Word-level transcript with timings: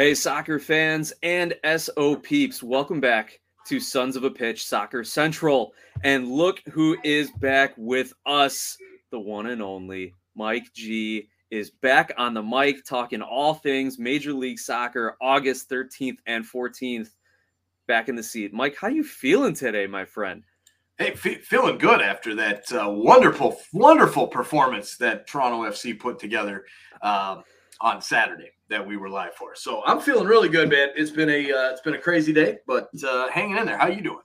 Hey, 0.00 0.14
soccer 0.14 0.58
fans 0.58 1.12
and 1.22 1.52
SO 1.76 2.16
peeps, 2.16 2.62
welcome 2.62 3.00
back 3.00 3.38
to 3.66 3.78
Sons 3.78 4.16
of 4.16 4.24
a 4.24 4.30
Pitch 4.30 4.64
Soccer 4.64 5.04
Central. 5.04 5.74
And 6.04 6.26
look 6.26 6.62
who 6.70 6.96
is 7.04 7.30
back 7.32 7.74
with 7.76 8.14
us 8.24 8.78
the 9.10 9.20
one 9.20 9.48
and 9.48 9.60
only 9.60 10.14
Mike 10.34 10.72
G 10.72 11.28
is 11.50 11.68
back 11.68 12.12
on 12.16 12.32
the 12.32 12.42
mic 12.42 12.82
talking 12.86 13.20
all 13.20 13.52
things 13.52 13.98
Major 13.98 14.32
League 14.32 14.58
Soccer 14.58 15.18
August 15.20 15.68
13th 15.68 16.16
and 16.24 16.46
14th. 16.46 17.10
Back 17.86 18.08
in 18.08 18.16
the 18.16 18.22
seat. 18.22 18.54
Mike, 18.54 18.76
how 18.80 18.88
you 18.88 19.04
feeling 19.04 19.52
today, 19.52 19.86
my 19.86 20.06
friend? 20.06 20.42
Hey, 20.96 21.14
feeling 21.14 21.76
good 21.76 22.00
after 22.00 22.34
that 22.36 22.72
uh, 22.72 22.88
wonderful, 22.88 23.60
wonderful 23.74 24.28
performance 24.28 24.96
that 24.96 25.26
Toronto 25.26 25.70
FC 25.70 26.00
put 26.00 26.18
together 26.18 26.64
um, 27.02 27.44
on 27.82 28.00
Saturday 28.00 28.52
that 28.70 28.86
we 28.86 28.96
were 28.96 29.10
live 29.10 29.34
for. 29.34 29.54
So 29.54 29.82
I'm 29.84 30.00
feeling 30.00 30.26
really 30.26 30.48
good, 30.48 30.70
man. 30.70 30.88
It's 30.96 31.10
been 31.10 31.28
a 31.28 31.52
uh, 31.52 31.70
it's 31.70 31.82
been 31.82 31.94
a 31.94 31.98
crazy 31.98 32.32
day, 32.32 32.58
but 32.66 32.88
uh, 33.06 33.28
hanging 33.28 33.58
in 33.58 33.66
there. 33.66 33.76
How 33.76 33.88
you 33.88 34.00
doing? 34.00 34.22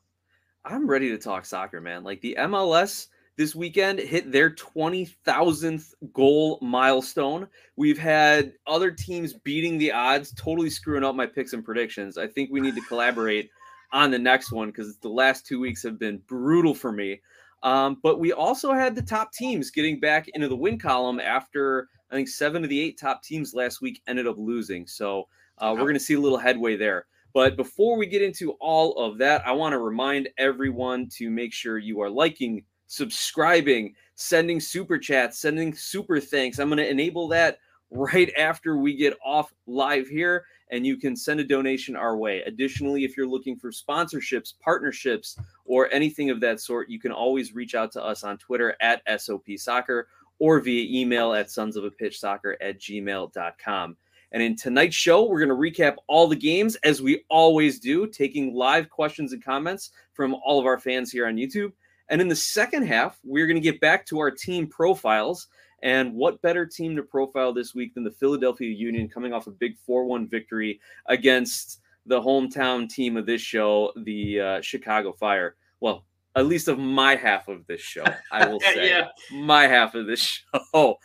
I'm 0.64 0.88
ready 0.88 1.10
to 1.10 1.18
talk 1.18 1.46
soccer, 1.46 1.82
man. 1.82 2.04
Like 2.04 2.22
the 2.22 2.38
MLS 2.40 3.08
this 3.38 3.54
weekend 3.54 4.00
hit 4.00 4.32
their 4.32 4.50
20,000th 4.50 5.94
goal 6.14 6.58
milestone. 6.62 7.48
We've 7.76 7.98
had 7.98 8.54
other 8.66 8.92
teams 8.92 9.34
beating 9.34 9.78
the 9.78 9.92
odds, 9.92 10.34
totally 10.34 10.70
screwing 10.70 11.04
up 11.04 11.16
my 11.16 11.26
picks 11.26 11.54
and 11.54 11.66
predictions. 11.66 12.18
I 12.18 12.28
think 12.28 12.50
we 12.50 12.62
need 12.62 12.76
to 12.76 12.82
collaborate 12.88 13.50
on 13.92 14.10
the 14.10 14.20
next 14.20 14.52
one 14.52 14.70
because 14.70 14.98
the 14.98 15.10
last 15.10 15.46
two 15.46 15.60
weeks 15.60 15.84
have 15.84 16.00
been 16.00 16.18
brutal 16.28 16.74
for 16.74 16.92
me. 16.92 17.22
Um, 17.64 17.98
but 18.02 18.20
we 18.20 18.32
also 18.32 18.74
had 18.74 18.96
the 18.96 19.02
top 19.02 19.34
teams 19.34 19.72
getting 19.72 20.00
back 20.00 20.28
into 20.30 20.48
the 20.48 20.56
win 20.56 20.78
column 20.78 21.20
after 21.20 21.90
I 22.16 22.18
think 22.18 22.30
seven 22.30 22.64
of 22.64 22.70
the 22.70 22.80
eight 22.80 22.98
top 22.98 23.24
teams 23.24 23.54
last 23.54 23.82
week 23.82 24.02
ended 24.08 24.26
up 24.26 24.38
losing. 24.38 24.88
So 24.88 25.28
uh, 25.58 25.74
we're 25.74 25.84
going 25.84 25.96
to 25.96 26.00
see 26.00 26.14
a 26.14 26.20
little 26.20 26.38
headway 26.38 26.78
there. 26.78 27.08
But 27.34 27.58
before 27.58 27.98
we 27.98 28.06
get 28.06 28.22
into 28.22 28.52
all 28.62 28.94
of 28.94 29.18
that, 29.18 29.46
I 29.46 29.52
want 29.52 29.74
to 29.74 29.80
remind 29.80 30.30
everyone 30.38 31.10
to 31.18 31.30
make 31.30 31.52
sure 31.52 31.78
you 31.78 32.00
are 32.00 32.10
liking, 32.10 32.64
subscribing, 32.88 33.96
sending 34.16 34.62
super 34.62 34.98
chats, 34.98 35.40
sending 35.40 35.76
super 35.76 36.22
thanks. 36.22 36.58
I'm 36.58 36.70
going 36.70 36.78
to 36.78 36.90
enable 36.90 37.28
that 37.28 37.60
right 37.92 38.32
after 38.38 38.78
we 38.78 38.96
get 38.96 39.18
off 39.22 39.54
live 39.68 40.08
here, 40.08 40.46
and 40.72 40.86
you 40.86 40.96
can 40.96 41.18
send 41.18 41.42
a 41.42 41.44
donation 41.44 41.98
our 41.98 42.16
way. 42.16 42.44
Additionally, 42.44 43.04
if 43.04 43.18
you're 43.18 43.28
looking 43.28 43.58
for 43.58 43.72
sponsorships, 43.72 44.54
partnerships, 44.62 45.38
or 45.66 45.94
anything 45.94 46.30
of 46.30 46.40
that 46.40 46.62
sort, 46.62 46.90
you 46.90 47.02
can 47.02 47.12
always 47.12 47.54
reach 47.54 47.76
out 47.76 47.92
to 47.92 48.02
us 48.02 48.24
on 48.24 48.38
Twitter 48.38 48.78
at 48.80 49.02
SOP 49.20 49.44
Soccer 49.58 50.08
or 50.40 50.60
via 50.60 51.02
email 51.02 51.34
at 51.34 51.52
sons 51.52 51.76
of 51.76 51.84
a 51.84 51.92
pitch 51.92 52.20
soccer 52.20 52.58
at 52.62 52.80
gmail.com. 52.80 53.98
And 54.32 54.44
in 54.44 54.56
tonight's 54.56 54.96
show, 54.96 55.24
we're 55.24 55.46
going 55.46 55.50
to 55.50 55.56
recap 55.56 55.96
all 56.08 56.28
the 56.28 56.36
games 56.36 56.76
as 56.84 57.02
we 57.02 57.24
always 57.30 57.80
do, 57.80 58.08
taking 58.08 58.54
live 58.54 58.90
questions 58.90 59.32
and 59.32 59.44
comments 59.44 59.92
from 60.14 60.36
all 60.44 60.60
of 60.60 60.66
our 60.66 60.80
fans 60.80 61.12
here 61.12 61.28
on 61.28 61.36
YouTube. 61.36 61.72
And 62.10 62.22
in 62.22 62.28
the 62.28 62.36
second 62.36 62.86
half, 62.86 63.20
we're 63.24 63.48
going 63.48 63.56
to 63.56 63.62
get 63.62 63.80
back 63.80 64.06
to 64.08 64.20
our 64.20 64.32
team 64.32 64.68
profiles. 64.68 65.48
And 65.84 66.14
what 66.14 66.42
better 66.42 66.66
team 66.66 66.96
to 66.96 67.04
profile 67.04 67.54
this 67.54 67.74
week 67.74 67.94
than 67.94 68.04
the 68.04 68.12
Philadelphia 68.12 68.70
Union 68.70 69.08
coming 69.08 69.34
off 69.34 69.48
a 69.48 69.52
big 69.52 69.78
4 69.78 70.06
1 70.06 70.28
victory 70.28 70.80
against 71.06 71.82
the 72.06 72.22
hometown 72.22 72.90
team 72.90 73.18
of 73.18 73.26
this 73.26 73.42
show, 73.42 73.92
the 73.96 74.40
uh, 74.40 74.62
Chicago 74.62 75.14
Fire? 75.14 75.56
Well, 75.80 76.06
at 76.36 76.46
least 76.46 76.68
of 76.68 76.78
my 76.78 77.16
half 77.16 77.48
of 77.48 77.66
this 77.68 77.82
show, 77.82 78.04
I 78.32 78.46
will 78.48 78.60
say. 78.74 78.90
yeah. 78.90 79.08
My 79.34 79.68
half 79.68 79.96
of 79.96 80.06
this 80.06 80.20
show. 80.74 80.98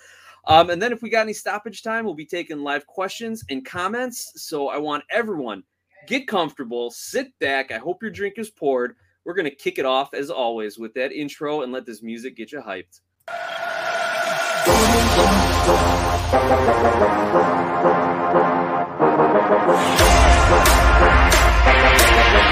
Um, 0.47 0.71
and 0.71 0.81
then 0.81 0.93
if 0.93 1.03
we 1.03 1.11
got 1.11 1.21
any 1.23 1.33
stoppage 1.33 1.83
time, 1.83 2.05
we'll 2.05 2.15
be 2.15 2.27
taking 2.27 2.61
live 2.61 2.87
questions 2.87 3.45
and 3.51 3.65
comments. 3.65 4.33
So 4.37 4.69
I 4.69 4.79
want 4.79 5.05
everyone 5.11 5.63
get 6.07 6.27
comfortable, 6.27 6.91
sit 6.91 7.29
back. 7.39 7.71
I 7.71 7.79
hope 7.79 8.03
your 8.03 8.11
drink 8.11 8.35
is 8.39 8.51
poured. 8.51 8.97
We're 9.25 9.35
going 9.35 9.49
to 9.49 9.55
kick 9.55 9.79
it 9.79 9.85
off 9.85 10.15
as 10.15 10.31
always 10.31 10.79
with 10.79 10.95
that 10.95 11.13
intro 11.13 11.63
and 11.63 11.73
let 11.73 11.85
this 11.87 12.03
music 12.03 12.37
get 12.37 12.53
you 12.53 12.61
hyped. 12.61 13.01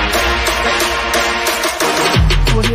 Well, 2.59 2.71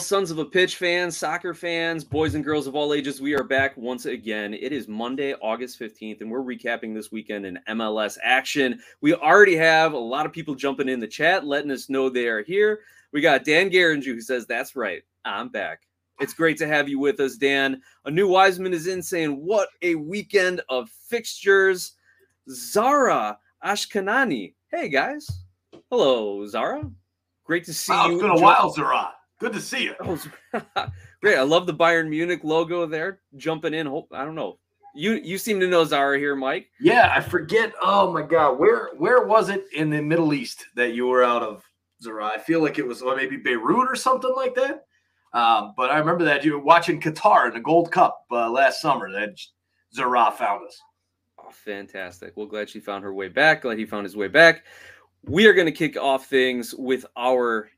sons 0.00 0.32
of 0.32 0.38
a 0.38 0.44
pitch 0.44 0.74
fans, 0.74 1.16
soccer 1.16 1.54
fans, 1.54 2.02
boys 2.02 2.34
and 2.34 2.42
girls 2.42 2.66
of 2.66 2.74
all 2.74 2.92
ages, 2.92 3.20
we 3.20 3.36
are 3.36 3.44
back 3.44 3.76
once 3.76 4.06
again. 4.06 4.52
It 4.54 4.72
is 4.72 4.88
Monday, 4.88 5.34
August 5.34 5.78
15th, 5.78 6.20
and 6.20 6.28
we're 6.28 6.40
recapping 6.40 6.94
this 6.96 7.12
weekend 7.12 7.46
in 7.46 7.60
MLS 7.68 8.18
action. 8.20 8.80
We 9.00 9.14
already 9.14 9.54
have 9.54 9.92
a 9.92 9.98
lot 9.98 10.26
of 10.26 10.32
people 10.32 10.56
jumping 10.56 10.88
in 10.88 10.98
the 10.98 11.06
chat, 11.06 11.46
letting 11.46 11.70
us 11.70 11.88
know 11.88 12.08
they 12.08 12.26
are 12.26 12.42
here. 12.42 12.80
We 13.12 13.20
got 13.20 13.44
Dan 13.44 13.70
Garanju 13.70 14.04
who 14.04 14.20
says, 14.20 14.46
That's 14.46 14.74
right, 14.74 15.04
I'm 15.24 15.48
back. 15.48 15.87
It's 16.20 16.34
great 16.34 16.56
to 16.58 16.66
have 16.66 16.88
you 16.88 16.98
with 16.98 17.20
us, 17.20 17.36
Dan. 17.36 17.80
A 18.04 18.10
new 18.10 18.26
Wiseman 18.28 18.74
is 18.74 18.88
in 18.88 19.02
saying, 19.02 19.32
What 19.44 19.68
a 19.82 19.94
weekend 19.94 20.60
of 20.68 20.90
fixtures. 20.90 21.92
Zara 22.50 23.38
Ashkanani. 23.64 24.54
Hey, 24.70 24.88
guys. 24.88 25.28
Hello, 25.90 26.46
Zara. 26.46 26.90
Great 27.44 27.64
to 27.64 27.74
see 27.74 27.92
wow, 27.92 28.06
you. 28.06 28.14
It's 28.14 28.22
been 28.22 28.30
a 28.30 28.40
while, 28.40 28.70
Zara. 28.70 29.12
Good 29.38 29.52
to 29.52 29.60
see 29.60 29.84
you. 29.84 29.94
Oh, 30.54 30.90
great. 31.22 31.38
I 31.38 31.42
love 31.42 31.66
the 31.66 31.74
Bayern 31.74 32.08
Munich 32.08 32.40
logo 32.42 32.84
there. 32.86 33.20
Jumping 33.36 33.74
in. 33.74 33.86
I 33.86 34.24
don't 34.24 34.34
know. 34.34 34.58
You 34.94 35.12
you 35.12 35.38
seem 35.38 35.60
to 35.60 35.68
know 35.68 35.84
Zara 35.84 36.18
here, 36.18 36.34
Mike. 36.34 36.66
Yeah, 36.80 37.12
I 37.14 37.20
forget. 37.20 37.72
Oh 37.80 38.12
my 38.12 38.22
God, 38.22 38.58
where 38.58 38.90
where 38.96 39.24
was 39.24 39.48
it 39.48 39.66
in 39.72 39.90
the 39.90 40.02
Middle 40.02 40.34
East 40.34 40.66
that 40.74 40.94
you 40.94 41.06
were 41.06 41.22
out 41.22 41.42
of, 41.42 41.62
Zara? 42.02 42.26
I 42.26 42.38
feel 42.38 42.60
like 42.60 42.78
it 42.78 42.86
was 42.86 43.02
well, 43.02 43.14
maybe 43.14 43.36
Beirut 43.36 43.88
or 43.88 43.94
something 43.94 44.32
like 44.34 44.54
that. 44.56 44.86
Um, 45.32 45.74
but 45.76 45.90
I 45.90 45.98
remember 45.98 46.24
that 46.24 46.44
you 46.44 46.52
were 46.52 46.58
watching 46.64 47.00
Qatar 47.00 47.48
in 47.48 47.54
the 47.54 47.60
Gold 47.60 47.92
Cup 47.92 48.24
uh, 48.30 48.50
last 48.50 48.80
summer. 48.80 49.10
That 49.10 49.38
Zara 49.94 50.30
found 50.30 50.66
us. 50.66 50.80
Oh, 51.38 51.50
fantastic. 51.50 52.36
Well, 52.36 52.46
glad 52.46 52.68
she 52.70 52.80
found 52.80 53.04
her 53.04 53.14
way 53.14 53.28
back. 53.28 53.62
Glad 53.62 53.78
he 53.78 53.86
found 53.86 54.04
his 54.04 54.16
way 54.16 54.28
back. 54.28 54.64
We 55.24 55.46
are 55.46 55.52
going 55.52 55.66
to 55.66 55.72
kick 55.72 55.96
off 55.96 56.26
things 56.26 56.74
with 56.74 57.04
our 57.16 57.70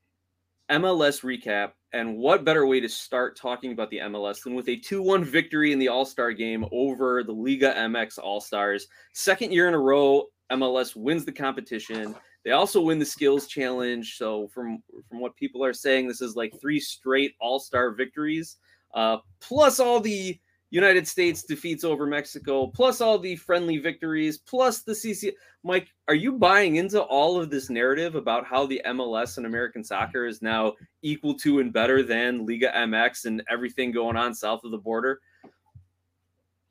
MLS 0.70 1.22
recap. 1.22 1.72
And 1.92 2.16
what 2.16 2.44
better 2.44 2.66
way 2.66 2.78
to 2.78 2.88
start 2.88 3.36
talking 3.36 3.72
about 3.72 3.90
the 3.90 3.98
MLS 3.98 4.44
than 4.44 4.54
with 4.54 4.68
a 4.68 4.76
2 4.76 5.02
1 5.02 5.24
victory 5.24 5.72
in 5.72 5.78
the 5.80 5.88
All 5.88 6.04
Star 6.04 6.32
game 6.32 6.64
over 6.70 7.24
the 7.24 7.32
Liga 7.32 7.74
MX 7.76 8.18
All 8.18 8.40
Stars? 8.40 8.86
Second 9.12 9.52
year 9.52 9.66
in 9.66 9.74
a 9.74 9.78
row, 9.78 10.26
MLS 10.52 10.94
wins 10.94 11.24
the 11.24 11.32
competition. 11.32 12.14
They 12.44 12.52
also 12.52 12.80
win 12.80 12.98
the 12.98 13.04
skills 13.04 13.46
challenge. 13.46 14.16
So, 14.16 14.48
from, 14.48 14.82
from 15.08 15.20
what 15.20 15.36
people 15.36 15.64
are 15.64 15.72
saying, 15.72 16.08
this 16.08 16.22
is 16.22 16.36
like 16.36 16.58
three 16.60 16.80
straight 16.80 17.34
All 17.40 17.60
Star 17.60 17.90
victories, 17.90 18.56
uh, 18.94 19.18
plus 19.40 19.78
all 19.78 20.00
the 20.00 20.38
United 20.70 21.06
States 21.06 21.42
defeats 21.42 21.82
over 21.82 22.06
Mexico, 22.06 22.68
plus 22.68 23.00
all 23.00 23.18
the 23.18 23.36
friendly 23.36 23.78
victories, 23.78 24.38
plus 24.38 24.82
the 24.82 24.92
CC. 24.92 25.32
Mike, 25.64 25.88
are 26.08 26.14
you 26.14 26.32
buying 26.32 26.76
into 26.76 27.02
all 27.02 27.40
of 27.40 27.50
this 27.50 27.68
narrative 27.68 28.14
about 28.14 28.46
how 28.46 28.66
the 28.66 28.80
MLS 28.86 29.36
and 29.36 29.46
American 29.46 29.82
soccer 29.82 30.26
is 30.26 30.40
now 30.40 30.74
equal 31.02 31.34
to 31.34 31.58
and 31.58 31.72
better 31.72 32.02
than 32.02 32.46
Liga 32.46 32.72
MX 32.74 33.26
and 33.26 33.42
everything 33.50 33.90
going 33.90 34.16
on 34.16 34.32
south 34.32 34.62
of 34.64 34.70
the 34.70 34.78
border? 34.78 35.20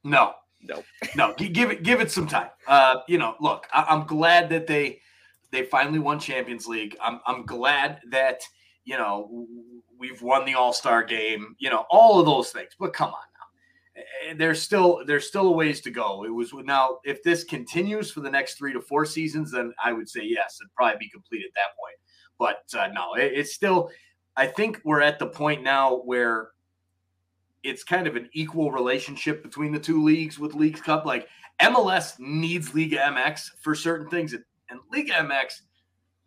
No, 0.05 0.33
no, 0.61 0.83
no. 1.15 1.33
Give 1.37 1.69
it, 1.69 1.83
give 1.83 1.99
it 1.99 2.09
some 2.09 2.25
time. 2.25 2.49
Uh, 2.67 3.01
you 3.07 3.17
know, 3.17 3.35
look, 3.41 3.67
I, 3.73 3.93
am 3.93 4.07
glad 4.07 4.49
that 4.49 4.65
they 4.65 5.01
they 5.51 5.63
finally 5.63 5.99
won 5.99 6.19
Champions 6.19 6.67
League. 6.67 6.95
I'm 7.01 7.19
I'm 7.25 7.45
glad 7.45 7.99
that 8.11 8.41
you 8.85 8.97
know 8.97 9.47
we've 9.97 10.21
won 10.21 10.45
the 10.45 10.55
All 10.55 10.73
Star 10.73 11.03
game. 11.03 11.55
You 11.59 11.69
know, 11.69 11.85
all 11.89 12.19
of 12.19 12.25
those 12.25 12.51
things. 12.51 12.71
But 12.79 12.93
come 12.93 13.09
on 13.09 13.29
Eh, 13.99 14.33
there's 14.37 14.61
still 14.61 15.01
there's 15.05 15.27
still 15.27 15.47
a 15.47 15.51
ways 15.51 15.81
to 15.81 15.91
go. 15.91 16.23
It 16.25 16.29
was 16.29 16.53
now 16.53 16.99
if 17.03 17.23
this 17.23 17.43
continues 17.43 18.11
for 18.11 18.21
the 18.21 18.29
next 18.29 18.55
three 18.55 18.73
to 18.73 18.81
four 18.81 19.05
seasons, 19.05 19.51
then 19.51 19.73
I 19.83 19.93
would 19.93 20.09
say 20.09 20.21
yes, 20.23 20.57
it'd 20.61 20.73
probably 20.75 20.97
be 20.99 21.09
complete 21.09 21.43
at 21.45 21.53
that 21.55 21.75
point. 21.79 21.95
But 22.37 22.79
uh, 22.79 22.87
no, 22.93 23.15
it, 23.15 23.33
it's 23.33 23.53
still. 23.53 23.89
I 24.37 24.47
think 24.47 24.79
we're 24.85 25.01
at 25.01 25.19
the 25.19 25.27
point 25.27 25.63
now 25.63 25.97
where 25.97 26.49
it's 27.63 27.83
kind 27.83 28.07
of 28.07 28.15
an 28.15 28.29
equal 28.31 28.71
relationship 28.71 29.43
between 29.43 29.73
the 29.73 29.79
two 29.79 30.01
leagues 30.01 30.39
with 30.39 30.53
Leagues 30.53 30.81
Cup. 30.81 31.05
Like 31.05 31.27
MLS 31.61 32.17
needs 32.19 32.73
Liga 32.73 32.97
MX 32.97 33.49
for 33.59 33.75
certain 33.75 34.09
things, 34.09 34.33
and 34.69 34.79
Liga 34.91 35.13
MX 35.13 35.61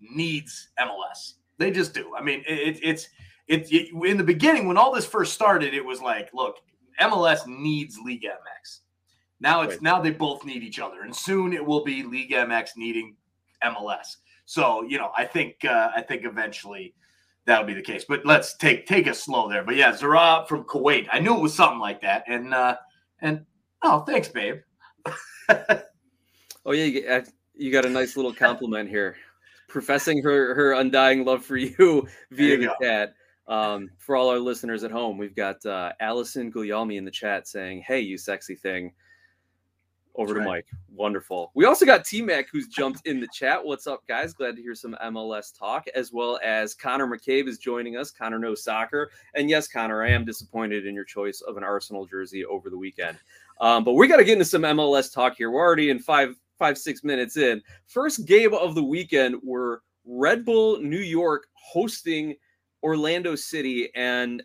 needs 0.01 0.71
MLS. 0.81 1.35
They 1.59 1.71
just 1.71 1.95
do. 1.95 2.15
I 2.17 2.23
mean, 2.23 2.43
it, 2.47 2.81
it's 2.83 3.09
it's 3.49 3.71
it, 3.71 3.89
in 4.07 4.17
the 4.17 4.25
beginning 4.25 4.67
when 4.67 4.77
all 4.77 4.93
this 4.93 5.07
first 5.07 5.35
started, 5.35 5.75
it 5.75 5.85
was 5.85 6.01
like, 6.01 6.31
look, 6.33 6.57
MLS 7.01 7.47
needs 7.47 7.99
League 8.05 8.23
MX. 8.23 8.81
Now 9.41 9.63
it's 9.63 9.83
now 9.83 10.01
they 10.01 10.11
both 10.11 10.45
need 10.45 10.63
each 10.63 10.79
other, 10.79 11.03
and 11.03 11.15
soon 11.15 11.53
it 11.53 11.65
will 11.65 11.85
be 11.85 12.03
League 12.03 12.31
MX 12.31 12.71
needing 12.77 13.17
MLS. 13.65 14.17
So 14.45 14.83
you 14.83 14.99
know, 14.99 15.11
I 15.17 15.25
think 15.25 15.65
uh, 15.65 15.91
I 15.95 16.03
think 16.03 16.25
eventually 16.25 16.95
that'll 17.45 17.67
be 17.67 17.75
the 17.75 17.83
case. 17.83 18.05
But 18.09 18.25
let's 18.25 18.57
take 18.57 18.87
take 18.87 19.07
a 19.07 19.15
slow 19.15 19.49
there. 19.49 19.65
But 19.65 19.77
yeah, 19.77 19.97
Zara 19.97 20.45
from 20.49 20.65
Kuwait. 20.65 21.09
I 21.11 21.19
knew 21.19 21.35
it 21.35 21.41
was 21.41 21.55
something 21.55 21.81
like 21.81 22.01
that. 22.03 22.25
And 22.29 22.55
uh 22.55 22.77
and 23.21 23.45
oh, 23.83 24.01
thanks, 24.01 24.29
babe. 24.29 24.57
oh 25.49 26.73
yeah, 26.73 27.23
you, 27.55 27.73
got 27.73 27.85
a 27.85 27.91
nice 27.91 28.17
little 28.17 28.33
compliment 28.33 28.89
here, 28.89 29.17
professing 29.69 30.23
her 30.23 30.55
her 30.55 30.75
undying 30.75 31.25
love 31.25 31.45
for 31.45 31.57
you 31.57 32.07
via 32.31 32.51
you 32.51 32.57
the 32.59 32.67
go. 32.67 32.75
chat. 32.81 33.15
Um, 33.49 33.91
for 33.99 34.17
all 34.17 34.29
our 34.29 34.39
listeners 34.39 34.85
at 34.85 34.91
home, 34.91 35.19
we've 35.19 35.35
got 35.35 35.65
uh, 35.67 35.93
Allison 36.01 36.51
Guglielmi 36.51 36.97
in 36.97 37.05
the 37.05 37.11
chat 37.11 37.49
saying, 37.49 37.83
"Hey, 37.87 38.01
you 38.01 38.19
sexy 38.19 38.55
thing." 38.55 38.93
Over 40.15 40.35
That's 40.35 40.45
to 40.45 40.51
right. 40.51 40.57
Mike. 40.57 40.67
Wonderful. 40.95 41.53
We 41.55 41.65
also 41.65 41.87
got 41.87 42.05
T 42.05 42.21
Mac 42.21 42.47
who's 42.53 42.69
jumped 42.69 43.07
in 43.07 43.19
the 43.19 43.29
chat. 43.33 43.65
What's 43.65 43.87
up, 43.87 44.07
guys? 44.07 44.35
Glad 44.35 44.57
to 44.57 44.63
hear 44.63 44.75
some 44.75 44.95
MLS 45.05 45.59
talk, 45.59 45.87
as 45.95 46.13
well 46.13 46.39
as 46.45 46.75
Connor 46.75 47.07
McCabe 47.07 47.49
is 47.49 47.57
joining 47.57 47.97
us. 47.97 48.11
Connor 48.11 48.39
knows 48.39 48.63
soccer. 48.63 49.11
And 49.35 49.49
yes, 49.49 49.69
Connor, 49.69 50.03
I 50.05 50.11
am 50.11 50.27
disappointed 50.27 50.87
in 50.87 50.95
your 50.95 51.05
choice 51.05 51.41
of 51.41 51.57
an 51.57 51.65
Arsenal 51.65 52.05
jersey 52.05 52.45
over 52.45 52.69
the 52.69 52.77
weekend. 52.77 53.17
Um, 53.61 53.85
but 53.85 53.95
we 53.95 54.07
got 54.07 54.19
to 54.19 54.25
get 54.25 54.35
into 54.35 54.45
some 54.45 54.63
MLS 54.63 55.13
talk 55.13 55.37
here. 55.37 55.51
We're 55.51 55.61
already 55.61 55.89
in 55.89 55.99
five, 55.99 56.37
five, 56.63 56.79
six 56.79 57.03
minutes 57.03 57.37
in. 57.37 57.61
First 57.89 58.25
game 58.25 58.55
of 58.55 58.77
the 58.77 58.85
weekend 58.85 59.35
were 59.43 59.83
Red 60.05 60.45
Bull 60.45 60.81
New 60.81 61.01
York 61.01 61.49
hosting 61.55 62.37
Orlando 62.85 63.35
City. 63.35 63.91
And 63.97 64.45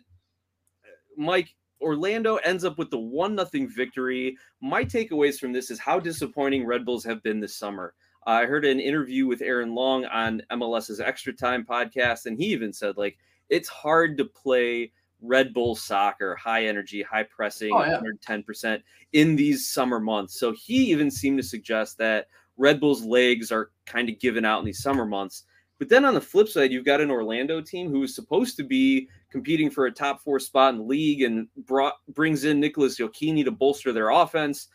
Mike, 1.16 1.54
Orlando 1.80 2.36
ends 2.38 2.64
up 2.64 2.76
with 2.76 2.90
the 2.90 2.98
one 2.98 3.36
nothing 3.36 3.68
victory. 3.68 4.36
My 4.60 4.84
takeaways 4.84 5.38
from 5.38 5.52
this 5.52 5.70
is 5.70 5.78
how 5.78 6.00
disappointing 6.00 6.66
Red 6.66 6.84
Bulls 6.84 7.04
have 7.04 7.22
been 7.22 7.38
this 7.38 7.54
summer. 7.54 7.94
Uh, 8.26 8.30
I 8.30 8.46
heard 8.46 8.64
an 8.64 8.80
interview 8.80 9.28
with 9.28 9.40
Aaron 9.40 9.76
Long 9.76 10.04
on 10.06 10.42
MLS's 10.50 10.98
Extra 10.98 11.32
Time 11.32 11.64
podcast, 11.64 12.26
and 12.26 12.36
he 12.36 12.46
even 12.46 12.72
said 12.72 12.96
like 12.96 13.16
it's 13.48 13.68
hard 13.68 14.18
to 14.18 14.24
play 14.24 14.90
Red 15.20 15.52
Bull 15.52 15.74
soccer, 15.74 16.34
high 16.36 16.66
energy, 16.66 17.02
high 17.02 17.24
pressing, 17.24 17.72
oh, 17.72 17.84
yeah. 17.84 18.00
110% 18.28 18.82
in 19.12 19.36
these 19.36 19.68
summer 19.68 20.00
months. 20.00 20.38
So 20.38 20.52
he 20.52 20.90
even 20.90 21.10
seemed 21.10 21.38
to 21.38 21.42
suggest 21.42 21.98
that 21.98 22.26
Red 22.56 22.80
Bull's 22.80 23.04
legs 23.04 23.50
are 23.52 23.70
kind 23.86 24.08
of 24.08 24.18
given 24.18 24.44
out 24.44 24.60
in 24.60 24.64
these 24.64 24.82
summer 24.82 25.06
months. 25.06 25.44
But 25.78 25.88
then 25.88 26.04
on 26.04 26.14
the 26.14 26.20
flip 26.20 26.48
side, 26.48 26.72
you've 26.72 26.84
got 26.84 27.00
an 27.00 27.10
Orlando 27.10 27.60
team 27.60 27.88
who 27.88 28.02
is 28.02 28.14
supposed 28.14 28.56
to 28.56 28.64
be 28.64 29.08
competing 29.30 29.70
for 29.70 29.86
a 29.86 29.92
top 29.92 30.20
four 30.20 30.40
spot 30.40 30.74
in 30.74 30.78
the 30.78 30.84
league 30.84 31.22
and 31.22 31.46
brought 31.66 31.94
brings 32.08 32.44
in 32.44 32.58
Nicholas 32.58 32.98
Gioacchini 32.98 33.44
to 33.44 33.52
bolster 33.52 33.92
their 33.92 34.10
offense. 34.10 34.68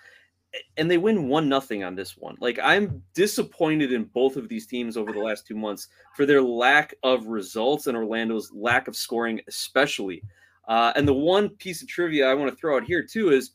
And 0.78 0.90
they 0.90 0.98
win 0.98 1.28
one 1.28 1.50
nothing 1.50 1.84
on 1.84 1.96
this 1.96 2.16
one. 2.18 2.38
Like 2.40 2.60
I'm 2.62 3.02
disappointed 3.14 3.92
in 3.92 4.06
both 4.06 4.36
of 4.36 4.50
these 4.50 4.68
teams 4.68 4.98
over 4.98 5.12
the 5.12 5.20
last 5.20 5.48
two 5.48 5.56
months 5.56 5.88
for 6.16 6.26
their 6.26 6.42
lack 6.42 6.94
of 7.04 7.26
results 7.26 7.88
and 7.88 7.98
Orlando's 7.98 8.52
lack 8.54 8.88
of 8.88 8.96
scoring, 8.96 9.42
especially. 9.48 10.24
Uh, 10.68 10.94
and 10.96 11.08
the 11.08 11.14
one 11.14 11.50
piece 11.50 11.82
of 11.82 11.88
trivia 11.88 12.28
I 12.28 12.34
want 12.34 12.52
to 12.52 12.56
throw 12.56 12.78
out 12.78 12.84
here 12.84 13.04
too 13.04 13.32
is 13.32 13.52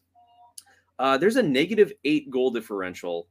uh, 0.99 1.17
there's 1.17 1.37
a 1.37 1.43
negative 1.43 1.93
eight 2.05 2.31
goal 2.31 2.50
differential 2.50 3.29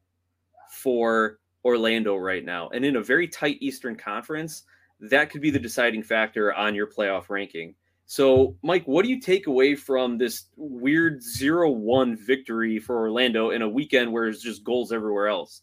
for 0.71 1.39
Orlando 1.65 2.15
right 2.15 2.45
now. 2.45 2.69
And 2.69 2.85
in 2.85 2.95
a 2.95 3.03
very 3.03 3.27
tight 3.27 3.57
Eastern 3.59 3.95
Conference, 3.95 4.63
that 4.99 5.29
could 5.29 5.41
be 5.41 5.51
the 5.51 5.59
deciding 5.59 6.03
factor 6.03 6.53
on 6.53 6.73
your 6.73 6.87
playoff 6.87 7.29
ranking. 7.29 7.75
So, 8.09 8.55
Mike, 8.63 8.85
what 8.85 9.03
do 9.03 9.09
you 9.09 9.19
take 9.19 9.47
away 9.47 9.75
from 9.75 10.17
this 10.17 10.45
weird 10.55 11.21
0 11.21 11.71
1 11.71 12.15
victory 12.15 12.79
for 12.79 12.97
Orlando 12.97 13.49
in 13.51 13.61
a 13.61 13.69
weekend 13.69 14.11
where 14.11 14.23
there's 14.23 14.41
just 14.41 14.63
goals 14.63 14.93
everywhere 14.93 15.27
else? 15.27 15.61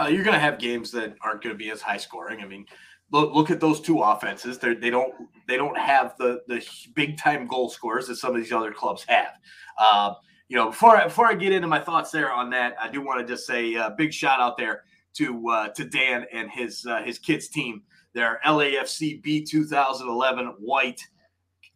Uh, 0.00 0.06
you're 0.06 0.24
going 0.24 0.34
to 0.34 0.40
have 0.40 0.58
games 0.58 0.90
that 0.92 1.14
aren't 1.22 1.42
going 1.42 1.54
to 1.54 1.58
be 1.58 1.70
as 1.70 1.82
high 1.82 1.98
scoring. 1.98 2.40
I 2.40 2.46
mean, 2.46 2.64
look, 3.12 3.34
look 3.34 3.50
at 3.50 3.60
those 3.60 3.82
two 3.82 4.00
offenses. 4.00 4.58
They're, 4.58 4.74
they 4.74 4.88
don't 4.88 5.12
they 5.46 5.58
don't 5.58 5.76
have 5.76 6.14
the 6.18 6.40
the 6.48 6.66
big 6.94 7.18
time 7.18 7.46
goal 7.46 7.68
scores 7.68 8.06
that 8.06 8.16
some 8.16 8.34
of 8.34 8.40
these 8.40 8.52
other 8.52 8.72
clubs 8.72 9.04
have. 9.06 9.34
Uh, 9.78 10.14
you 10.48 10.56
know, 10.56 10.70
before 10.70 10.96
I, 10.96 11.04
before 11.04 11.26
I 11.26 11.34
get 11.34 11.52
into 11.52 11.68
my 11.68 11.80
thoughts 11.80 12.10
there 12.10 12.32
on 12.32 12.48
that, 12.50 12.76
I 12.80 12.88
do 12.88 13.02
want 13.02 13.20
to 13.20 13.30
just 13.30 13.46
say 13.46 13.74
a 13.74 13.94
big 13.96 14.12
shout 14.12 14.40
out 14.40 14.56
there 14.56 14.84
to 15.16 15.48
uh, 15.48 15.68
to 15.68 15.84
Dan 15.84 16.24
and 16.32 16.50
his 16.50 16.86
uh, 16.86 17.02
his 17.02 17.18
kids 17.18 17.48
team. 17.48 17.82
Their 18.14 18.40
LAFC 18.46 19.22
B 19.22 19.44
2011 19.44 20.54
white. 20.58 21.02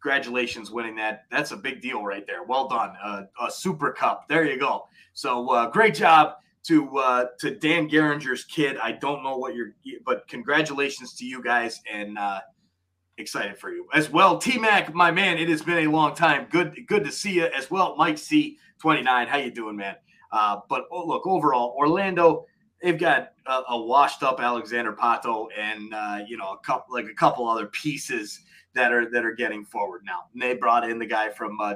Congratulations 0.01 0.71
winning 0.71 0.95
that. 0.95 1.25
That's 1.29 1.51
a 1.51 1.57
big 1.57 1.81
deal 1.81 2.03
right 2.03 2.25
there. 2.25 2.43
Well 2.43 2.67
done. 2.67 2.93
Uh, 3.03 3.23
a 3.41 3.51
Super 3.51 3.91
Cup. 3.91 4.27
There 4.27 4.45
you 4.45 4.59
go. 4.59 4.87
So 5.13 5.49
uh, 5.51 5.69
great 5.69 5.95
job 5.95 6.35
to 6.63 6.97
uh, 6.97 7.25
to 7.39 7.55
Dan 7.55 7.87
Geringer's 7.87 8.43
kid. 8.45 8.77
I 8.77 8.93
don't 8.93 9.23
know 9.23 9.37
what 9.37 9.55
you're, 9.55 9.73
but 10.05 10.27
congratulations 10.27 11.13
to 11.15 11.25
you 11.25 11.43
guys 11.43 11.81
and 11.91 12.17
uh, 12.17 12.41
excited 13.17 13.57
for 13.57 13.71
you 13.71 13.87
as 13.93 14.09
well. 14.09 14.37
T 14.37 14.57
Mac, 14.57 14.93
my 14.93 15.11
man, 15.11 15.37
it 15.37 15.49
has 15.49 15.61
been 15.61 15.85
a 15.85 15.91
long 15.91 16.15
time. 16.15 16.47
Good 16.49 16.87
good 16.87 17.03
to 17.03 17.11
see 17.11 17.33
you 17.33 17.45
as 17.45 17.69
well. 17.69 17.95
Mike 17.95 18.17
C 18.17 18.57
29. 18.79 19.27
How 19.27 19.37
you 19.37 19.51
doing, 19.51 19.75
man? 19.75 19.95
Uh, 20.31 20.61
but 20.69 20.85
oh, 20.91 21.05
look, 21.05 21.27
overall, 21.27 21.75
Orlando 21.77 22.45
they've 22.81 22.97
got 22.97 23.33
a, 23.45 23.61
a 23.69 23.81
washed 23.81 24.23
up 24.23 24.39
Alexandre 24.39 24.93
Pato 24.93 25.47
and 25.57 25.93
uh, 25.93 26.19
you 26.27 26.37
know 26.37 26.53
a 26.53 26.57
couple 26.59 26.95
like 26.95 27.05
a 27.05 27.13
couple 27.13 27.47
other 27.47 27.67
pieces 27.67 28.41
that 28.75 28.91
are 28.91 29.09
that 29.11 29.25
are 29.25 29.33
getting 29.33 29.65
forward 29.65 30.01
now. 30.05 30.21
And 30.33 30.41
they 30.41 30.55
brought 30.55 30.89
in 30.89 30.99
the 30.99 31.05
guy 31.05 31.29
from 31.29 31.59
uh, 31.59 31.75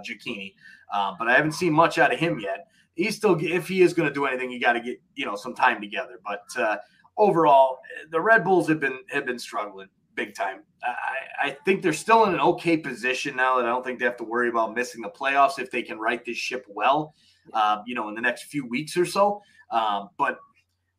uh, 0.93 1.13
but 1.17 1.27
I 1.27 1.35
haven't 1.35 1.53
seen 1.53 1.73
much 1.73 1.97
out 1.97 2.13
of 2.13 2.19
him 2.19 2.39
yet. 2.39 2.67
He's 2.95 3.15
still 3.15 3.37
if 3.39 3.67
he 3.67 3.81
is 3.81 3.93
going 3.93 4.07
to 4.07 4.13
do 4.13 4.25
anything, 4.25 4.51
you 4.51 4.59
got 4.59 4.73
to 4.73 4.81
get 4.81 5.01
you 5.15 5.25
know 5.25 5.35
some 5.35 5.55
time 5.55 5.81
together. 5.81 6.19
But 6.23 6.45
uh, 6.57 6.77
overall, 7.17 7.79
the 8.11 8.21
Red 8.21 8.43
Bulls 8.43 8.67
have 8.69 8.79
been 8.79 8.99
have 9.09 9.25
been 9.25 9.39
struggling 9.39 9.89
big 10.15 10.33
time. 10.33 10.61
I, 10.83 11.47
I 11.47 11.57
think 11.65 11.81
they're 11.81 11.93
still 11.93 12.25
in 12.25 12.33
an 12.33 12.39
okay 12.39 12.77
position 12.77 13.35
now 13.35 13.57
that 13.57 13.65
I 13.65 13.69
don't 13.69 13.83
think 13.83 13.99
they 13.99 14.05
have 14.05 14.17
to 14.17 14.23
worry 14.23 14.49
about 14.49 14.73
missing 14.73 15.01
the 15.01 15.09
playoffs 15.09 15.59
if 15.59 15.69
they 15.69 15.81
can 15.81 15.99
right 15.99 16.23
this 16.23 16.37
ship 16.37 16.65
well, 16.69 17.13
uh, 17.53 17.81
you 17.85 17.95
know, 17.95 18.09
in 18.09 18.15
the 18.15 18.21
next 18.21 18.43
few 18.43 18.65
weeks 18.65 18.97
or 18.97 19.05
so. 19.05 19.41
Um, 19.71 20.09
but 20.17 20.39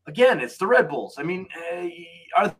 again, 0.07 0.39
it's 0.39 0.57
the 0.57 0.67
Red 0.67 0.87
Bulls. 0.87 1.15
I 1.17 1.23
mean, 1.23 1.47
uh, 1.73 1.87
are 2.37 2.55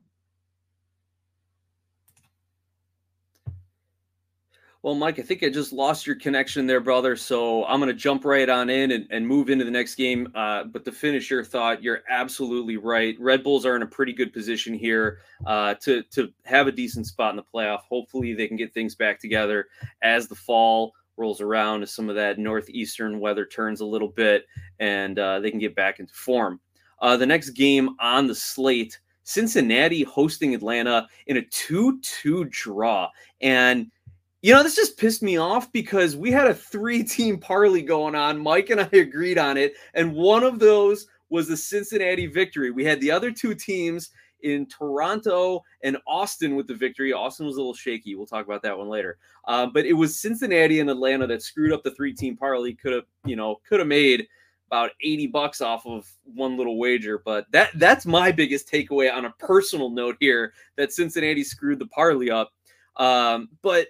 Well, 4.87 4.95
Mike, 4.95 5.19
I 5.19 5.21
think 5.21 5.43
I 5.43 5.49
just 5.49 5.73
lost 5.73 6.07
your 6.07 6.15
connection 6.15 6.65
there, 6.65 6.79
brother. 6.79 7.17
So 7.17 7.65
I'm 7.65 7.81
going 7.81 7.89
to 7.89 7.93
jump 7.93 8.23
right 8.23 8.47
on 8.47 8.69
in 8.69 8.91
and, 8.91 9.05
and 9.11 9.27
move 9.27 9.49
into 9.49 9.65
the 9.65 9.71
next 9.71 9.95
game. 9.95 10.31
Uh, 10.33 10.63
but 10.63 10.85
to 10.85 10.93
finish 10.93 11.29
your 11.29 11.43
thought, 11.43 11.83
you're 11.83 12.03
absolutely 12.09 12.77
right. 12.77 13.13
Red 13.19 13.43
Bulls 13.43 13.65
are 13.65 13.75
in 13.75 13.81
a 13.81 13.85
pretty 13.85 14.13
good 14.13 14.31
position 14.31 14.73
here 14.73 15.19
uh, 15.45 15.73
to 15.81 16.03
to 16.03 16.31
have 16.45 16.67
a 16.67 16.71
decent 16.71 17.05
spot 17.05 17.31
in 17.31 17.35
the 17.35 17.43
playoff. 17.43 17.79
Hopefully, 17.79 18.33
they 18.33 18.47
can 18.47 18.55
get 18.55 18.73
things 18.73 18.95
back 18.95 19.19
together 19.19 19.67
as 20.03 20.29
the 20.29 20.35
fall 20.35 20.93
rolls 21.17 21.41
around, 21.41 21.83
as 21.83 21.91
some 21.91 22.07
of 22.07 22.15
that 22.15 22.39
northeastern 22.39 23.19
weather 23.19 23.45
turns 23.45 23.81
a 23.81 23.85
little 23.85 24.07
bit, 24.07 24.45
and 24.79 25.19
uh, 25.19 25.41
they 25.41 25.51
can 25.51 25.59
get 25.59 25.75
back 25.75 25.99
into 25.99 26.13
form. 26.13 26.61
Uh, 27.01 27.17
the 27.17 27.25
next 27.25 27.49
game 27.49 27.89
on 27.99 28.25
the 28.25 28.35
slate 28.35 28.97
Cincinnati 29.27 30.03
hosting 30.03 30.55
Atlanta 30.55 31.05
in 31.25 31.35
a 31.35 31.41
2 31.41 31.99
2 31.99 32.45
draw. 32.45 33.09
And, 33.41 33.91
you 34.47 34.53
know, 34.53 34.63
this 34.63 34.77
just 34.77 34.97
pissed 34.97 35.21
me 35.21 35.35
off 35.35 35.69
because 35.73 36.15
we 36.15 36.31
had 36.31 36.47
a 36.47 36.53
three 36.53 37.03
team 37.03 37.37
parlay 37.37 37.81
going 37.81 38.15
on. 38.15 38.39
Mike 38.39 38.69
and 38.69 38.79
I 38.79 38.87
agreed 38.93 39.37
on 39.37 39.57
it. 39.57 39.73
And 39.93 40.13
one 40.13 40.45
of 40.45 40.57
those 40.57 41.07
was 41.29 41.49
the 41.49 41.57
Cincinnati 41.57 42.27
victory. 42.27 42.71
We 42.71 42.85
had 42.85 43.01
the 43.01 43.11
other 43.11 43.29
two 43.29 43.53
teams 43.53 44.11
in 44.43 44.65
Toronto 44.67 45.65
and 45.83 45.97
Austin 46.07 46.55
with 46.55 46.65
the 46.65 46.75
victory. 46.75 47.11
Austin 47.11 47.45
was 47.45 47.57
a 47.57 47.59
little 47.59 47.73
shaky. 47.73 48.15
We'll 48.15 48.25
talk 48.25 48.45
about 48.45 48.61
that 48.61 48.77
one 48.77 48.87
later. 48.87 49.17
Uh, 49.43 49.65
but 49.65 49.85
it 49.85 49.91
was 49.91 50.17
Cincinnati 50.17 50.79
and 50.79 50.89
Atlanta 50.89 51.27
that 51.27 51.41
screwed 51.41 51.73
up 51.73 51.83
the 51.83 51.91
three 51.91 52.13
team 52.13 52.37
parlay. 52.37 52.71
Could 52.71 52.93
have, 52.93 53.05
you 53.25 53.35
know, 53.35 53.59
could 53.67 53.79
have 53.79 53.89
made 53.89 54.29
about 54.67 54.91
80 55.03 55.27
bucks 55.27 55.59
off 55.59 55.85
of 55.85 56.09
one 56.23 56.57
little 56.57 56.77
wager 56.77 57.21
but 57.23 57.49
that 57.53 57.69
that's 57.75 58.05
my 58.05 58.33
biggest 58.33 58.69
takeaway 58.69 59.09
on 59.09 59.23
a 59.23 59.31
personal 59.39 59.89
note 59.89 60.17
here 60.19 60.51
that 60.75 60.91
cincinnati 60.91 61.41
screwed 61.41 61.79
the 61.79 61.85
parlay 61.85 62.29
up 62.29 62.51
um, 62.97 63.47
but 63.61 63.87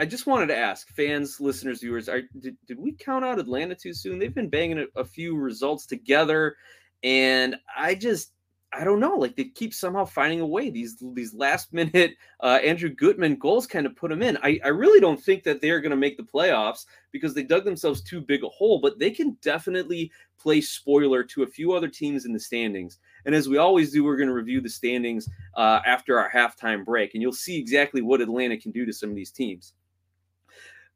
i 0.00 0.04
just 0.04 0.26
wanted 0.26 0.46
to 0.46 0.56
ask 0.56 0.88
fans 0.88 1.40
listeners 1.40 1.80
viewers 1.80 2.08
are 2.08 2.22
did, 2.40 2.56
did 2.66 2.78
we 2.78 2.92
count 2.92 3.24
out 3.24 3.38
atlanta 3.38 3.74
too 3.74 3.92
soon 3.92 4.18
they've 4.18 4.34
been 4.34 4.48
banging 4.48 4.78
a, 4.78 5.00
a 5.00 5.04
few 5.04 5.36
results 5.36 5.86
together 5.86 6.56
and 7.02 7.56
i 7.76 7.94
just 7.94 8.32
I 8.76 8.82
don't 8.82 9.00
know. 9.00 9.14
Like 9.14 9.36
they 9.36 9.44
keep 9.44 9.72
somehow 9.72 10.04
finding 10.04 10.40
a 10.40 10.46
way. 10.46 10.70
These 10.70 11.02
these 11.12 11.34
last 11.34 11.72
minute 11.72 12.16
uh, 12.40 12.58
Andrew 12.64 12.88
Gutman 12.88 13.36
goals 13.36 13.66
kind 13.66 13.86
of 13.86 13.94
put 13.94 14.10
them 14.10 14.22
in. 14.22 14.36
I, 14.42 14.58
I 14.64 14.68
really 14.68 15.00
don't 15.00 15.22
think 15.22 15.44
that 15.44 15.60
they're 15.60 15.80
going 15.80 15.90
to 15.90 15.96
make 15.96 16.16
the 16.16 16.24
playoffs 16.24 16.86
because 17.12 17.34
they 17.34 17.42
dug 17.42 17.64
themselves 17.64 18.00
too 18.00 18.20
big 18.20 18.42
a 18.42 18.48
hole. 18.48 18.80
But 18.80 18.98
they 18.98 19.10
can 19.10 19.36
definitely 19.42 20.10
play 20.38 20.60
spoiler 20.60 21.22
to 21.22 21.44
a 21.44 21.46
few 21.46 21.72
other 21.72 21.88
teams 21.88 22.24
in 22.24 22.32
the 22.32 22.40
standings. 22.40 22.98
And 23.26 23.34
as 23.34 23.48
we 23.48 23.58
always 23.58 23.92
do, 23.92 24.04
we're 24.04 24.16
going 24.16 24.28
to 24.28 24.34
review 24.34 24.60
the 24.60 24.68
standings 24.68 25.28
uh, 25.54 25.80
after 25.86 26.18
our 26.18 26.30
halftime 26.30 26.84
break, 26.84 27.14
and 27.14 27.22
you'll 27.22 27.32
see 27.32 27.58
exactly 27.58 28.02
what 28.02 28.20
Atlanta 28.20 28.56
can 28.56 28.72
do 28.72 28.84
to 28.84 28.92
some 28.92 29.10
of 29.10 29.16
these 29.16 29.30
teams. 29.30 29.72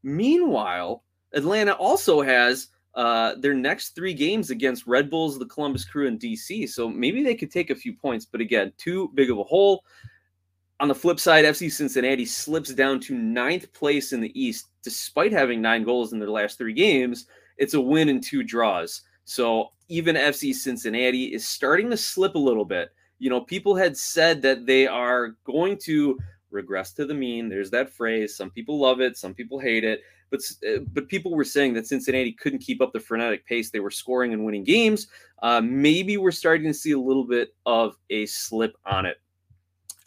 Meanwhile, 0.03 1.05
Atlanta 1.33 1.73
also 1.73 2.23
has 2.23 2.69
uh, 2.95 3.35
their 3.37 3.55
next 3.55 3.91
three 3.91 4.15
games 4.15 4.51
against 4.51 4.87
Red 4.87 5.11
Bulls, 5.11 5.39
the 5.39 5.47
Columbus 5.47 5.85
Crew, 5.85 6.09
and 6.09 6.19
DC. 6.19 6.69
So 6.69 6.89
maybe 6.89 7.23
they 7.23 7.35
could 7.35 7.51
take 7.51 7.71
a 7.71 7.75
few 7.77 7.95
points, 7.95 8.25
but 8.25 8.41
again, 8.41 8.73
too 8.77 9.11
big 9.15 9.31
of 9.31 9.39
a 9.39 9.45
hole. 9.45 9.85
On 10.81 10.89
the 10.89 10.95
flip 10.95 11.19
side, 11.19 11.45
FC 11.45 11.71
Cincinnati 11.71 12.25
slips 12.25 12.73
down 12.73 13.01
to 13.01 13.15
ninth 13.15 13.73
place 13.73 14.13
in 14.13 14.21
the 14.21 14.41
East 14.41 14.67
despite 14.83 15.33
having 15.33 15.61
nine 15.61 15.83
goals 15.83 16.13
in 16.13 16.19
their 16.19 16.31
last 16.31 16.57
three 16.57 16.73
games. 16.73 17.27
It's 17.57 17.75
a 17.75 17.81
win 17.81 18.09
and 18.09 18.23
two 18.23 18.43
draws. 18.43 19.03
So 19.25 19.73
even 19.89 20.17
FC 20.17 20.55
Cincinnati 20.55 21.27
is 21.35 21.47
starting 21.47 21.91
to 21.91 21.97
slip 21.97 22.37
a 22.37 22.39
little 22.39 22.65
bit. 22.65 22.91
You 23.19 23.29
know, 23.31 23.41
people 23.41 23.75
had 23.75 23.97
said 23.97 24.41
that 24.43 24.67
they 24.67 24.87
are 24.87 25.37
going 25.45 25.79
to 25.85 26.19
regress 26.51 26.93
to 26.95 27.07
the 27.07 27.15
mean. 27.15 27.49
There's 27.49 27.71
that 27.71 27.91
phrase. 27.91 28.37
Some 28.37 28.51
people 28.51 28.79
love 28.79 29.01
it, 29.01 29.17
some 29.17 29.35
people 29.35 29.59
hate 29.59 29.85
it. 29.85 30.01
But 30.31 30.41
uh, 30.67 30.81
but 30.93 31.09
people 31.09 31.35
were 31.35 31.45
saying 31.45 31.75
that 31.75 31.87
Cincinnati 31.87 32.33
couldn't 32.33 32.59
keep 32.61 32.83
up 32.83 32.93
the 32.93 33.01
frenetic 33.01 33.47
pace 33.47 33.71
they 33.71 33.81
were 33.81 33.91
scoring 33.91 34.33
and 34.33 34.45
winning 34.45 34.65
games. 34.65 35.09
Uh, 35.43 35.61
maybe 35.63 36.17
we're 36.17 36.31
starting 36.31 36.67
to 36.67 36.75
see 36.75 36.93
a 36.93 36.99
little 36.99 37.25
bit 37.25 37.55
of 37.65 37.97
a 38.11 38.27
slip 38.27 38.77
on 38.85 39.07
it. 39.07 39.19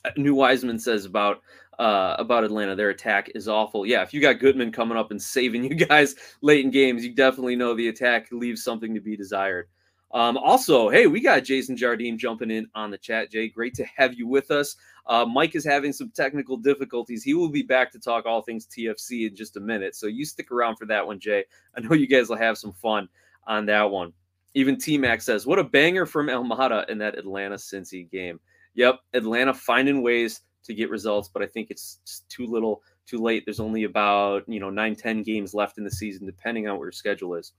Uh, 0.06 0.12
New 0.18 0.36
Wiseman 0.36 0.80
says 0.80 1.06
about 1.06 1.42
uh, 1.80 2.16
about 2.20 2.44
Atlanta. 2.44 2.76
Their 2.76 2.90
attack 2.90 3.32
is 3.34 3.48
awful. 3.48 3.86
Yeah, 3.86 4.04
if 4.04 4.14
you 4.14 4.22
got 4.22 4.40
Gutman 4.40 4.72
coming 4.72 4.98
up 4.98 5.10
and 5.10 5.22
saving 5.22 5.64
you 5.72 5.74
guys 5.74 6.16
late 6.42 6.64
in 6.64 6.72
games, 6.72 7.04
you 7.04 7.16
definitely 7.16 7.56
know 7.56 7.74
the 7.74 7.88
attack 7.88 8.28
leaves 8.32 8.64
something 8.64 8.94
to 8.94 9.02
be 9.02 9.18
desired. 9.18 9.68
Um, 10.14 10.38
also, 10.38 10.90
hey, 10.90 11.08
we 11.08 11.22
got 11.22 11.44
Jason 11.44 11.78
Jardine 11.78 12.18
jumping 12.18 12.52
in 12.52 12.68
on 12.76 12.92
the 12.92 12.98
chat. 12.98 13.32
Jay, 13.32 13.48
great 13.48 13.74
to 13.76 13.86
have 13.96 14.14
you 14.14 14.28
with 14.28 14.52
us. 14.52 14.76
Uh, 15.08 15.26
Mike 15.26 15.56
is 15.56 15.66
having 15.66 15.94
some 15.94 16.12
technical 16.14 16.58
difficulties. 16.58 17.24
He 17.24 17.34
will 17.34 17.50
be 17.50 17.64
back 17.64 17.92
to 17.94 18.00
talk 18.00 18.26
all 18.26 18.42
things 18.42 18.68
TFC 18.68 19.28
in 19.30 19.36
just 19.36 19.58
a 19.58 19.62
minute. 19.62 19.96
So 19.96 20.08
you 20.08 20.26
stick 20.26 20.52
around 20.52 20.76
for 20.76 20.86
that 20.88 21.06
one, 21.06 21.20
Jay. 21.20 21.46
I 21.76 21.82
know 21.82 21.94
you 21.94 22.08
guys 22.08 22.30
will 22.30 22.38
have 22.38 22.58
some 22.58 22.74
fun 22.74 23.08
on 23.48 23.66
that 23.68 23.90
one. 23.90 24.12
Even 24.54 24.78
T 24.78 24.98
Mac 24.98 25.22
says, 25.22 25.48
What 25.48 25.60
a 25.60 25.64
banger 25.64 26.06
from 26.06 26.28
Almada 26.28 26.90
in 26.90 26.98
that 26.98 27.18
Atlanta 27.18 27.56
Cincy 27.56 28.10
game. 28.12 28.40
Yep, 28.74 29.00
Atlanta 29.14 29.54
finding 29.54 30.02
ways 30.02 30.42
to 30.64 30.74
get 30.74 30.90
results, 30.90 31.30
but 31.34 31.42
I 31.42 31.48
think 31.48 31.72
it's 31.72 32.24
too 32.30 32.46
little, 32.46 32.84
too 33.06 33.18
late. 33.18 33.44
There's 33.46 33.60
only 33.60 33.86
about, 33.86 34.44
you 34.48 34.60
know, 34.60 34.70
nine, 34.70 34.96
10 34.96 35.24
games 35.24 35.54
left 35.54 35.78
in 35.78 35.84
the 35.84 35.92
season, 35.92 36.26
depending 36.26 36.68
on 36.68 36.78
what 36.78 36.84
your 36.84 36.92
schedule 36.92 37.36
is. 37.36 37.54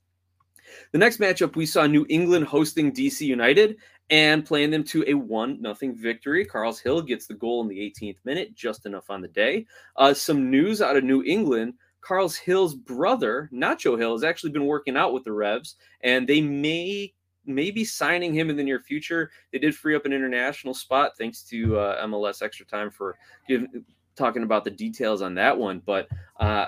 The 0.93 0.99
next 0.99 1.21
matchup, 1.21 1.57
we 1.57 1.67
saw 1.67 1.87
New 1.87 2.07
England 2.09 2.47
hosting 2.47 2.93
DC 2.93 3.23
United 3.23 3.77
and 4.11 4.45
playing 4.45 4.71
them 4.71 4.85
to 4.85 5.05
a 5.07 5.15
1 5.15 5.63
nothing 5.63 5.95
victory. 5.95 6.45
Carles 6.45 6.81
Gil 6.81 7.03
gets 7.03 7.27
the 7.27 7.35
goal 7.35 7.63
in 7.63 7.69
the 7.69 7.79
18th 7.79 8.19
minute, 8.25 8.55
just 8.55 8.87
enough 8.87 9.09
on 9.09 9.21
the 9.21 9.29
day. 9.29 9.67
Uh, 9.97 10.13
some 10.13 10.51
news 10.51 10.83
out 10.83 10.97
of 10.97 11.05
New 11.05 11.23
England 11.23 11.75
Carles 12.03 12.39
Gil's 12.45 12.75
brother, 12.75 13.49
Nacho 13.53 13.97
Gil, 13.97 14.13
has 14.13 14.25
actually 14.25 14.51
been 14.51 14.67
working 14.67 14.97
out 14.97 15.15
with 15.15 15.25
the 15.25 15.33
Revs, 15.33 15.77
and 16.03 16.29
they 16.29 16.41
may 16.41 17.15
maybe 17.47 17.85
signing 17.85 18.35
him 18.35 18.51
in 18.51 18.57
the 18.57 18.63
near 18.63 18.81
future. 18.81 19.31
They 19.53 19.59
did 19.59 19.75
free 19.75 19.97
up 19.97 20.05
an 20.05 20.13
international 20.13 20.75
spot 20.75 21.13
thanks 21.17 21.43
to 21.45 21.79
uh, 21.79 22.07
MLS 22.07 22.43
Extra 22.43 22.67
Time 22.67 22.91
for 22.91 23.17
giving, 23.49 23.85
talking 24.17 24.43
about 24.43 24.65
the 24.65 24.71
details 24.71 25.23
on 25.23 25.35
that 25.37 25.57
one. 25.57 25.81
But 25.85 26.09
uh, 26.39 26.67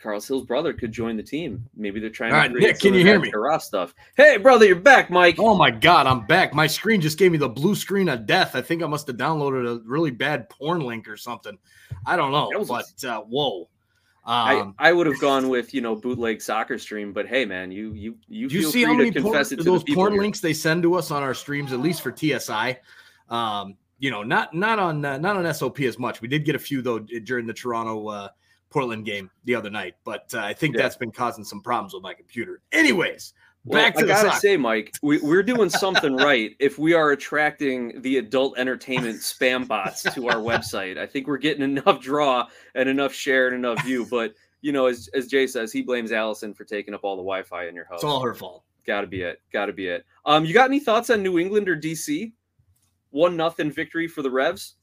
Carles 0.00 0.26
Gil's 0.26 0.44
brother 0.44 0.72
could 0.72 0.92
join 0.92 1.16
the 1.16 1.22
team. 1.22 1.64
Maybe 1.76 2.00
they're 2.00 2.10
trying 2.10 2.32
All 2.32 2.42
to 2.42 2.48
right, 2.48 2.52
Nick, 2.52 2.80
can 2.80 2.94
you 2.94 3.04
hear 3.04 3.18
me? 3.18 3.30
Raw 3.34 3.58
stuff. 3.58 3.94
Hey, 4.16 4.38
brother, 4.38 4.66
you're 4.66 4.76
back, 4.76 5.10
Mike. 5.10 5.36
Oh 5.38 5.54
my 5.54 5.70
God, 5.70 6.06
I'm 6.06 6.26
back. 6.26 6.54
My 6.54 6.66
screen 6.66 7.00
just 7.00 7.18
gave 7.18 7.32
me 7.32 7.38
the 7.38 7.48
blue 7.48 7.74
screen 7.74 8.08
of 8.08 8.24
death. 8.26 8.56
I 8.56 8.62
think 8.62 8.82
I 8.82 8.86
must 8.86 9.06
have 9.08 9.16
downloaded 9.16 9.68
a 9.68 9.82
really 9.84 10.10
bad 10.10 10.48
porn 10.48 10.80
link 10.80 11.06
or 11.06 11.16
something. 11.16 11.58
I 12.06 12.16
don't 12.16 12.32
know, 12.32 12.64
but 12.64 13.04
uh, 13.04 13.20
whoa. 13.22 13.68
Um, 14.22 14.74
I, 14.78 14.90
I 14.90 14.92
would 14.92 15.06
have 15.06 15.18
gone 15.18 15.48
with 15.48 15.72
you 15.74 15.80
know 15.80 15.96
bootleg 15.96 16.42
soccer 16.42 16.78
stream, 16.78 17.12
but 17.12 17.26
hey 17.26 17.44
man, 17.44 17.70
you 17.70 17.92
you 17.92 18.16
you, 18.28 18.48
you 18.48 18.62
see 18.70 18.84
how 18.84 18.94
many 18.94 19.10
porn, 19.10 19.32
those 19.58 19.84
porn 19.84 20.12
here. 20.12 20.20
links 20.20 20.40
they 20.40 20.52
send 20.52 20.82
to 20.82 20.94
us 20.94 21.10
on 21.10 21.22
our 21.22 21.34
streams, 21.34 21.72
at 21.72 21.80
least 21.80 22.02
for 22.02 22.14
TSI. 22.14 22.78
Um, 23.28 23.76
you 23.98 24.10
know, 24.10 24.22
not 24.22 24.54
not 24.54 24.78
on 24.78 25.04
uh, 25.04 25.18
not 25.18 25.36
on 25.36 25.52
SOP 25.54 25.80
as 25.80 25.98
much. 25.98 26.20
We 26.20 26.28
did 26.28 26.44
get 26.44 26.54
a 26.54 26.58
few 26.58 26.82
though 26.82 26.98
during 26.98 27.46
the 27.46 27.54
Toronto 27.54 28.08
uh, 28.08 28.28
Portland 28.70 29.04
game 29.04 29.30
the 29.44 29.54
other 29.54 29.70
night, 29.70 29.96
but 30.04 30.32
uh, 30.34 30.40
I 30.40 30.52
think 30.52 30.74
yeah. 30.74 30.82
that's 30.82 30.96
been 30.96 31.10
causing 31.10 31.44
some 31.44 31.60
problems 31.60 31.92
with 31.92 32.02
my 32.02 32.14
computer. 32.14 32.62
Anyways, 32.72 33.34
well, 33.64 33.82
back 33.82 33.94
to 33.96 34.04
I 34.04 34.06
gotta 34.06 34.36
say, 34.38 34.56
Mike, 34.56 34.94
we, 35.02 35.18
we're 35.18 35.42
doing 35.42 35.68
something 35.68 36.16
right 36.16 36.56
if 36.58 36.78
we 36.78 36.94
are 36.94 37.10
attracting 37.10 38.00
the 38.00 38.16
adult 38.18 38.56
entertainment 38.56 39.20
spam 39.20 39.68
bots 39.68 40.02
to 40.14 40.28
our 40.28 40.36
website. 40.36 40.96
I 40.96 41.06
think 41.06 41.26
we're 41.26 41.38
getting 41.38 41.62
enough 41.62 42.00
draw 42.00 42.46
and 42.74 42.88
enough 42.88 43.12
share 43.12 43.48
and 43.48 43.56
enough 43.56 43.84
view. 43.84 44.06
But 44.10 44.34
you 44.62 44.72
know, 44.72 44.86
as, 44.86 45.08
as 45.14 45.26
Jay 45.26 45.46
says, 45.46 45.72
he 45.72 45.82
blames 45.82 46.12
Allison 46.12 46.54
for 46.54 46.64
taking 46.64 46.94
up 46.94 47.00
all 47.02 47.16
the 47.16 47.22
Wi-Fi 47.22 47.66
in 47.66 47.74
your 47.74 47.84
house. 47.84 47.98
It's 47.98 48.04
all 48.04 48.20
her 48.22 48.34
fault. 48.34 48.64
Got 48.86 49.02
to 49.02 49.06
be 49.06 49.22
it. 49.22 49.40
Got 49.52 49.66
to 49.66 49.72
be 49.72 49.88
it. 49.88 50.06
Um, 50.24 50.44
you 50.44 50.54
got 50.54 50.68
any 50.68 50.80
thoughts 50.80 51.10
on 51.10 51.22
New 51.22 51.38
England 51.38 51.68
or 51.68 51.76
DC? 51.76 52.32
One 53.10 53.36
nothing 53.36 53.70
victory 53.70 54.08
for 54.08 54.22
the 54.22 54.30
Revs. 54.30 54.76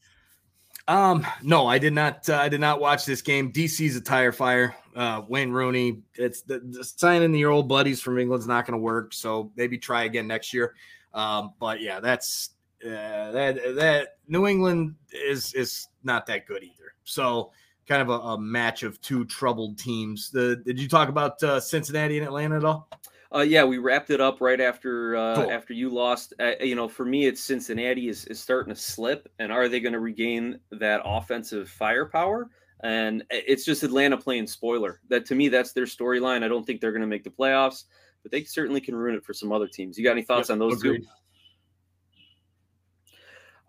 Um, 0.88 1.26
no, 1.42 1.66
I 1.66 1.78
did 1.78 1.92
not. 1.92 2.28
Uh, 2.28 2.36
I 2.36 2.48
did 2.48 2.60
not 2.60 2.80
watch 2.80 3.04
this 3.04 3.20
game. 3.20 3.52
DC's 3.52 3.94
a 3.94 4.00
tire 4.00 4.32
fire. 4.32 4.74
Uh, 4.96 5.22
Wayne 5.28 5.50
Rooney. 5.50 6.00
It's 6.14 6.40
the, 6.40 6.60
the 6.60 6.82
signing 6.82 7.30
the 7.30 7.44
old 7.44 7.68
buddies 7.68 8.00
from 8.00 8.18
England's 8.18 8.46
not 8.46 8.66
going 8.66 8.72
to 8.72 8.82
work. 8.82 9.12
So 9.12 9.52
maybe 9.54 9.76
try 9.76 10.04
again 10.04 10.26
next 10.26 10.54
year. 10.54 10.74
Um, 11.12 11.52
but 11.60 11.82
yeah, 11.82 12.00
that's 12.00 12.50
uh, 12.82 13.30
that 13.32 13.60
that 13.76 14.16
New 14.28 14.46
England 14.46 14.94
is 15.12 15.52
is 15.52 15.88
not 16.04 16.24
that 16.26 16.46
good 16.46 16.64
either. 16.64 16.94
So 17.04 17.52
kind 17.86 18.00
of 18.00 18.08
a, 18.08 18.12
a 18.12 18.40
match 18.40 18.82
of 18.82 18.98
two 19.02 19.26
troubled 19.26 19.78
teams. 19.78 20.30
The 20.30 20.56
did 20.56 20.80
you 20.80 20.88
talk 20.88 21.10
about 21.10 21.42
uh, 21.42 21.60
Cincinnati 21.60 22.18
and 22.18 22.26
Atlanta 22.26 22.56
at 22.56 22.64
all? 22.64 22.88
Uh, 23.34 23.40
yeah, 23.40 23.62
we 23.62 23.76
wrapped 23.76 24.10
it 24.10 24.20
up 24.20 24.40
right 24.40 24.60
after 24.60 25.16
uh, 25.16 25.34
cool. 25.36 25.50
after 25.50 25.74
you 25.74 25.90
lost. 25.90 26.32
Uh, 26.40 26.52
you 26.60 26.74
know, 26.74 26.88
for 26.88 27.04
me, 27.04 27.26
it's 27.26 27.42
Cincinnati 27.42 28.08
is, 28.08 28.24
is 28.26 28.40
starting 28.40 28.74
to 28.74 28.80
slip, 28.80 29.30
and 29.38 29.52
are 29.52 29.68
they 29.68 29.80
going 29.80 29.92
to 29.92 30.00
regain 30.00 30.58
that 30.72 31.02
offensive 31.04 31.68
firepower? 31.68 32.48
And 32.82 33.24
it's 33.30 33.64
just 33.64 33.82
Atlanta 33.82 34.16
playing 34.16 34.46
spoiler. 34.46 35.00
That 35.08 35.26
to 35.26 35.34
me, 35.34 35.48
that's 35.48 35.72
their 35.72 35.84
storyline. 35.84 36.42
I 36.42 36.48
don't 36.48 36.64
think 36.64 36.80
they're 36.80 36.92
going 36.92 37.02
to 37.02 37.08
make 37.08 37.24
the 37.24 37.30
playoffs, 37.30 37.84
but 38.22 38.32
they 38.32 38.44
certainly 38.44 38.80
can 38.80 38.96
ruin 38.96 39.16
it 39.16 39.24
for 39.24 39.34
some 39.34 39.52
other 39.52 39.66
teams. 39.66 39.98
You 39.98 40.04
got 40.04 40.12
any 40.12 40.22
thoughts 40.22 40.48
yep, 40.48 40.54
on 40.54 40.58
those 40.60 40.78
agreed. 40.78 41.02
two? 41.02 41.08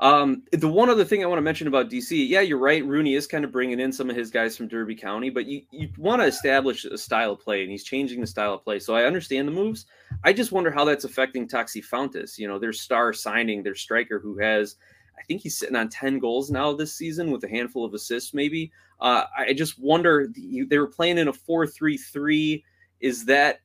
Um, 0.01 0.43
the 0.53 0.67
one 0.67 0.89
other 0.89 1.03
thing 1.03 1.23
I 1.23 1.27
want 1.27 1.39
to 1.39 1.43
mention 1.43 1.67
about 1.67 1.89
DC, 1.89 2.29
yeah, 2.29 2.39
you're 2.39 2.57
right. 2.57 2.85
Rooney 2.85 3.15
is 3.15 3.27
kind 3.27 3.43
of 3.43 3.51
bringing 3.51 3.81
in 3.81 3.91
some 3.91 4.09
of 4.09 4.15
his 4.15 4.31
guys 4.31 4.55
from 4.55 4.69
Derby 4.69 4.95
County, 4.95 5.29
but 5.29 5.45
you, 5.45 5.63
you 5.71 5.89
want 5.97 6.21
to 6.21 6.25
establish 6.25 6.85
a 6.85 6.97
style 6.97 7.33
of 7.33 7.41
play, 7.41 7.63
and 7.63 7.71
he's 7.71 7.83
changing 7.83 8.21
the 8.21 8.27
style 8.27 8.53
of 8.53 8.63
play. 8.63 8.79
So 8.79 8.95
I 8.95 9.03
understand 9.03 9.47
the 9.47 9.51
moves. 9.51 9.87
I 10.23 10.31
just 10.31 10.53
wonder 10.53 10.71
how 10.71 10.85
that's 10.85 11.03
affecting 11.03 11.47
Taxi 11.47 11.81
Fountas. 11.81 12.37
You 12.37 12.47
know, 12.47 12.59
their 12.59 12.71
star 12.71 13.11
signing, 13.11 13.61
their 13.61 13.75
striker 13.75 14.19
who 14.19 14.37
has, 14.37 14.77
I 15.19 15.23
think 15.23 15.41
he's 15.41 15.57
sitting 15.57 15.75
on 15.75 15.89
10 15.89 16.19
goals 16.19 16.49
now 16.49 16.71
this 16.71 16.95
season 16.95 17.29
with 17.29 17.43
a 17.43 17.49
handful 17.49 17.83
of 17.83 17.93
assists, 17.93 18.33
maybe. 18.33 18.71
Uh, 19.01 19.25
I 19.37 19.51
just 19.51 19.77
wonder, 19.79 20.29
they 20.33 20.77
were 20.77 20.87
playing 20.87 21.17
in 21.17 21.27
a 21.27 21.33
4 21.33 21.67
3 21.67 21.97
3. 21.97 22.63
Is 23.01 23.25
that 23.25 23.59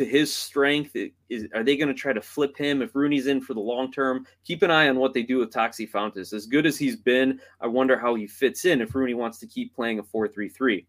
to 0.00 0.06
his 0.06 0.34
strength? 0.34 0.96
Is, 1.28 1.46
are 1.54 1.62
they 1.62 1.76
going 1.76 1.88
to 1.88 1.94
try 1.94 2.14
to 2.14 2.22
flip 2.22 2.56
him 2.56 2.80
if 2.80 2.94
Rooney's 2.94 3.26
in 3.26 3.38
for 3.42 3.52
the 3.52 3.60
long 3.60 3.92
term? 3.92 4.26
Keep 4.44 4.62
an 4.62 4.70
eye 4.70 4.88
on 4.88 4.98
what 4.98 5.12
they 5.12 5.22
do 5.22 5.38
with 5.38 5.52
Taxi 5.52 5.86
Fountas. 5.86 6.32
As 6.32 6.46
good 6.46 6.64
as 6.64 6.78
he's 6.78 6.96
been, 6.96 7.38
I 7.60 7.66
wonder 7.66 7.98
how 7.98 8.14
he 8.14 8.26
fits 8.26 8.64
in 8.64 8.80
if 8.80 8.94
Rooney 8.94 9.12
wants 9.12 9.38
to 9.40 9.46
keep 9.46 9.74
playing 9.74 9.98
a 9.98 10.02
4 10.02 10.26
3 10.26 10.48
3. 10.48 10.86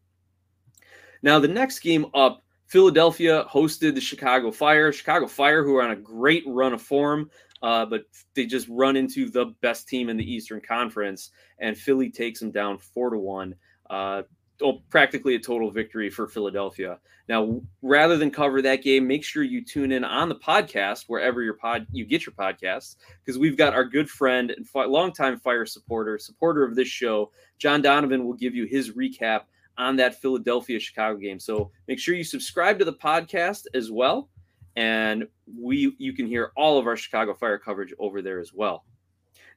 Now, 1.23 1.39
the 1.39 1.49
next 1.49 1.79
game 1.79 2.05
up, 2.13 2.41
Philadelphia 2.67 3.45
hosted 3.51 3.95
the 3.95 4.01
Chicago 4.01 4.49
Fire. 4.49 4.93
Chicago 4.93 5.27
Fire, 5.27 5.61
who 5.61 5.75
are 5.75 5.83
on 5.83 5.91
a 5.91 5.95
great 5.97 6.43
run 6.47 6.71
of 6.71 6.81
form, 6.81 7.29
uh, 7.61 7.85
but 7.85 8.03
they 8.33 8.45
just 8.45 8.65
run 8.69 8.95
into 8.95 9.29
the 9.29 9.53
best 9.61 9.89
team 9.89 10.07
in 10.07 10.15
the 10.15 10.33
Eastern 10.33 10.61
Conference, 10.61 11.31
and 11.59 11.77
Philly 11.77 12.09
takes 12.09 12.39
them 12.39 12.51
down 12.51 12.77
four 12.77 13.09
to 13.09 13.17
one. 13.17 13.55
Uh, 13.89 14.21
oh, 14.61 14.81
practically 14.89 15.35
a 15.35 15.39
total 15.39 15.71
victory 15.71 16.09
for 16.09 16.27
Philadelphia. 16.27 16.99
Now, 17.29 17.61
rather 17.81 18.17
than 18.17 18.31
cover 18.31 18.61
that 18.61 18.83
game, 18.83 19.07
make 19.07 19.23
sure 19.23 19.43
you 19.43 19.63
tune 19.63 19.91
in 19.91 20.03
on 20.03 20.27
the 20.27 20.35
podcast 20.35 21.05
wherever 21.07 21.41
your 21.41 21.53
pod 21.53 21.87
you 21.91 22.05
get 22.05 22.25
your 22.25 22.33
podcasts, 22.33 22.97
because 23.23 23.39
we've 23.39 23.57
got 23.57 23.73
our 23.73 23.85
good 23.85 24.09
friend 24.09 24.51
and 24.51 24.67
fi- 24.67 24.85
longtime 24.85 25.39
Fire 25.39 25.65
supporter, 25.65 26.17
supporter 26.17 26.63
of 26.63 26.75
this 26.75 26.87
show, 26.87 27.31
John 27.57 27.81
Donovan, 27.81 28.25
will 28.25 28.33
give 28.33 28.55
you 28.55 28.65
his 28.65 28.91
recap 28.91 29.43
on 29.77 29.95
that 29.95 30.21
Philadelphia 30.21 30.79
Chicago 30.79 31.17
game. 31.17 31.39
So 31.39 31.71
make 31.87 31.99
sure 31.99 32.15
you 32.15 32.23
subscribe 32.23 32.77
to 32.79 32.85
the 32.85 32.93
podcast 32.93 33.65
as 33.73 33.91
well, 33.91 34.29
and 34.75 35.27
we 35.57 35.95
you 35.97 36.13
can 36.13 36.27
hear 36.27 36.51
all 36.57 36.77
of 36.77 36.87
our 36.87 36.97
Chicago 36.97 37.33
Fire 37.33 37.57
coverage 37.57 37.93
over 37.97 38.21
there 38.21 38.39
as 38.39 38.53
well. 38.53 38.83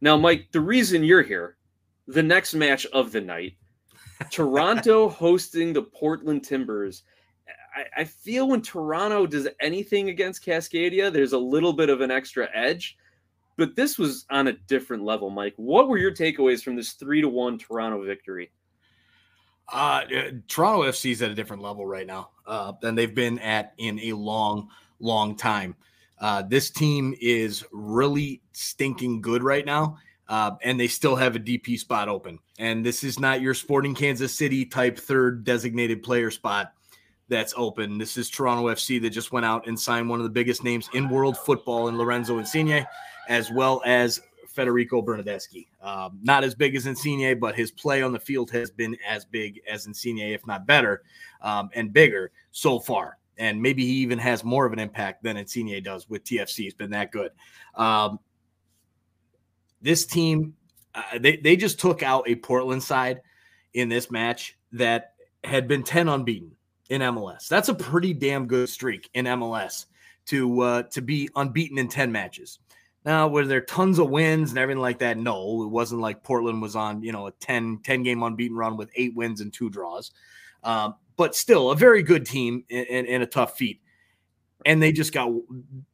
Now, 0.00 0.16
Mike, 0.16 0.48
the 0.52 0.60
reason 0.60 1.02
you're 1.02 1.22
here, 1.22 1.56
the 2.06 2.22
next 2.22 2.54
match 2.54 2.86
of 2.86 3.10
the 3.10 3.20
night 3.20 3.56
Toronto 4.30 5.08
hosting 5.08 5.72
the 5.72 5.82
Portland 5.82 6.44
Timbers. 6.44 7.02
I, 7.76 8.02
I, 8.02 8.04
feel 8.04 8.48
when 8.48 8.62
Toronto 8.62 9.26
does 9.26 9.48
anything 9.60 10.08
against 10.08 10.44
Cascadia, 10.44 11.12
there's 11.12 11.32
a 11.32 11.38
little 11.38 11.72
bit 11.72 11.90
of 11.90 12.00
an 12.00 12.10
extra 12.10 12.48
edge. 12.54 12.96
But 13.56 13.76
this 13.76 13.98
was 13.98 14.26
on 14.30 14.48
a 14.48 14.52
different 14.52 15.04
level, 15.04 15.30
Mike. 15.30 15.54
What 15.56 15.88
were 15.88 15.98
your 15.98 16.12
takeaways 16.12 16.62
from 16.62 16.76
this 16.76 16.92
three 16.92 17.20
to 17.20 17.28
one 17.28 17.58
Toronto 17.58 18.04
victory? 18.04 18.50
Uh, 19.72 20.02
Toronto 20.48 20.82
FC 20.88 21.12
is 21.12 21.22
at 21.22 21.30
a 21.30 21.34
different 21.34 21.62
level 21.62 21.86
right 21.86 22.06
now 22.06 22.30
uh, 22.46 22.72
than 22.82 22.94
they've 22.94 23.14
been 23.14 23.38
at 23.38 23.74
in 23.78 23.98
a 24.00 24.12
long, 24.12 24.68
long 25.00 25.36
time. 25.36 25.74
Uh, 26.20 26.42
this 26.42 26.70
team 26.70 27.14
is 27.20 27.64
really 27.72 28.40
stinking 28.52 29.20
good 29.20 29.42
right 29.42 29.66
now. 29.66 29.98
Uh, 30.28 30.52
and 30.62 30.78
they 30.78 30.88
still 30.88 31.16
have 31.16 31.36
a 31.36 31.40
DP 31.40 31.78
spot 31.78 32.08
open. 32.08 32.38
And 32.58 32.84
this 32.84 33.04
is 33.04 33.18
not 33.18 33.40
your 33.40 33.54
Sporting 33.54 33.94
Kansas 33.94 34.36
City 34.36 34.64
type 34.64 34.98
third 34.98 35.44
designated 35.44 36.02
player 36.02 36.30
spot 36.30 36.72
that's 37.28 37.54
open. 37.56 37.98
This 37.98 38.16
is 38.16 38.30
Toronto 38.30 38.68
FC 38.68 39.00
that 39.02 39.10
just 39.10 39.32
went 39.32 39.46
out 39.46 39.66
and 39.66 39.78
signed 39.78 40.08
one 40.08 40.20
of 40.20 40.24
the 40.24 40.30
biggest 40.30 40.64
names 40.64 40.88
in 40.94 41.08
world 41.08 41.36
football 41.36 41.88
in 41.88 41.98
Lorenzo 41.98 42.38
Insigne, 42.38 42.86
as 43.28 43.50
well 43.50 43.82
as 43.84 44.20
Federico 44.48 45.02
Bernardeschi. 45.02 45.66
Um, 45.82 46.18
not 46.22 46.44
as 46.44 46.54
big 46.54 46.76
as 46.76 46.86
Insigne, 46.86 47.38
but 47.38 47.54
his 47.54 47.70
play 47.70 48.02
on 48.02 48.12
the 48.12 48.20
field 48.20 48.50
has 48.50 48.70
been 48.70 48.96
as 49.06 49.24
big 49.24 49.60
as 49.68 49.86
Insigne, 49.86 50.32
if 50.32 50.46
not 50.46 50.66
better, 50.66 51.02
um, 51.42 51.70
and 51.74 51.92
bigger 51.92 52.30
so 52.52 52.78
far. 52.78 53.18
And 53.36 53.60
maybe 53.60 53.84
he 53.84 53.94
even 53.94 54.18
has 54.18 54.44
more 54.44 54.64
of 54.64 54.72
an 54.72 54.78
impact 54.78 55.24
than 55.24 55.36
Insigne 55.36 55.82
does 55.82 56.08
with 56.08 56.22
TFC. 56.24 56.56
He's 56.64 56.74
been 56.74 56.90
that 56.90 57.10
good. 57.10 57.32
Um, 57.74 58.20
this 59.84 60.06
team, 60.06 60.54
uh, 60.94 61.18
they, 61.20 61.36
they 61.36 61.56
just 61.56 61.78
took 61.78 62.02
out 62.02 62.24
a 62.26 62.34
Portland 62.34 62.82
side 62.82 63.20
in 63.74 63.88
this 63.88 64.10
match 64.10 64.56
that 64.72 65.12
had 65.44 65.68
been 65.68 65.82
10 65.82 66.08
unbeaten 66.08 66.52
in 66.88 67.02
MLS. 67.02 67.48
That's 67.48 67.68
a 67.68 67.74
pretty 67.74 68.14
damn 68.14 68.46
good 68.46 68.68
streak 68.68 69.10
in 69.14 69.26
MLS 69.26 69.86
to 70.26 70.60
uh, 70.60 70.82
to 70.84 71.02
be 71.02 71.28
unbeaten 71.36 71.78
in 71.78 71.88
10 71.88 72.10
matches. 72.10 72.58
Now, 73.04 73.28
were 73.28 73.44
there 73.44 73.60
tons 73.60 73.98
of 73.98 74.08
wins 74.08 74.50
and 74.50 74.58
everything 74.58 74.80
like 74.80 75.00
that? 75.00 75.18
No, 75.18 75.62
it 75.62 75.68
wasn't 75.68 76.00
like 76.00 76.22
Portland 76.22 76.62
was 76.62 76.74
on, 76.74 77.02
you 77.02 77.12
know, 77.12 77.26
a 77.26 77.32
10, 77.32 77.80
10 77.84 78.02
game 78.02 78.22
unbeaten 78.22 78.56
run 78.56 78.78
with 78.78 78.90
eight 78.94 79.14
wins 79.14 79.42
and 79.42 79.52
two 79.52 79.68
draws. 79.68 80.10
Um, 80.62 80.94
but 81.16 81.34
still 81.34 81.70
a 81.70 81.76
very 81.76 82.02
good 82.02 82.24
team 82.24 82.64
and, 82.70 83.22
a 83.22 83.26
tough 83.26 83.58
feat. 83.58 83.82
And 84.64 84.82
they 84.82 84.92
just 84.92 85.12
got 85.12 85.30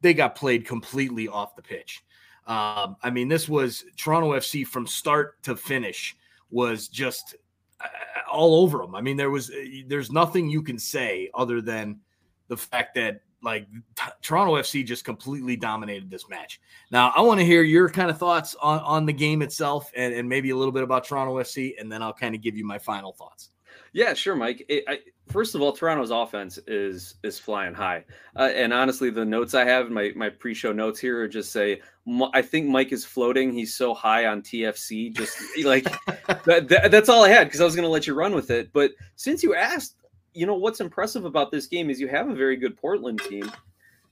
they 0.01 0.15
got 0.15 0.37
played 0.37 0.65
completely 0.65 1.27
off 1.27 1.57
the 1.57 1.63
pitch. 1.63 2.05
Um, 2.47 2.97
I 3.03 3.11
mean, 3.11 3.29
this 3.29 3.49
was 3.49 3.85
Toronto 3.97 4.33
FC 4.33 4.67
from 4.67 4.87
start 4.87 5.43
to 5.45 5.57
finish 5.57 6.17
was 6.51 6.89
just 6.89 7.37
uh, 7.81 7.87
all 8.31 8.63
over 8.63 8.79
them. 8.79 8.95
I 8.95 9.01
mean, 9.01 9.17
there 9.17 9.31
was 9.31 9.51
there's 9.87 10.11
nothing 10.11 10.51
you 10.51 10.63
can 10.63 10.79
say 10.79 11.31
other 11.35 11.61
than 11.61 12.01
the 12.49 12.57
fact 12.57 12.95
that 12.97 13.23
like 13.43 13.67
t- 13.97 14.11
Toronto 14.23 14.55
FC 14.55 14.85
just 14.85 15.05
completely 15.05 15.57
dominated 15.57 16.11
this 16.11 16.29
match. 16.29 16.61
Now, 16.91 17.13
I 17.17 17.21
want 17.23 17.41
to 17.41 17.47
hear 17.47 17.63
your 17.63 17.89
kind 17.89 18.11
of 18.11 18.19
thoughts 18.19 18.55
on, 18.61 18.81
on 18.81 19.07
the 19.07 19.13
game 19.13 19.43
itself 19.43 19.91
and, 19.97 20.13
and 20.13 20.29
maybe 20.29 20.51
a 20.51 20.57
little 20.57 20.73
bit 20.73 20.83
about 20.83 21.05
Toronto 21.05 21.37
FC, 21.37 21.75
and 21.79 21.91
then 21.91 22.03
I'll 22.03 22.13
kind 22.13 22.35
of 22.35 22.43
give 22.43 22.57
you 22.57 22.67
my 22.67 22.79
final 22.79 23.13
thoughts. 23.13 23.51
Yeah, 23.93 24.15
sure, 24.15 24.37
Mike. 24.37 24.65
It, 24.69 24.85
I, 24.87 24.99
first 25.31 25.55
of 25.55 25.63
all, 25.63 25.73
Toronto's 25.73 26.11
offense 26.11 26.59
is 26.67 27.15
is 27.23 27.39
flying 27.39 27.75
high, 27.75 28.05
uh, 28.37 28.51
and 28.55 28.73
honestly, 28.73 29.11
the 29.11 29.25
notes 29.25 29.55
I 29.55 29.65
have, 29.65 29.91
my 29.91 30.13
my 30.15 30.29
pre-show 30.29 30.73
notes 30.73 31.01
here, 31.01 31.21
are 31.21 31.29
just 31.29 31.53
say 31.53 31.81
I 32.35 32.43
think 32.43 32.69
Mike 32.69 32.93
is 32.93 33.05
floating. 33.05 33.53
He's 33.53 33.75
so 33.75 33.95
high 33.95 34.27
on 34.27 34.43
TFC, 34.43 35.15
just 35.15 35.39
like 35.65 35.85
that, 36.45 36.69
that, 36.69 36.91
that's 36.91 37.09
all 37.09 37.25
I 37.25 37.29
had 37.29 37.45
because 37.45 37.61
I 37.61 37.65
was 37.65 37.75
going 37.75 37.85
to 37.85 37.91
let 37.91 38.07
you 38.07 38.15
run 38.15 38.35
with 38.35 38.51
it. 38.51 38.73
But 38.73 38.93
since 39.17 39.43
you 39.43 39.55
asked, 39.55 39.97
you 40.35 40.47
know 40.47 40.55
what's 40.55 40.81
impressive 40.81 41.25
about 41.25 41.51
this 41.51 41.67
game 41.67 41.91
is 41.91 42.01
you 42.01 42.09
have 42.09 42.29
a 42.29 42.35
very 42.35 42.57
good 42.57 42.77
Portland 42.77 43.21
team. 43.29 43.51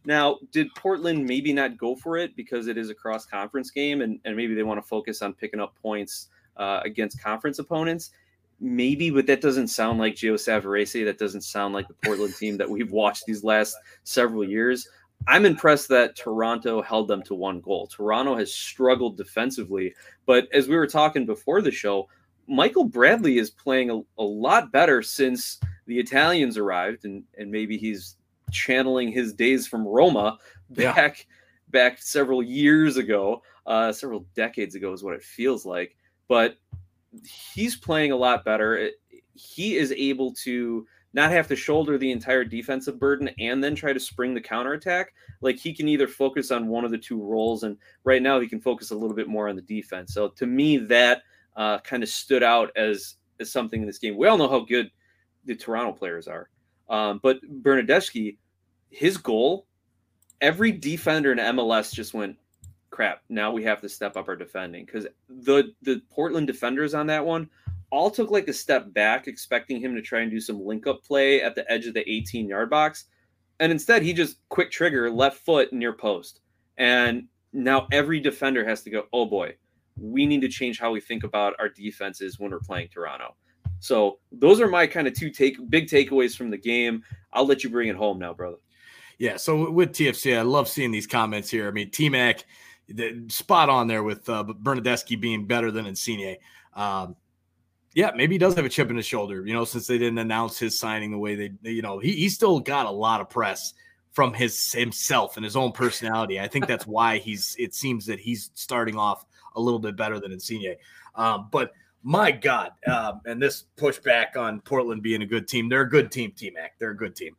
Now, 0.05 0.39
did 0.53 0.75
Portland 0.75 1.27
maybe 1.27 1.53
not 1.53 1.77
go 1.77 1.95
for 1.95 2.17
it 2.17 2.35
because 2.37 2.67
it 2.67 2.79
is 2.79 2.89
a 2.89 2.95
cross 2.95 3.27
conference 3.27 3.71
game 3.71 4.01
and, 4.01 4.21
and 4.25 4.37
maybe 4.37 4.55
they 4.55 4.63
want 4.63 4.83
to 4.83 4.89
focus 4.89 5.21
on 5.23 5.35
picking 5.35 5.61
up 5.61 5.75
points 5.83 6.29
uh, 6.57 6.81
against 6.85 7.23
conference 7.23 7.59
opponents? 7.59 8.11
Maybe, 8.61 9.11
but 9.11 9.27
that 9.27 9.41
doesn't 9.41 9.69
sound 9.69 9.99
like 9.99 10.17
Gio 10.17 10.35
Savarese. 10.35 11.05
That 11.05 11.19
doesn't 11.19 11.43
sound 11.43 11.75
like 11.75 11.87
the 11.87 11.95
Portland 12.05 12.35
team 12.37 12.57
that 12.57 12.69
we've 12.69 12.91
watched 12.91 13.25
these 13.27 13.45
last 13.45 13.77
several 14.03 14.43
years. 14.43 14.89
I'm 15.27 15.45
impressed 15.47 15.89
that 15.89 16.17
Toronto 16.17 16.81
held 16.83 17.09
them 17.09 17.23
to 17.25 17.35
one 17.35 17.61
goal. 17.61 17.87
Toronto 17.87 18.37
has 18.37 18.53
struggled 18.53 19.17
defensively, 19.17 19.95
but 20.27 20.49
as 20.53 20.69
we 20.69 20.77
were 20.77 20.87
talking 20.87 21.27
before 21.27 21.61
the 21.61 21.71
show, 21.71 22.09
Michael 22.47 22.85
Bradley 22.85 23.39
is 23.39 23.51
playing 23.51 23.91
a, 23.91 24.01
a 24.21 24.25
lot 24.25 24.73
better 24.73 25.03
since 25.03 25.61
the 25.87 25.99
Italians 25.99 26.57
arrived, 26.57 27.05
and 27.05 27.23
and 27.37 27.51
maybe 27.51 27.77
he's 27.77 28.17
channeling 28.51 29.13
his 29.13 29.33
days 29.33 29.67
from 29.67 29.87
Roma 29.87 30.39
back 30.71 31.19
yeah. 31.19 31.25
back 31.71 31.99
several 32.01 32.43
years 32.43 32.97
ago, 32.97 33.43
uh, 33.67 33.93
several 33.93 34.27
decades 34.35 34.75
ago 34.75 34.93
is 34.93 35.03
what 35.03 35.15
it 35.15 35.23
feels 35.23 35.67
like. 35.67 35.97
But 36.29 36.57
he's 37.25 37.77
playing 37.77 38.13
a 38.13 38.17
lot 38.17 38.45
better. 38.45 38.91
He 39.35 39.77
is 39.77 39.93
able 39.93 40.33
to 40.45 40.87
not 41.15 41.31
have 41.31 41.49
to 41.49 41.57
shoulder 41.57 41.97
the 41.97 42.11
entire 42.11 42.45
defensive 42.45 42.99
burden 42.99 43.31
and 43.39 43.65
then 43.65 43.75
try 43.75 43.93
to 43.93 44.01
spring 44.01 44.35
the 44.35 44.41
counterattack. 44.41 45.15
Like 45.41 45.57
he 45.57 45.75
can 45.75 45.89
either 45.89 46.07
focus 46.07 46.51
on 46.51 46.69
one 46.69 46.85
of 46.85 46.91
the 46.91 46.99
two 46.99 47.23
roles, 47.23 47.63
and 47.63 47.77
right 48.05 48.23
now 48.23 48.41
he 48.41 48.49
can 48.49 48.61
focus 48.61 48.91
a 48.91 48.97
little 48.97 49.17
bit 49.17 49.29
more 49.29 49.49
on 49.49 49.57
the 49.57 49.63
defense. 49.63 50.13
So 50.13 50.29
to 50.29 50.47
me, 50.47 50.77
that 50.77 51.23
uh, 51.57 51.79
kind 51.79 52.03
of 52.03 52.09
stood 52.09 52.43
out 52.43 52.71
as 52.77 53.17
as 53.41 53.51
something 53.51 53.81
in 53.81 53.87
this 53.87 53.99
game. 53.99 54.17
We 54.17 54.27
all 54.27 54.39
know 54.39 54.49
how 54.49 54.61
good 54.61 54.91
the 55.45 55.55
Toronto 55.55 55.93
players 55.93 56.29
are. 56.29 56.51
Um, 56.89 57.21
but 57.23 57.39
Bernardeschi, 57.63 58.37
his 58.91 59.17
goal, 59.17 59.67
every 60.41 60.73
defender 60.73 61.33
in 61.33 61.39
MLS 61.39 61.93
just 61.93 62.15
went, 62.15 62.37
crap, 62.91 63.23
now 63.29 63.51
we 63.53 63.63
have 63.65 63.81
to 63.81 63.89
step 63.89 64.17
up 64.17 64.29
our 64.29 64.37
defending. 64.37 64.85
Because 64.85 65.07
the 65.29 65.73
the 65.83 66.03
Portland 66.11 66.47
defenders 66.47 66.95
on 66.95 67.07
that 67.09 67.25
one 67.25 67.49
all 67.91 68.11
took 68.11 68.31
like 68.31 68.49
a 68.49 68.53
step 68.53 68.93
back, 68.93 69.27
expecting 69.27 69.81
him 69.81 69.95
to 69.95 70.03
try 70.03 70.21
and 70.21 70.31
do 70.31 70.41
some 70.41 70.65
link 70.65 70.87
up 70.87 71.03
play 71.03 71.43
at 71.43 71.55
the 71.55 71.71
edge 71.71 71.87
of 71.87 71.95
the 71.95 72.09
18 72.11 72.49
yard 72.49 72.71
box. 72.71 73.07
And 73.61 73.73
instead, 73.73 74.03
he 74.03 74.13
just 74.13 74.39
quick 74.51 74.71
trigger, 74.71 75.11
left 75.11 75.39
foot 75.39 75.73
near 75.73 75.93
post. 75.93 76.41
And 76.77 77.25
now 77.53 77.89
every 77.91 78.21
defender 78.21 78.65
has 78.65 78.83
to 78.83 78.91
go, 78.91 79.05
oh 79.13 79.27
boy, 79.27 79.55
we 79.97 80.27
need 80.27 80.43
to 80.43 80.49
change 80.49 80.79
how 80.79 80.93
we 80.93 81.01
think 81.01 81.25
about 81.25 81.55
our 81.59 81.69
defenses 81.69 82.39
when 82.39 82.51
we're 82.51 82.61
playing 82.61 82.89
Toronto. 82.89 83.35
So 83.81 84.19
those 84.33 84.61
are 84.61 84.69
my 84.69 84.87
kind 84.87 85.07
of 85.07 85.15
two 85.15 85.31
take 85.31 85.57
big 85.71 85.87
takeaways 85.87 86.37
from 86.37 86.51
the 86.51 86.59
game. 86.59 87.03
I'll 87.33 87.47
let 87.47 87.65
you 87.65 87.71
bring 87.71 87.89
it 87.89 87.97
home 87.97 88.19
now, 88.19 88.35
brother. 88.35 88.59
Yeah. 89.19 89.37
So 89.37 89.71
with 89.71 89.93
TFC, 89.93 90.39
I 90.39 90.43
love 90.43 90.69
seeing 90.69 90.91
these 90.91 91.07
comments 91.07 91.51
here. 91.51 91.67
I 91.69 91.71
mean, 91.71 91.91
T 91.91 92.09
Mac, 92.09 92.45
the, 92.89 93.25
spot 93.29 93.69
on 93.69 93.87
there 93.87 94.03
with 94.03 94.29
uh, 94.29 94.45
Bernardeschi 94.45 95.21
being 95.21 95.47
better 95.47 95.71
than 95.71 95.87
Insigne. 95.87 96.37
Um, 96.75 97.17
yeah, 97.95 98.13
maybe 98.15 98.35
he 98.35 98.39
does 98.39 98.55
have 98.55 98.65
a 98.65 98.69
chip 98.69 98.91
in 98.91 98.97
his 98.97 99.07
shoulder, 99.07 99.47
you 99.47 99.53
know, 99.53 99.65
since 99.65 99.87
they 99.87 99.99
didn't 99.99 100.19
announce 100.19 100.59
his 100.59 100.79
signing 100.79 101.11
the 101.11 101.19
way 101.19 101.35
they, 101.35 101.71
you 101.71 101.83
know, 101.83 101.99
he, 101.99 102.13
he 102.13 102.29
still 102.29 102.61
got 102.61 102.87
a 102.87 102.91
lot 102.91 103.21
of 103.21 103.29
press 103.29 103.75
from 104.13 104.33
his 104.35 104.73
himself 104.73 105.37
and 105.37 105.45
his 105.45 105.57
own 105.57 105.73
personality. 105.73 106.39
I 106.39 106.49
think 106.49 106.67
that's 106.67 106.87
why 106.87 107.19
he's, 107.19 107.57
it 107.59 107.75
seems 107.75 108.07
that 108.07 108.21
he's 108.21 108.51
starting 108.55 108.97
off 108.97 109.25
a 109.57 109.61
little 109.61 109.81
bit 109.81 109.97
better 109.97 110.21
than 110.21 110.33
Insigne. 110.33 110.77
Um, 111.15 111.49
but 111.51 111.73
my 112.03 112.31
God, 112.31 112.73
um, 112.87 113.21
and 113.27 113.43
this 113.43 113.65
pushback 113.77 114.37
on 114.37 114.61
Portland 114.61 115.03
being 115.03 115.23
a 115.23 115.27
good 115.27 115.49
team. 115.49 115.69
They're 115.69 115.83
a 115.83 115.91
good 115.91 116.13
team, 116.13 116.33
T 116.33 116.51
Mac. 116.51 116.79
They're 116.79 116.91
a 116.91 116.97
good 116.97 117.17
team. 117.17 117.37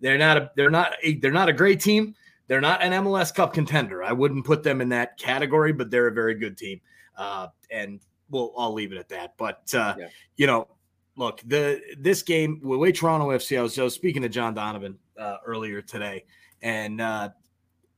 They're 0.00 0.18
not 0.18 0.36
a 0.36 0.50
they're 0.56 0.70
not 0.70 0.94
a, 1.02 1.14
they're 1.16 1.30
not 1.30 1.48
a 1.48 1.52
great 1.52 1.80
team. 1.80 2.14
They're 2.48 2.60
not 2.60 2.82
an 2.82 2.92
MLS 3.04 3.32
Cup 3.32 3.52
contender. 3.52 4.02
I 4.02 4.12
wouldn't 4.12 4.44
put 4.44 4.62
them 4.62 4.80
in 4.80 4.88
that 4.88 5.18
category, 5.18 5.72
but 5.72 5.90
they're 5.90 6.08
a 6.08 6.12
very 6.12 6.34
good 6.34 6.58
team. 6.58 6.80
Uh, 7.16 7.48
and 7.70 8.00
well, 8.30 8.52
I'll 8.56 8.72
leave 8.72 8.92
it 8.92 8.98
at 8.98 9.08
that. 9.10 9.34
But 9.36 9.72
uh, 9.74 9.94
yeah. 9.98 10.08
you 10.36 10.46
know, 10.46 10.68
look, 11.16 11.40
the 11.46 11.80
this 11.98 12.22
game, 12.22 12.60
the 12.62 12.76
way 12.76 12.90
Toronto 12.90 13.28
FC, 13.28 13.58
I 13.58 13.62
was, 13.62 13.78
I 13.78 13.84
was 13.84 13.94
speaking 13.94 14.22
to 14.22 14.28
John 14.28 14.54
Donovan 14.54 14.98
uh, 15.18 15.36
earlier 15.46 15.82
today, 15.82 16.24
and 16.62 17.00
uh, 17.00 17.28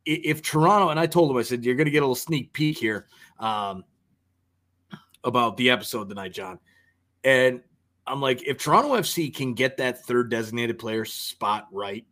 if 0.04 0.42
Toronto, 0.42 0.90
and 0.90 1.00
I 1.00 1.06
told 1.06 1.30
him, 1.30 1.36
I 1.36 1.42
said, 1.42 1.64
you're 1.64 1.76
going 1.76 1.86
to 1.86 1.90
get 1.90 1.98
a 1.98 2.06
little 2.06 2.14
sneak 2.14 2.52
peek 2.52 2.76
here. 2.76 3.06
Um, 3.38 3.84
about 5.24 5.56
the 5.56 5.70
episode 5.70 6.08
tonight, 6.08 6.32
John. 6.32 6.58
And 7.24 7.60
I'm 8.06 8.20
like, 8.20 8.46
if 8.46 8.58
Toronto 8.58 8.94
FC 8.94 9.34
can 9.34 9.54
get 9.54 9.76
that 9.76 10.04
third 10.04 10.30
designated 10.30 10.78
player 10.78 11.04
spot 11.04 11.68
right, 11.72 12.04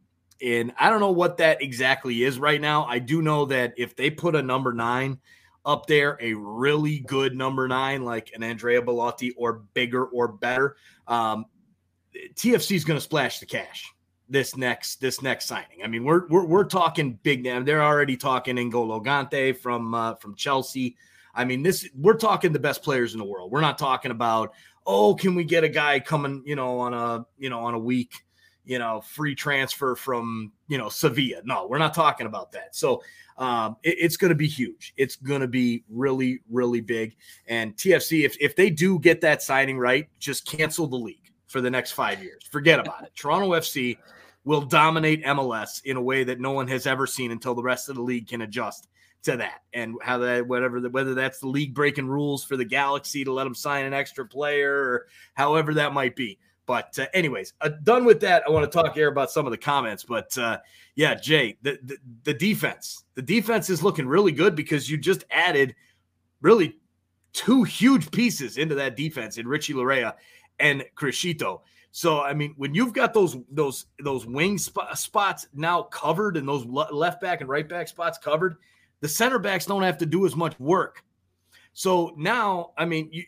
and 0.43 0.73
I 0.79 0.91
don't 0.91 1.01
know 1.01 1.11
what 1.11 1.39
that 1.39 1.63
exactly 1.63 2.23
is 2.23 2.39
right 2.39 2.61
now. 2.61 2.85
I 2.85 2.99
do 2.99 3.23
know 3.23 3.47
that 3.47 3.75
if 3.77 3.97
they 3.97 4.11
put 4.11 4.37
a 4.37 4.43
number 4.43 4.73
nine 4.73 5.19
up 5.65 5.87
there, 5.87 6.17
a 6.21 6.35
really 6.35 7.01
good 7.01 7.37
number 7.37 7.69
nine, 7.69 8.05
like 8.05 8.33
an 8.35 8.43
Andrea 8.43 8.81
Bellotti 8.81 9.33
or 9.37 9.65
bigger 9.75 10.05
or 10.05 10.29
better, 10.29 10.77
um, 11.07 11.47
TFC 12.35 12.77
is 12.77 12.85
going 12.85 12.97
to 12.97 13.05
splash 13.05 13.41
the 13.41 13.47
cash 13.47 13.93
this 14.29 14.57
next 14.57 15.01
this 15.01 15.23
next 15.23 15.47
signing. 15.47 15.83
I 15.83 15.87
mean, 15.87 16.05
we're 16.05 16.27
we're, 16.29 16.45
we're 16.45 16.65
talking 16.65 17.19
big 17.23 17.43
name. 17.43 17.65
They're 17.65 17.83
already 17.83 18.17
talking 18.17 18.57
N'Golo 18.57 19.05
Kante 19.05 19.57
from 19.57 19.95
uh, 19.95 20.15
from 20.17 20.35
Chelsea. 20.35 20.97
I 21.35 21.45
mean, 21.45 21.63
this 21.63 21.89
we're 21.95 22.17
talking 22.17 22.53
the 22.53 22.59
best 22.59 22.83
players 22.83 23.13
in 23.13 23.19
the 23.19 23.25
world. 23.25 23.51
We're 23.51 23.61
not 23.61 23.79
talking 23.79 24.11
about, 24.11 24.53
oh, 24.87 25.15
can 25.15 25.35
we 25.35 25.45
get 25.45 25.65
a 25.65 25.69
guy 25.69 26.01
coming, 26.01 26.43
you 26.45 26.57
know, 26.57 26.81
on 26.81 26.95
a, 26.95 27.27
you 27.39 27.51
know, 27.51 27.61
on 27.61 27.75
a 27.75 27.79
week, 27.79 28.25
you 28.69 28.79
know, 28.79 29.01
free 29.01 29.35
transfer 29.35 29.97
from, 29.97 30.53
you 30.69 30.77
know, 30.77 30.91
Sevilla. 30.91 31.41
No, 31.43 31.67
we're 31.67 31.79
not 31.79 31.95
talking 31.95 32.27
about 32.27 32.53
that. 32.53 32.77
So 32.77 33.03
um, 33.39 33.77
it, 33.83 33.97
it's 33.99 34.19
going 34.19 34.29
to 34.29 34.35
be 34.35 34.47
huge. 34.47 34.93
It's 34.99 35.17
going 35.17 35.41
to 35.41 35.49
be 35.49 35.85
really, 35.89 36.43
really 36.51 36.83
big. 36.83 37.17
And 37.47 37.75
TFC, 37.77 38.27
if, 38.27 38.37
if 38.39 38.55
they 38.57 38.69
do 38.69 38.99
get 38.99 39.23
that 39.23 39.43
signing 39.43 39.79
right, 39.79 40.07
just 40.19 40.47
cancel 40.47 40.87
the 40.87 40.97
league 40.97 41.33
for 41.47 41.63
the 41.63 41.71
next 41.71 41.93
five 41.93 42.23
years. 42.23 42.45
Forget 42.45 42.79
about 42.79 43.05
it. 43.05 43.13
Toronto 43.17 43.53
FC 43.53 43.97
will 44.45 44.61
dominate 44.61 45.25
MLS 45.25 45.83
in 45.85 45.97
a 45.97 46.03
way 46.03 46.23
that 46.25 46.39
no 46.39 46.53
one 46.53 46.69
has 46.69 46.87
ever 46.87 47.07
seen 47.07 47.31
until 47.31 47.55
the 47.55 47.63
rest 47.63 47.89
of 47.89 47.97
the 47.97 48.03
league 48.03 48.29
can 48.29 48.43
adjust 48.43 48.89
to 49.23 49.37
that 49.39 49.63
and 49.73 49.95
how 50.03 50.19
that 50.19 50.47
whatever 50.47 50.79
the, 50.81 50.91
whether 50.91 51.15
that's 51.15 51.41
the 51.41 51.49
league 51.49 51.75
breaking 51.75 52.07
rules 52.07 52.45
for 52.45 52.57
the 52.57 52.65
Galaxy 52.65 53.25
to 53.25 53.33
let 53.33 53.45
them 53.45 53.55
sign 53.55 53.87
an 53.87 53.95
extra 53.95 54.27
player 54.27 54.75
or 54.75 55.07
however 55.35 55.75
that 55.75 55.95
might 55.95 56.15
be. 56.15 56.39
But 56.69 56.99
uh, 56.99 57.07
anyways, 57.15 57.55
uh, 57.63 57.71
done 57.83 58.05
with 58.05 58.21
that. 58.21 58.43
I 58.47 58.51
want 58.51 58.71
to 58.71 58.83
talk 58.83 58.93
here 58.93 59.09
about 59.09 59.31
some 59.31 59.47
of 59.47 59.53
the 59.53 59.57
comments. 59.57 60.05
But 60.05 60.37
uh, 60.37 60.59
yeah, 60.97 61.15
Jay, 61.15 61.57
the, 61.63 61.79
the 61.83 61.97
the 62.25 62.35
defense, 62.35 63.07
the 63.15 63.23
defense 63.23 63.71
is 63.71 63.83
looking 63.83 64.07
really 64.07 64.33
good 64.33 64.55
because 64.55 64.89
you 64.89 64.99
just 64.99 65.25
added 65.31 65.75
really 66.43 66.77
two 67.33 67.63
huge 67.63 68.11
pieces 68.11 68.59
into 68.59 68.75
that 68.75 68.97
defense 68.97 69.39
in 69.39 69.49
Richie 69.49 69.73
Laryea 69.73 70.13
and 70.61 70.85
Criscito. 70.95 71.63
So 71.91 72.21
I 72.21 72.35
mean, 72.35 72.53
when 72.59 72.75
you've 72.75 72.93
got 72.93 73.15
those 73.15 73.39
those 73.51 73.87
those 73.99 74.27
wing 74.27 74.59
sp- 74.61 74.93
spots 74.95 75.49
now 75.55 75.85
covered 75.85 76.37
and 76.37 76.47
those 76.47 76.67
le- 76.67 76.93
left 76.93 77.23
back 77.23 77.41
and 77.41 77.49
right 77.49 77.67
back 77.67 77.89
spots 77.89 78.19
covered, 78.19 78.57
the 79.01 79.09
center 79.09 79.39
backs 79.39 79.65
don't 79.65 79.83
have 79.85 79.97
to 79.99 80.07
do 80.07 80.27
as 80.27 80.37
much 80.37 80.61
work. 80.61 81.03
So 81.73 82.13
now, 82.19 82.73
I 82.77 82.85
mean, 82.85 83.09
you, 83.11 83.25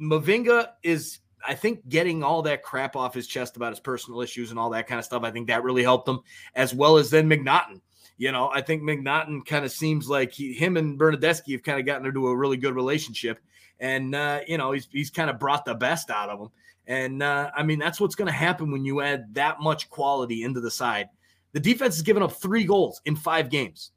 Mavinga 0.00 0.68
is 0.84 1.18
I 1.46 1.54
think 1.54 1.88
getting 1.88 2.22
all 2.22 2.42
that 2.42 2.62
crap 2.62 2.96
off 2.96 3.14
his 3.14 3.26
chest 3.26 3.56
about 3.56 3.72
his 3.72 3.80
personal 3.80 4.20
issues 4.20 4.50
and 4.50 4.58
all 4.58 4.70
that 4.70 4.86
kind 4.86 4.98
of 4.98 5.04
stuff, 5.04 5.22
I 5.22 5.30
think 5.30 5.48
that 5.48 5.62
really 5.62 5.82
helped 5.82 6.08
him, 6.08 6.20
as 6.54 6.74
well 6.74 6.96
as 6.96 7.10
then 7.10 7.28
MacNaughton. 7.28 7.80
You 8.18 8.32
know, 8.32 8.50
I 8.52 8.62
think 8.62 8.82
MacNaughton 8.82 9.44
kind 9.44 9.64
of 9.64 9.70
seems 9.70 10.08
like 10.08 10.32
he, 10.32 10.52
him 10.54 10.76
and 10.76 10.98
Bernardeschi 10.98 11.52
have 11.52 11.62
kind 11.62 11.78
of 11.78 11.86
gotten 11.86 12.06
into 12.06 12.28
a 12.28 12.36
really 12.36 12.56
good 12.56 12.74
relationship, 12.74 13.38
and 13.78 14.14
uh, 14.14 14.40
you 14.48 14.56
know 14.56 14.72
he's 14.72 14.88
he's 14.90 15.10
kind 15.10 15.28
of 15.28 15.38
brought 15.38 15.64
the 15.64 15.74
best 15.74 16.10
out 16.10 16.30
of 16.30 16.40
him. 16.40 16.48
And 16.86 17.22
uh, 17.22 17.50
I 17.54 17.62
mean 17.62 17.78
that's 17.78 18.00
what's 18.00 18.14
going 18.14 18.26
to 18.26 18.32
happen 18.32 18.70
when 18.70 18.84
you 18.84 19.00
add 19.00 19.34
that 19.34 19.60
much 19.60 19.90
quality 19.90 20.44
into 20.44 20.60
the 20.60 20.70
side. 20.70 21.08
The 21.52 21.60
defense 21.60 21.96
has 21.96 22.02
given 22.02 22.22
up 22.22 22.32
three 22.32 22.64
goals 22.64 23.00
in 23.04 23.16
five 23.16 23.50
games. 23.50 23.90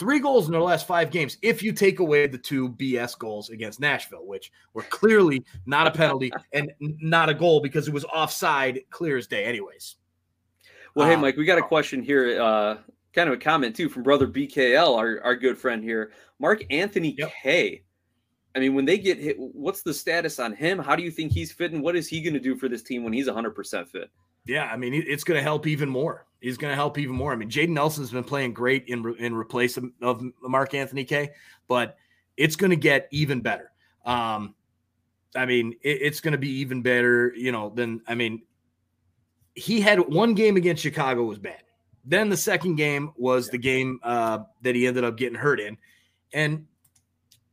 Three 0.00 0.18
goals 0.18 0.46
in 0.46 0.52
their 0.52 0.62
last 0.62 0.86
five 0.86 1.10
games, 1.10 1.36
if 1.42 1.62
you 1.62 1.74
take 1.74 2.00
away 2.00 2.26
the 2.26 2.38
two 2.38 2.70
BS 2.70 3.18
goals 3.18 3.50
against 3.50 3.80
Nashville, 3.80 4.26
which 4.26 4.50
were 4.72 4.84
clearly 4.84 5.44
not 5.66 5.86
a 5.86 5.90
penalty 5.90 6.32
and 6.54 6.72
not 6.80 7.28
a 7.28 7.34
goal 7.34 7.60
because 7.60 7.86
it 7.86 7.92
was 7.92 8.06
offside, 8.06 8.80
clear 8.88 9.18
as 9.18 9.26
day, 9.26 9.44
anyways. 9.44 9.96
Well, 10.94 11.06
hey, 11.06 11.16
um, 11.16 11.20
Mike, 11.20 11.36
we 11.36 11.44
got 11.44 11.58
a 11.58 11.62
question 11.62 12.02
here, 12.02 12.40
uh, 12.40 12.78
kind 13.12 13.28
of 13.28 13.34
a 13.34 13.36
comment 13.36 13.76
too 13.76 13.90
from 13.90 14.02
brother 14.02 14.26
BKL, 14.26 14.96
our, 14.96 15.20
our 15.22 15.36
good 15.36 15.58
friend 15.58 15.84
here. 15.84 16.12
Mark 16.38 16.64
Anthony 16.70 17.14
yep. 17.18 17.30
Kaye. 17.42 17.82
I 18.56 18.58
mean, 18.58 18.72
when 18.72 18.86
they 18.86 18.96
get 18.96 19.18
hit, 19.18 19.36
what's 19.38 19.82
the 19.82 19.92
status 19.92 20.38
on 20.38 20.54
him? 20.54 20.78
How 20.78 20.96
do 20.96 21.02
you 21.02 21.10
think 21.10 21.30
he's 21.30 21.52
fitting? 21.52 21.82
What 21.82 21.94
is 21.94 22.08
he 22.08 22.22
going 22.22 22.32
to 22.32 22.40
do 22.40 22.56
for 22.56 22.70
this 22.70 22.82
team 22.82 23.04
when 23.04 23.12
he's 23.12 23.28
100% 23.28 23.86
fit? 23.86 24.10
Yeah, 24.46 24.64
I 24.64 24.76
mean, 24.76 24.94
it's 24.94 25.24
going 25.24 25.38
to 25.38 25.42
help 25.42 25.66
even 25.66 25.88
more. 25.88 26.26
He's 26.40 26.56
going 26.56 26.72
to 26.72 26.76
help 26.76 26.98
even 26.98 27.14
more. 27.14 27.32
I 27.32 27.36
mean, 27.36 27.50
Jayden 27.50 27.70
Nelson's 27.70 28.10
been 28.10 28.24
playing 28.24 28.54
great 28.54 28.86
in 28.88 29.14
in 29.18 29.34
replace 29.34 29.76
of 29.76 30.22
Mark 30.42 30.74
Anthony 30.74 31.04
Kaye, 31.04 31.32
but 31.68 31.96
it's 32.36 32.56
going 32.56 32.70
to 32.70 32.76
get 32.76 33.08
even 33.10 33.40
better. 33.40 33.70
Um, 34.06 34.54
I 35.36 35.44
mean, 35.44 35.74
it, 35.82 35.98
it's 36.02 36.20
going 36.20 36.32
to 36.32 36.38
be 36.38 36.48
even 36.60 36.80
better, 36.82 37.34
you 37.36 37.52
know, 37.52 37.70
than 37.70 38.00
I 38.06 38.14
mean, 38.14 38.42
he 39.54 39.80
had 39.80 40.00
one 40.00 40.34
game 40.34 40.56
against 40.56 40.82
Chicago 40.82 41.24
was 41.24 41.38
bad. 41.38 41.62
Then 42.04 42.30
the 42.30 42.36
second 42.36 42.76
game 42.76 43.12
was 43.16 43.50
the 43.50 43.58
game 43.58 44.00
uh, 44.02 44.40
that 44.62 44.74
he 44.74 44.86
ended 44.86 45.04
up 45.04 45.18
getting 45.18 45.38
hurt 45.38 45.60
in, 45.60 45.76
and 46.32 46.66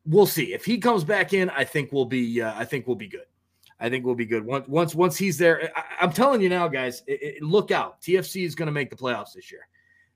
we'll 0.05 0.25
see 0.25 0.53
if 0.53 0.63
he 0.63 0.77
comes 0.77 1.03
back 1.03 1.33
in. 1.33 1.49
I 1.49 1.65
think 1.65 1.91
we'll 1.91 2.05
be. 2.05 2.41
Uh, 2.41 2.53
I 2.55 2.63
think 2.63 2.87
we'll 2.87 2.95
be 2.95 3.09
good. 3.09 3.25
I 3.79 3.89
think 3.89 4.05
we'll 4.05 4.15
be 4.15 4.25
good 4.25 4.43
once 4.43 4.67
once 4.67 4.95
once 4.95 5.17
he's 5.17 5.37
there. 5.37 5.71
I, 5.75 6.03
am 6.03 6.11
telling 6.11 6.41
you 6.41 6.49
now, 6.49 6.67
guys, 6.67 7.03
it, 7.05 7.21
it, 7.21 7.43
look 7.43 7.71
out. 7.71 8.01
TFC 8.01 8.43
is 8.43 8.55
going 8.55 8.67
to 8.67 8.71
make 8.71 8.89
the 8.89 8.95
playoffs 8.95 9.33
this 9.33 9.51
year. 9.51 9.67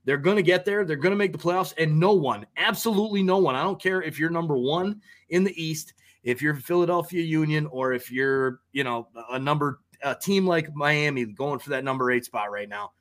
They're 0.03 0.17
going 0.17 0.37
to 0.37 0.43
get 0.43 0.65
there. 0.65 0.83
They're 0.83 0.95
going 0.95 1.11
to 1.11 1.17
make 1.17 1.31
the 1.31 1.37
playoffs, 1.37 1.73
and 1.77 1.99
no 1.99 2.13
one, 2.13 2.47
absolutely 2.57 3.21
no 3.21 3.37
one. 3.37 3.55
I 3.55 3.61
don't 3.61 3.79
care 3.79 4.01
if 4.01 4.17
you're 4.17 4.31
number 4.31 4.57
one 4.57 4.99
in 5.29 5.43
the 5.43 5.61
East, 5.61 5.93
if 6.23 6.41
you're 6.41 6.55
Philadelphia 6.55 7.21
Union, 7.21 7.67
or 7.67 7.93
if 7.93 8.11
you're 8.11 8.61
you 8.71 8.83
know 8.83 9.09
a 9.29 9.37
number 9.37 9.79
a 10.03 10.15
team 10.15 10.45
like 10.47 10.73
Miami 10.75 11.25
going 11.25 11.59
for 11.59 11.71
that 11.71 11.83
number 11.83 12.11
eight 12.11 12.25
spot 12.25 12.51
right 12.51 12.69
now. 12.69 12.91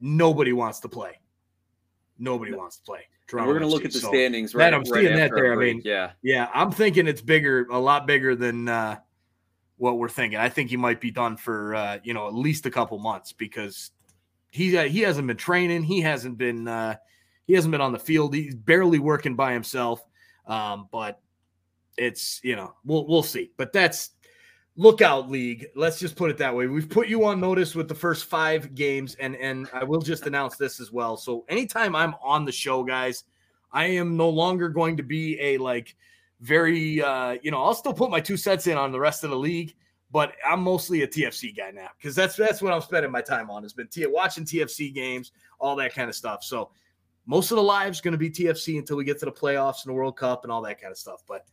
Nobody 0.00 0.52
wants 0.52 0.80
to 0.80 0.88
play. 0.88 1.20
Nobody 2.18 2.52
wants 2.52 2.78
to 2.78 2.82
play. 2.82 3.06
Toronto 3.30 3.48
we're 3.48 3.58
going 3.60 3.70
to 3.70 3.74
look 3.74 3.84
at 3.84 3.92
the 3.92 4.00
so, 4.00 4.08
standings 4.08 4.54
right. 4.54 4.74
I'm 4.74 4.80
right 4.80 5.04
seeing 5.04 5.16
that 5.16 5.30
there. 5.32 5.52
I 5.52 5.56
mean, 5.56 5.82
yeah, 5.84 6.10
yeah. 6.20 6.48
I'm 6.52 6.72
thinking 6.72 7.06
it's 7.06 7.22
bigger, 7.22 7.66
a 7.70 7.78
lot 7.78 8.06
bigger 8.06 8.34
than 8.34 8.68
uh, 8.68 8.98
what 9.76 9.98
we're 9.98 10.08
thinking. 10.08 10.38
I 10.38 10.48
think 10.48 10.68
he 10.68 10.76
might 10.76 11.00
be 11.00 11.12
done 11.12 11.36
for 11.36 11.76
uh, 11.76 11.98
you 12.02 12.12
know 12.12 12.26
at 12.26 12.34
least 12.34 12.66
a 12.66 12.70
couple 12.70 12.98
months 12.98 13.32
because 13.32 13.92
he 14.50 14.76
uh, 14.76 14.84
he 14.84 15.00
hasn't 15.00 15.28
been 15.28 15.36
training. 15.36 15.84
He 15.84 16.00
hasn't 16.00 16.38
been 16.38 16.66
uh, 16.66 16.96
he 17.46 17.54
hasn't 17.54 17.70
been 17.70 17.80
on 17.80 17.92
the 17.92 18.00
field. 18.00 18.34
He's 18.34 18.56
barely 18.56 18.98
working 18.98 19.36
by 19.36 19.52
himself. 19.52 20.04
Um, 20.46 20.88
but 20.90 21.20
it's 21.96 22.40
you 22.42 22.56
know 22.56 22.74
we'll 22.84 23.06
we'll 23.06 23.22
see. 23.22 23.52
But 23.56 23.72
that's 23.72 24.10
lookout 24.80 25.30
league. 25.30 25.66
Let's 25.76 25.98
just 26.00 26.16
put 26.16 26.30
it 26.30 26.38
that 26.38 26.56
way. 26.56 26.66
We've 26.66 26.88
put 26.88 27.06
you 27.06 27.26
on 27.26 27.38
notice 27.38 27.74
with 27.74 27.86
the 27.86 27.94
first 27.94 28.24
five 28.24 28.74
games, 28.74 29.14
and 29.16 29.36
and 29.36 29.68
I 29.74 29.84
will 29.84 30.00
just 30.00 30.26
announce 30.26 30.56
this 30.56 30.80
as 30.80 30.90
well. 30.90 31.18
So 31.18 31.44
anytime 31.50 31.94
I'm 31.94 32.14
on 32.22 32.46
the 32.46 32.52
show, 32.52 32.82
guys, 32.82 33.24
I 33.72 33.84
am 33.86 34.16
no 34.16 34.30
longer 34.30 34.70
going 34.70 34.96
to 34.96 35.02
be 35.02 35.38
a 35.38 35.58
like 35.58 35.94
very 36.40 37.02
uh, 37.02 37.36
you 37.42 37.50
know, 37.50 37.62
I'll 37.62 37.74
still 37.74 37.92
put 37.92 38.10
my 38.10 38.20
two 38.20 38.38
cents 38.38 38.66
in 38.66 38.78
on 38.78 38.90
the 38.90 38.98
rest 38.98 39.22
of 39.22 39.28
the 39.28 39.36
league, 39.36 39.74
but 40.10 40.32
I'm 40.48 40.62
mostly 40.62 41.02
a 41.02 41.06
TFC 41.06 41.54
guy 41.54 41.70
now 41.72 41.88
because 41.98 42.16
that's 42.16 42.34
that's 42.34 42.62
what 42.62 42.72
I'm 42.72 42.80
spending 42.80 43.12
my 43.12 43.20
time 43.20 43.50
on. 43.50 43.62
Has 43.62 43.74
been 43.74 43.88
t- 43.88 44.06
watching 44.06 44.44
TFC 44.44 44.94
games, 44.94 45.32
all 45.58 45.76
that 45.76 45.94
kind 45.94 46.08
of 46.08 46.16
stuff. 46.16 46.42
So 46.42 46.70
most 47.26 47.50
of 47.50 47.56
the 47.56 47.62
lives 47.62 48.00
going 48.00 48.12
to 48.12 48.18
be 48.18 48.30
TFC 48.30 48.78
until 48.78 48.96
we 48.96 49.04
get 49.04 49.18
to 49.18 49.26
the 49.26 49.32
playoffs 49.32 49.84
and 49.84 49.90
the 49.90 49.94
World 49.94 50.16
Cup 50.16 50.44
and 50.44 50.50
all 50.50 50.62
that 50.62 50.80
kind 50.80 50.90
of 50.90 50.96
stuff. 50.96 51.22
But 51.28 51.44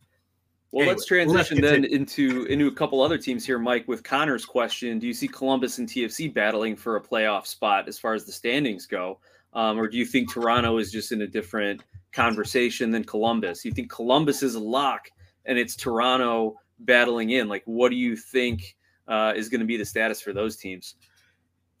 well, 0.70 0.82
anyway, 0.82 0.94
let's 0.94 1.06
transition 1.06 1.60
then 1.60 1.84
into 1.84 2.44
into 2.44 2.66
a 2.66 2.72
couple 2.72 3.00
other 3.00 3.16
teams 3.16 3.46
here, 3.46 3.58
Mike. 3.58 3.88
With 3.88 4.02
Connor's 4.02 4.44
question, 4.44 4.98
do 4.98 5.06
you 5.06 5.14
see 5.14 5.26
Columbus 5.26 5.78
and 5.78 5.88
TFC 5.88 6.32
battling 6.32 6.76
for 6.76 6.96
a 6.96 7.00
playoff 7.00 7.46
spot 7.46 7.88
as 7.88 7.98
far 7.98 8.12
as 8.12 8.26
the 8.26 8.32
standings 8.32 8.84
go, 8.84 9.18
um, 9.54 9.78
or 9.78 9.88
do 9.88 9.96
you 9.96 10.04
think 10.04 10.30
Toronto 10.30 10.76
is 10.76 10.92
just 10.92 11.10
in 11.10 11.22
a 11.22 11.26
different 11.26 11.84
conversation 12.12 12.90
than 12.90 13.02
Columbus? 13.02 13.64
You 13.64 13.72
think 13.72 13.90
Columbus 13.90 14.42
is 14.42 14.56
a 14.56 14.60
lock 14.60 15.10
and 15.46 15.58
it's 15.58 15.74
Toronto 15.74 16.60
battling 16.80 17.30
in? 17.30 17.48
Like, 17.48 17.62
what 17.64 17.88
do 17.88 17.96
you 17.96 18.14
think 18.14 18.76
uh, 19.06 19.32
is 19.34 19.48
going 19.48 19.60
to 19.60 19.66
be 19.66 19.78
the 19.78 19.86
status 19.86 20.20
for 20.20 20.34
those 20.34 20.56
teams? 20.56 20.96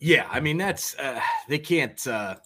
Yeah, 0.00 0.26
I 0.30 0.40
mean 0.40 0.56
that's 0.56 0.98
uh, 0.98 1.20
they 1.48 1.58
can't. 1.58 2.06
Uh, 2.06 2.36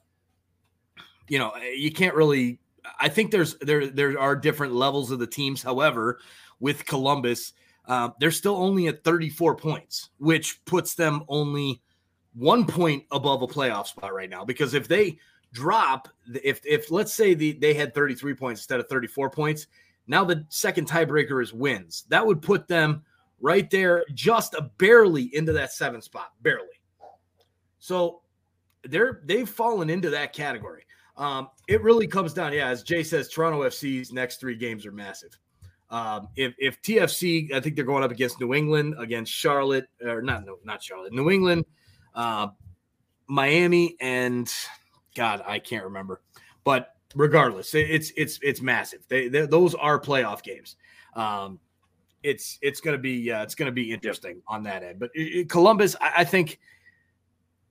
you 1.28 1.38
know, 1.38 1.52
you 1.56 1.92
can't 1.92 2.14
really 2.14 2.58
I 2.98 3.08
think 3.08 3.30
there's 3.30 3.56
there 3.58 3.86
there 3.88 4.18
are 4.18 4.36
different 4.36 4.74
levels 4.74 5.10
of 5.10 5.18
the 5.18 5.26
teams. 5.26 5.62
However, 5.62 6.18
with 6.60 6.84
Columbus, 6.86 7.52
uh, 7.86 8.10
they're 8.20 8.30
still 8.30 8.56
only 8.56 8.88
at 8.88 9.04
34 9.04 9.56
points, 9.56 10.10
which 10.18 10.64
puts 10.64 10.94
them 10.94 11.24
only 11.28 11.82
one 12.34 12.66
point 12.66 13.04
above 13.10 13.42
a 13.42 13.46
playoff 13.46 13.86
spot 13.86 14.14
right 14.14 14.30
now. 14.30 14.44
Because 14.44 14.74
if 14.74 14.88
they 14.88 15.18
drop, 15.52 16.08
if 16.42 16.60
if 16.64 16.90
let's 16.90 17.12
say 17.12 17.34
the, 17.34 17.52
they 17.52 17.74
had 17.74 17.94
33 17.94 18.34
points 18.34 18.60
instead 18.60 18.80
of 18.80 18.88
34 18.88 19.30
points, 19.30 19.66
now 20.06 20.24
the 20.24 20.44
second 20.48 20.88
tiebreaker 20.88 21.42
is 21.42 21.52
wins. 21.52 22.04
That 22.08 22.26
would 22.26 22.42
put 22.42 22.68
them 22.68 23.02
right 23.40 23.68
there, 23.70 24.04
just 24.14 24.54
a 24.54 24.62
barely 24.78 25.34
into 25.34 25.52
that 25.52 25.72
seven 25.72 26.00
spot, 26.00 26.32
barely. 26.42 26.66
So 27.78 28.22
they're 28.84 29.20
they've 29.24 29.48
fallen 29.48 29.90
into 29.90 30.10
that 30.10 30.32
category. 30.32 30.84
Um, 31.16 31.48
it 31.68 31.82
really 31.82 32.06
comes 32.06 32.32
down, 32.32 32.52
yeah, 32.52 32.68
as 32.68 32.82
Jay 32.82 33.02
says, 33.02 33.28
Toronto 33.28 33.62
FC's 33.62 34.12
next 34.12 34.40
three 34.40 34.56
games 34.56 34.86
are 34.86 34.92
massive. 34.92 35.36
Um, 35.90 36.28
if, 36.36 36.54
if 36.58 36.80
TFC, 36.80 37.52
I 37.52 37.60
think 37.60 37.76
they're 37.76 37.84
going 37.84 38.02
up 38.02 38.10
against 38.10 38.40
New 38.40 38.54
England, 38.54 38.94
against 38.98 39.30
Charlotte, 39.30 39.86
or 40.02 40.22
not, 40.22 40.46
no, 40.46 40.56
not 40.64 40.82
Charlotte, 40.82 41.12
New 41.12 41.30
England, 41.30 41.66
uh, 42.14 42.48
Miami, 43.26 43.96
and 44.00 44.50
God, 45.14 45.42
I 45.46 45.58
can't 45.58 45.84
remember. 45.84 46.22
But 46.64 46.94
regardless, 47.14 47.74
it's 47.74 48.12
it's 48.16 48.38
it's 48.42 48.60
massive. 48.60 49.00
They, 49.08 49.28
they 49.28 49.46
those 49.46 49.74
are 49.74 50.00
playoff 50.00 50.42
games. 50.42 50.76
Um, 51.14 51.58
it's 52.22 52.58
it's 52.62 52.80
gonna 52.80 52.98
be 52.98 53.30
uh, 53.30 53.42
it's 53.42 53.54
gonna 53.54 53.72
be 53.72 53.92
interesting 53.92 54.42
on 54.46 54.62
that 54.64 54.82
end. 54.82 54.98
But 54.98 55.10
it, 55.14 55.20
it, 55.20 55.50
Columbus, 55.50 55.96
I, 56.00 56.12
I 56.18 56.24
think 56.24 56.58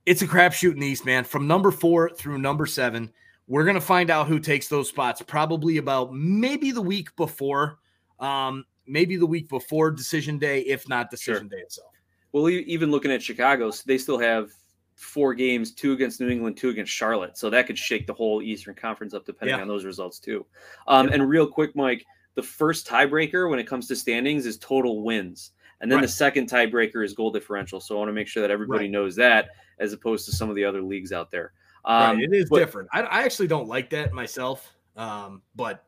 it's 0.06 0.22
a 0.22 0.26
crapshoot 0.26 0.72
in 0.72 0.80
the 0.80 0.86
East, 0.86 1.06
man. 1.06 1.24
From 1.24 1.46
number 1.46 1.70
four 1.70 2.10
through 2.10 2.38
number 2.38 2.66
seven, 2.66 3.12
we're 3.48 3.64
going 3.64 3.74
to 3.74 3.80
find 3.80 4.10
out 4.10 4.28
who 4.28 4.38
takes 4.38 4.68
those 4.68 4.88
spots 4.88 5.22
probably 5.22 5.78
about 5.78 6.12
maybe 6.12 6.70
the 6.70 6.82
week 6.82 7.14
before, 7.16 7.78
um, 8.20 8.64
maybe 8.86 9.16
the 9.16 9.26
week 9.26 9.48
before 9.48 9.90
decision 9.90 10.38
day, 10.38 10.60
if 10.60 10.88
not 10.88 11.10
decision 11.10 11.48
sure. 11.48 11.58
day 11.58 11.62
itself. 11.62 11.92
Well, 12.32 12.48
even 12.48 12.90
looking 12.90 13.10
at 13.10 13.22
Chicago, 13.22 13.70
so 13.70 13.82
they 13.86 13.98
still 13.98 14.18
have 14.18 14.50
four 14.94 15.34
games, 15.34 15.72
two 15.72 15.92
against 15.92 16.20
New 16.20 16.28
England, 16.28 16.56
two 16.56 16.70
against 16.70 16.92
Charlotte. 16.92 17.36
So 17.36 17.50
that 17.50 17.66
could 17.66 17.76
shake 17.76 18.06
the 18.06 18.14
whole 18.14 18.40
Eastern 18.40 18.74
Conference 18.74 19.12
up 19.12 19.26
depending 19.26 19.56
yeah. 19.56 19.62
on 19.62 19.68
those 19.68 19.84
results 19.84 20.18
too. 20.18 20.46
Um, 20.86 21.08
yeah. 21.08 21.14
And 21.14 21.28
real 21.28 21.46
quick, 21.46 21.76
Mike, 21.76 22.04
the 22.34 22.42
first 22.42 22.86
tiebreaker 22.86 23.50
when 23.50 23.58
it 23.58 23.66
comes 23.66 23.88
to 23.88 23.96
standings 23.96 24.46
is 24.46 24.56
total 24.58 25.02
wins. 25.02 25.50
And 25.80 25.90
then 25.90 25.98
right. 25.98 26.02
the 26.02 26.12
second 26.12 26.48
tiebreaker 26.48 27.04
is 27.04 27.12
goal 27.12 27.32
differential. 27.32 27.80
So 27.80 27.96
I 27.96 27.98
want 27.98 28.08
to 28.08 28.14
make 28.14 28.28
sure 28.28 28.40
that 28.40 28.50
everybody 28.52 28.84
right. 28.84 28.90
knows 28.90 29.16
that 29.16 29.50
as 29.78 29.92
opposed 29.92 30.24
to 30.26 30.32
some 30.32 30.48
of 30.48 30.54
the 30.54 30.64
other 30.64 30.80
leagues 30.80 31.12
out 31.12 31.30
there. 31.30 31.52
Um, 31.84 32.16
right, 32.16 32.24
it 32.24 32.32
is 32.32 32.48
but, 32.48 32.58
different. 32.58 32.88
I, 32.92 33.02
I, 33.02 33.22
actually 33.22 33.48
don't 33.48 33.66
like 33.66 33.90
that 33.90 34.12
myself. 34.12 34.72
Um, 34.96 35.42
but 35.56 35.84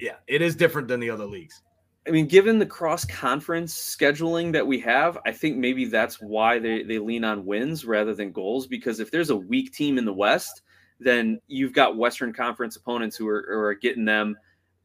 yeah, 0.00 0.16
it 0.26 0.40
is 0.40 0.56
different 0.56 0.88
than 0.88 1.00
the 1.00 1.10
other 1.10 1.26
leagues. 1.26 1.62
I 2.06 2.10
mean, 2.10 2.26
given 2.26 2.58
the 2.58 2.66
cross 2.66 3.04
conference 3.04 3.74
scheduling 3.74 4.52
that 4.52 4.66
we 4.66 4.80
have, 4.80 5.18
I 5.26 5.32
think 5.32 5.58
maybe 5.58 5.84
that's 5.84 6.22
why 6.22 6.58
they, 6.58 6.82
they 6.82 6.98
lean 6.98 7.24
on 7.24 7.44
wins 7.44 7.84
rather 7.84 8.14
than 8.14 8.32
goals. 8.32 8.66
Because 8.66 9.00
if 9.00 9.10
there's 9.10 9.28
a 9.28 9.36
weak 9.36 9.74
team 9.74 9.98
in 9.98 10.06
the 10.06 10.12
West, 10.12 10.62
then 10.98 11.38
you've 11.46 11.74
got 11.74 11.98
Western 11.98 12.32
Conference 12.32 12.76
opponents 12.76 13.16
who 13.16 13.28
are, 13.28 13.46
who 13.46 13.58
are 13.58 13.74
getting 13.74 14.06
them 14.06 14.36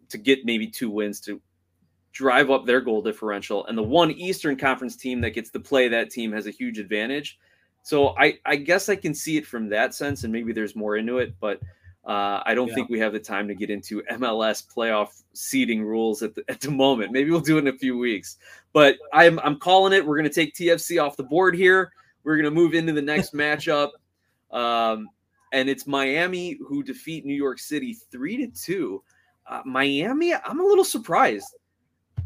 to 0.10 0.18
get 0.18 0.44
maybe 0.44 0.68
two 0.68 0.90
wins 0.90 1.22
to 1.22 1.42
drive 2.12 2.52
up 2.52 2.66
their 2.66 2.82
goal 2.82 3.02
differential. 3.02 3.66
And 3.68 3.78
the 3.78 3.84
one 3.84 4.12
Eastern 4.12 4.58
Conference 4.58 4.98
team 4.98 5.22
that 5.22 5.32
gets 5.32 5.50
to 5.52 5.60
play 5.60 5.88
that 5.88 6.10
team 6.10 6.34
has 6.34 6.46
a 6.46 6.52
huge 6.52 6.78
advantage. 6.78 7.40
So 7.84 8.16
I, 8.18 8.40
I 8.46 8.56
guess 8.56 8.90
I 8.90 8.96
can 8.96 9.14
see 9.14 9.38
it 9.38 9.46
from 9.46 9.70
that 9.70 9.94
sense, 9.94 10.24
and 10.24 10.32
maybe 10.32 10.54
there's 10.54 10.76
more 10.76 10.96
into 10.96 11.20
it, 11.20 11.36
but 11.40 11.60
uh, 12.06 12.42
I 12.46 12.54
don't 12.54 12.70
yeah. 12.70 12.76
think 12.76 12.90
we 12.90 13.00
have 13.00 13.14
the 13.14 13.20
time 13.20 13.48
to 13.48 13.56
get 13.56 13.70
into 13.70 14.02
MLS 14.12 14.66
playoff 14.66 15.24
seeding 15.34 15.84
rules 15.84 16.22
at 16.22 16.34
the, 16.36 16.44
at 16.50 16.60
the 16.62 16.72
moment. 16.72 17.12
Maybe 17.12 17.30
we'll 17.30 17.40
do 17.40 17.58
it 17.58 17.62
in 17.62 17.68
a 17.68 17.78
few 17.78 17.98
weeks. 17.98 18.38
But 18.74 18.98
I'm 19.14 19.40
I'm 19.40 19.58
calling 19.58 19.94
it. 19.94 20.06
We're 20.06 20.18
going 20.18 20.30
to 20.30 20.34
take 20.34 20.56
TFC 20.56 21.02
off 21.02 21.16
the 21.16 21.24
board 21.24 21.56
here. 21.56 21.92
We're 22.24 22.36
going 22.36 22.46
to 22.46 22.52
move 22.52 22.74
into 22.74 22.94
the 22.94 23.02
next 23.02 23.34
matchup, 23.36 23.92
um, 24.52 25.10
and 25.52 25.70
it's 25.70 25.88
Miami 25.88 26.58
who 26.66 26.84
defeat 26.84 27.26
New 27.26 27.36
York 27.36 27.60
City 27.60 27.94
three 28.12 28.38
to 28.38 28.48
two. 28.48 29.04
Uh, 29.46 29.62
Miami, 29.66 30.34
I'm 30.34 30.60
a 30.60 30.64
little 30.64 30.86
surprised. 30.86 31.56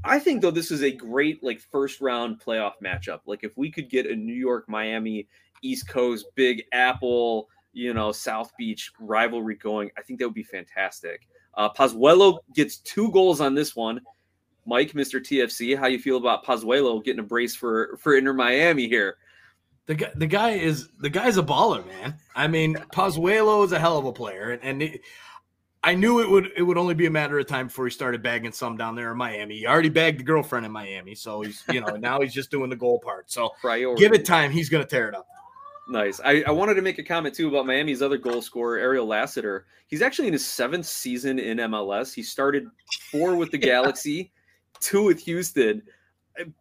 I 0.04 0.20
think 0.20 0.42
though 0.42 0.52
this 0.52 0.72
is 0.72 0.84
a 0.84 0.92
great 0.92 1.44
like 1.44 1.60
first 1.60 2.02
round 2.02 2.40
playoff 2.40 2.74
matchup. 2.84 3.22
Like 3.26 3.44
if 3.44 3.58
we 3.58 3.72
could 3.72 3.90
get 3.90 4.06
a 4.06 4.16
New 4.16 4.34
York 4.34 4.70
Miami 4.70 5.28
East 5.62 5.88
Coast 5.88 6.26
Big 6.36 6.64
Apple, 6.74 7.48
you 7.74 7.94
know, 7.94 8.12
South 8.12 8.52
Beach 8.58 8.92
rivalry 9.00 9.56
going, 9.56 9.90
I 9.98 10.02
think 10.02 10.20
that 10.20 10.28
would 10.28 10.34
be 10.34 10.44
fantastic. 10.44 11.28
Uh, 11.54 11.70
Pozuelo 11.72 12.40
gets 12.54 12.78
two 12.78 13.12
goals 13.12 13.42
on 13.42 13.56
this 13.56 13.76
one. 13.76 14.02
Mike, 14.66 14.92
Mr. 14.92 15.20
TFC, 15.22 15.78
how 15.78 15.88
you 15.88 15.98
feel 15.98 16.18
about 16.18 16.46
Pozuelo 16.46 17.04
getting 17.04 17.22
a 17.22 17.24
brace 17.24 17.56
for 17.56 17.98
for 18.02 18.18
Inter 18.18 18.34
Miami 18.34 18.88
here? 18.88 19.18
The 19.86 19.96
guy, 19.96 20.12
the 20.16 20.28
guy 20.28 20.52
is 20.52 20.90
the 21.00 21.10
guy's 21.10 21.38
a 21.38 21.44
baller, 21.44 21.86
man. 21.88 22.16
I 22.36 22.48
mean, 22.48 22.76
Pozuelo 22.94 23.64
is 23.64 23.72
a 23.72 23.80
hell 23.80 23.98
of 23.98 24.06
a 24.06 24.12
player, 24.12 24.52
and, 24.52 24.64
and 24.64 24.84
it, 24.84 25.02
I 25.84 25.96
knew 25.96 26.20
it 26.20 26.30
would 26.30 26.52
it 26.58 26.64
would 26.64 26.78
only 26.78 26.96
be 26.96 27.06
a 27.06 27.12
matter 27.12 27.40
of 27.40 27.48
time 27.48 27.68
before 27.68 27.86
he 27.86 27.92
started 27.92 28.22
bagging 28.22 28.52
some 28.52 28.76
down 28.76 28.96
there 28.96 29.12
in 29.12 29.18
Miami. 29.18 29.60
He 29.60 29.66
already 29.66 29.88
bagged 29.88 30.20
the 30.20 30.24
girlfriend 30.26 30.66
in 30.66 30.72
Miami, 30.72 31.16
so 31.16 31.42
he's 31.42 31.64
you 31.72 31.80
know 31.80 31.96
now 32.00 32.20
he's 32.20 32.34
just 32.34 32.52
doing 32.52 32.70
the 32.70 32.76
goal 32.76 33.00
part. 33.00 33.32
So 33.32 33.52
Priority. 33.62 34.02
give 34.02 34.12
it 34.12 34.26
time, 34.26 34.52
he's 34.52 34.68
going 34.68 34.84
to 34.84 34.90
tear 34.90 35.08
it 35.08 35.16
up. 35.16 35.28
Nice. 35.90 36.20
I, 36.24 36.44
I 36.46 36.52
wanted 36.52 36.74
to 36.76 36.82
make 36.82 37.00
a 37.00 37.04
comment 37.04 37.34
too 37.34 37.48
about 37.48 37.66
Miami's 37.66 38.02
other 38.02 38.18
goal 38.18 38.42
scorer, 38.42 38.78
Ariel 38.78 39.06
Lassiter. 39.06 39.66
He's 39.88 40.02
actually 40.02 40.28
in 40.28 40.34
his 40.34 40.46
seventh 40.46 40.86
season 40.86 41.40
in 41.40 41.58
MLS. 41.58 42.14
He 42.14 42.24
started 42.24 42.68
four 43.10 43.36
with 43.36 43.52
the 43.52 43.58
Galaxy, 43.58 44.32
two 44.82 45.04
with 45.04 45.20
Houston, 45.22 45.82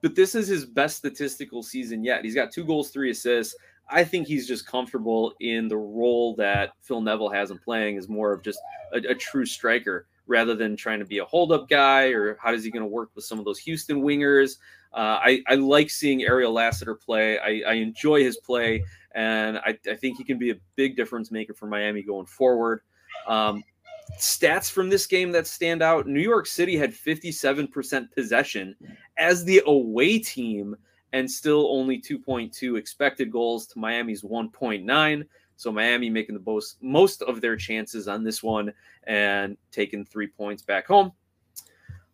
but 0.00 0.14
this 0.14 0.36
is 0.36 0.46
his 0.46 0.64
best 0.64 0.98
statistical 0.98 1.62
season 1.62 2.04
yet. 2.04 2.24
He's 2.24 2.36
got 2.36 2.52
two 2.52 2.64
goals, 2.64 2.90
three 2.90 3.10
assists. 3.10 3.56
I 3.88 4.04
think 4.04 4.26
he's 4.26 4.46
just 4.46 4.66
comfortable 4.66 5.34
in 5.40 5.68
the 5.68 5.76
role 5.76 6.34
that 6.36 6.72
Phil 6.80 7.00
Neville 7.00 7.30
has 7.30 7.50
him 7.50 7.58
playing 7.64 7.96
is 7.96 8.08
more 8.08 8.32
of 8.32 8.42
just 8.42 8.60
a, 8.92 8.98
a 8.98 9.14
true 9.14 9.46
striker 9.46 10.06
rather 10.26 10.54
than 10.54 10.76
trying 10.76 10.98
to 10.98 11.04
be 11.04 11.18
a 11.18 11.24
holdup 11.24 11.68
guy 11.68 12.06
or 12.08 12.36
how 12.40 12.52
is 12.52 12.64
he 12.64 12.70
going 12.70 12.82
to 12.82 12.88
work 12.88 13.10
with 13.14 13.24
some 13.24 13.38
of 13.38 13.44
those 13.44 13.58
Houston 13.60 14.02
wingers. 14.02 14.58
Uh, 14.92 15.20
I, 15.22 15.42
I 15.46 15.54
like 15.56 15.90
seeing 15.90 16.22
Ariel 16.22 16.52
Lassiter 16.52 16.94
play. 16.94 17.38
I, 17.38 17.62
I 17.68 17.74
enjoy 17.74 18.22
his 18.22 18.38
play, 18.38 18.82
and 19.14 19.58
I, 19.58 19.78
I, 19.90 19.94
think 19.94 20.16
he 20.16 20.24
can 20.24 20.38
be 20.38 20.50
a 20.50 20.56
big 20.74 20.96
difference 20.96 21.30
maker 21.30 21.52
for 21.52 21.66
Miami 21.66 22.02
going 22.02 22.24
forward. 22.24 22.80
Um, 23.26 23.62
stats 24.18 24.70
from 24.70 24.88
this 24.88 25.06
game 25.06 25.32
that 25.32 25.46
stand 25.46 25.82
out 25.82 26.06
New 26.06 26.20
York 26.20 26.46
City 26.46 26.76
had 26.76 26.92
57% 26.92 28.10
possession 28.12 28.74
as 29.18 29.44
the 29.44 29.62
away 29.66 30.18
team 30.18 30.76
and 31.12 31.30
still 31.30 31.68
only 31.70 32.00
2.2 32.00 32.78
expected 32.78 33.30
goals 33.30 33.66
to 33.68 33.78
Miami's 33.78 34.22
1.9. 34.22 35.26
So 35.56 35.72
Miami 35.72 36.10
making 36.10 36.34
the 36.34 36.42
most 36.44 36.82
most 36.82 37.22
of 37.22 37.40
their 37.40 37.56
chances 37.56 38.08
on 38.08 38.22
this 38.22 38.42
one 38.42 38.72
and 39.04 39.56
taking 39.72 40.04
three 40.04 40.26
points 40.26 40.62
back 40.62 40.86
home. 40.86 41.12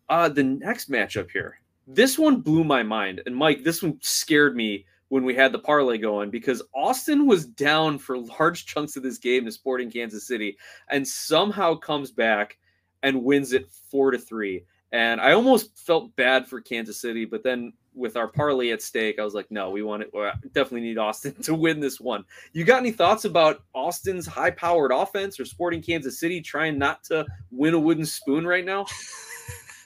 Uh, 0.09 0.29
the 0.29 0.43
next 0.43 0.89
matchup 0.89 1.31
here, 1.31 1.59
this 1.87 2.17
one 2.17 2.41
blew 2.41 2.63
my 2.63 2.83
mind, 2.83 3.21
and 3.25 3.35
Mike, 3.35 3.63
this 3.63 3.81
one 3.81 3.97
scared 4.01 4.55
me 4.55 4.85
when 5.09 5.23
we 5.23 5.35
had 5.35 5.51
the 5.51 5.59
parlay 5.59 5.97
going 5.97 6.29
because 6.29 6.61
Austin 6.73 7.27
was 7.27 7.45
down 7.45 7.99
for 7.99 8.17
large 8.39 8.65
chunks 8.65 8.95
of 8.95 9.03
this 9.03 9.17
game 9.17 9.45
to 9.45 9.51
Sporting 9.51 9.91
Kansas 9.91 10.27
City, 10.27 10.57
and 10.89 11.07
somehow 11.07 11.75
comes 11.75 12.11
back 12.11 12.57
and 13.03 13.23
wins 13.23 13.53
it 13.53 13.69
four 13.69 14.11
to 14.11 14.17
three. 14.17 14.63
And 14.91 15.19
I 15.19 15.33
almost 15.33 15.77
felt 15.77 16.15
bad 16.15 16.47
for 16.47 16.61
Kansas 16.61 17.01
City, 17.01 17.25
but 17.25 17.43
then 17.43 17.73
with 17.95 18.17
our 18.17 18.27
parlay 18.27 18.71
at 18.71 18.81
stake, 18.81 19.19
I 19.19 19.23
was 19.23 19.33
like, 19.33 19.49
no, 19.51 19.69
we 19.69 19.83
want 19.83 20.03
it. 20.03 20.09
We 20.13 20.21
definitely 20.53 20.81
need 20.81 20.97
Austin 20.97 21.33
to 21.43 21.55
win 21.55 21.79
this 21.79 21.99
one. 21.99 22.25
You 22.53 22.63
got 22.63 22.79
any 22.79 22.91
thoughts 22.91 23.25
about 23.25 23.63
Austin's 23.73 24.25
high 24.25 24.51
powered 24.51 24.91
offense 24.91 25.39
or 25.39 25.45
sporting 25.45 25.81
Kansas 25.81 26.19
City 26.19 26.41
trying 26.41 26.77
not 26.77 27.03
to 27.05 27.25
win 27.51 27.73
a 27.73 27.79
wooden 27.79 28.05
spoon 28.05 28.45
right 28.45 28.65
now? 28.65 28.85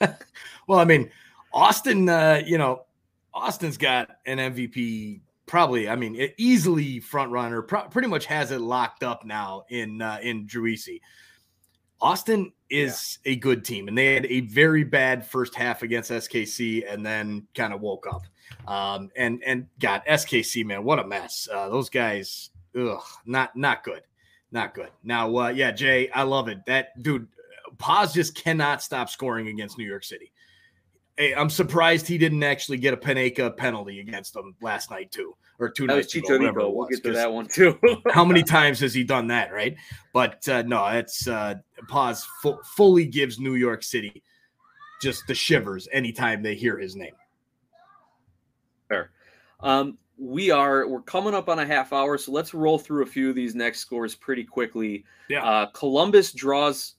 well, 0.66 0.78
I 0.78 0.84
mean, 0.84 1.10
Austin, 1.52 2.08
uh, 2.08 2.42
you 2.44 2.58
know, 2.58 2.84
Austin's 3.34 3.76
got 3.76 4.10
an 4.26 4.38
MVP 4.38 5.20
probably, 5.46 5.88
I 5.88 5.96
mean, 5.96 6.30
easily 6.36 7.00
front 7.00 7.32
runner, 7.32 7.62
pro- 7.62 7.88
pretty 7.88 8.08
much 8.08 8.26
has 8.26 8.50
it 8.50 8.60
locked 8.60 9.02
up 9.02 9.24
now 9.24 9.64
in, 9.70 10.02
uh, 10.02 10.18
in 10.22 10.46
Driussi. 10.46 11.00
Austin 12.00 12.52
is 12.70 13.18
yeah. 13.24 13.32
a 13.32 13.36
good 13.36 13.64
team, 13.64 13.88
and 13.88 13.96
they 13.96 14.14
had 14.14 14.26
a 14.26 14.40
very 14.40 14.84
bad 14.84 15.26
first 15.26 15.54
half 15.54 15.82
against 15.82 16.10
SKC, 16.10 16.90
and 16.90 17.04
then 17.04 17.46
kind 17.54 17.72
of 17.72 17.80
woke 17.80 18.06
up. 18.06 18.22
Um, 18.70 19.10
and 19.16 19.42
and 19.44 19.66
God, 19.80 20.02
SKC 20.08 20.64
man, 20.64 20.84
what 20.84 20.98
a 20.98 21.06
mess! 21.06 21.48
Uh, 21.52 21.68
those 21.68 21.88
guys, 21.88 22.50
ugh, 22.78 23.02
not 23.26 23.56
not 23.56 23.82
good, 23.82 24.02
not 24.52 24.74
good. 24.74 24.90
Now, 25.02 25.34
uh, 25.36 25.48
yeah, 25.48 25.72
Jay, 25.72 26.10
I 26.10 26.22
love 26.22 26.48
it. 26.48 26.64
That 26.66 27.02
dude, 27.02 27.26
Paz 27.78 28.12
just 28.12 28.34
cannot 28.34 28.82
stop 28.82 29.08
scoring 29.08 29.48
against 29.48 29.78
New 29.78 29.86
York 29.86 30.04
City. 30.04 30.32
Hey, 31.18 31.34
I'm 31.34 31.50
surprised 31.50 32.06
he 32.06 32.16
didn't 32.16 32.44
actually 32.44 32.78
get 32.78 32.94
a 32.94 32.96
Panenka 32.96 33.54
penalty 33.56 33.98
against 33.98 34.32
them 34.32 34.54
last 34.62 34.90
night 34.90 35.10
too 35.10 35.34
or 35.58 35.68
two 35.68 35.86
that 35.86 35.96
nights 35.96 36.14
ago, 36.14 36.38
whatever 36.38 36.60
was. 36.68 36.74
We'll 36.74 36.86
get 36.86 37.02
to 37.02 37.12
that 37.12 37.32
one 37.32 37.46
too. 37.46 37.78
how 38.12 38.24
many 38.24 38.42
times 38.42 38.80
has 38.80 38.94
he 38.94 39.02
done 39.04 39.26
that, 39.28 39.52
right? 39.52 39.76
But 40.12 40.48
uh, 40.48 40.62
no, 40.62 40.86
it's 40.86 41.26
uh, 41.26 41.56
Paz 41.88 42.26
fu- 42.42 42.60
fully 42.76 43.06
gives 43.06 43.38
New 43.38 43.56
York 43.56 43.82
City 43.82 44.22
just 45.02 45.26
the 45.26 45.34
shivers 45.34 45.88
anytime 45.92 46.42
they 46.42 46.54
hear 46.54 46.78
his 46.78 46.96
name. 46.96 47.14
Fair. 48.88 49.10
Um, 49.60 49.98
we 50.16 50.50
are 50.50 50.88
we're 50.88 51.02
coming 51.02 51.34
up 51.34 51.48
on 51.48 51.58
a 51.58 51.66
half 51.66 51.92
hour, 51.92 52.18
so 52.18 52.32
let's 52.32 52.54
roll 52.54 52.78
through 52.78 53.02
a 53.02 53.06
few 53.06 53.28
of 53.28 53.34
these 53.34 53.54
next 53.54 53.80
scores 53.80 54.14
pretty 54.14 54.44
quickly. 54.44 55.04
Yeah. 55.28 55.44
Uh, 55.44 55.66
Columbus 55.66 56.32
draws 56.32 56.94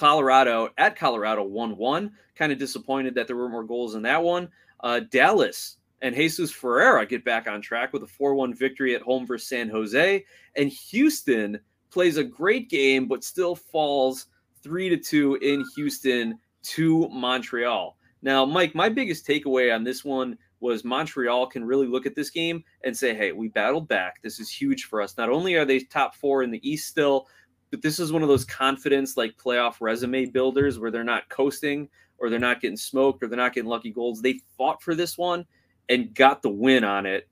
Colorado 0.00 0.70
at 0.78 0.96
Colorado 0.96 1.42
1 1.42 1.76
1. 1.76 2.10
Kind 2.34 2.52
of 2.52 2.58
disappointed 2.58 3.14
that 3.14 3.26
there 3.26 3.36
were 3.36 3.50
more 3.50 3.62
goals 3.62 3.94
in 3.94 4.02
that 4.02 4.22
one. 4.22 4.48
Uh, 4.82 5.00
Dallas 5.10 5.76
and 6.00 6.14
Jesus 6.14 6.50
Ferreira 6.50 7.04
get 7.04 7.22
back 7.22 7.46
on 7.46 7.60
track 7.60 7.92
with 7.92 8.02
a 8.02 8.06
4 8.06 8.34
1 8.34 8.54
victory 8.54 8.94
at 8.94 9.02
home 9.02 9.26
versus 9.26 9.46
San 9.46 9.68
Jose. 9.68 10.24
And 10.56 10.70
Houston 10.70 11.60
plays 11.90 12.16
a 12.16 12.24
great 12.24 12.70
game, 12.70 13.08
but 13.08 13.22
still 13.22 13.54
falls 13.54 14.28
3 14.62 14.98
2 14.98 15.34
in 15.42 15.62
Houston 15.76 16.38
to 16.62 17.06
Montreal. 17.10 17.98
Now, 18.22 18.46
Mike, 18.46 18.74
my 18.74 18.88
biggest 18.88 19.26
takeaway 19.26 19.74
on 19.74 19.84
this 19.84 20.02
one 20.02 20.38
was 20.60 20.82
Montreal 20.82 21.46
can 21.46 21.64
really 21.64 21.86
look 21.86 22.06
at 22.06 22.14
this 22.14 22.30
game 22.30 22.64
and 22.84 22.96
say, 22.96 23.14
hey, 23.14 23.32
we 23.32 23.48
battled 23.48 23.88
back. 23.88 24.22
This 24.22 24.40
is 24.40 24.50
huge 24.50 24.84
for 24.84 25.02
us. 25.02 25.18
Not 25.18 25.28
only 25.28 25.56
are 25.56 25.66
they 25.66 25.80
top 25.80 26.14
four 26.14 26.42
in 26.42 26.50
the 26.50 26.66
East 26.68 26.88
still, 26.88 27.26
but 27.70 27.82
this 27.82 27.98
is 27.98 28.12
one 28.12 28.22
of 28.22 28.28
those 28.28 28.44
confidence 28.44 29.16
like 29.16 29.36
playoff 29.36 29.76
resume 29.80 30.26
builders 30.26 30.78
where 30.78 30.90
they're 30.90 31.04
not 31.04 31.28
coasting 31.28 31.88
or 32.18 32.28
they're 32.28 32.38
not 32.38 32.60
getting 32.60 32.76
smoked 32.76 33.22
or 33.22 33.28
they're 33.28 33.36
not 33.36 33.54
getting 33.54 33.70
lucky 33.70 33.90
goals. 33.90 34.20
They 34.20 34.40
fought 34.56 34.82
for 34.82 34.94
this 34.94 35.16
one 35.16 35.46
and 35.88 36.14
got 36.14 36.42
the 36.42 36.50
win 36.50 36.84
on 36.84 37.06
it. 37.06 37.28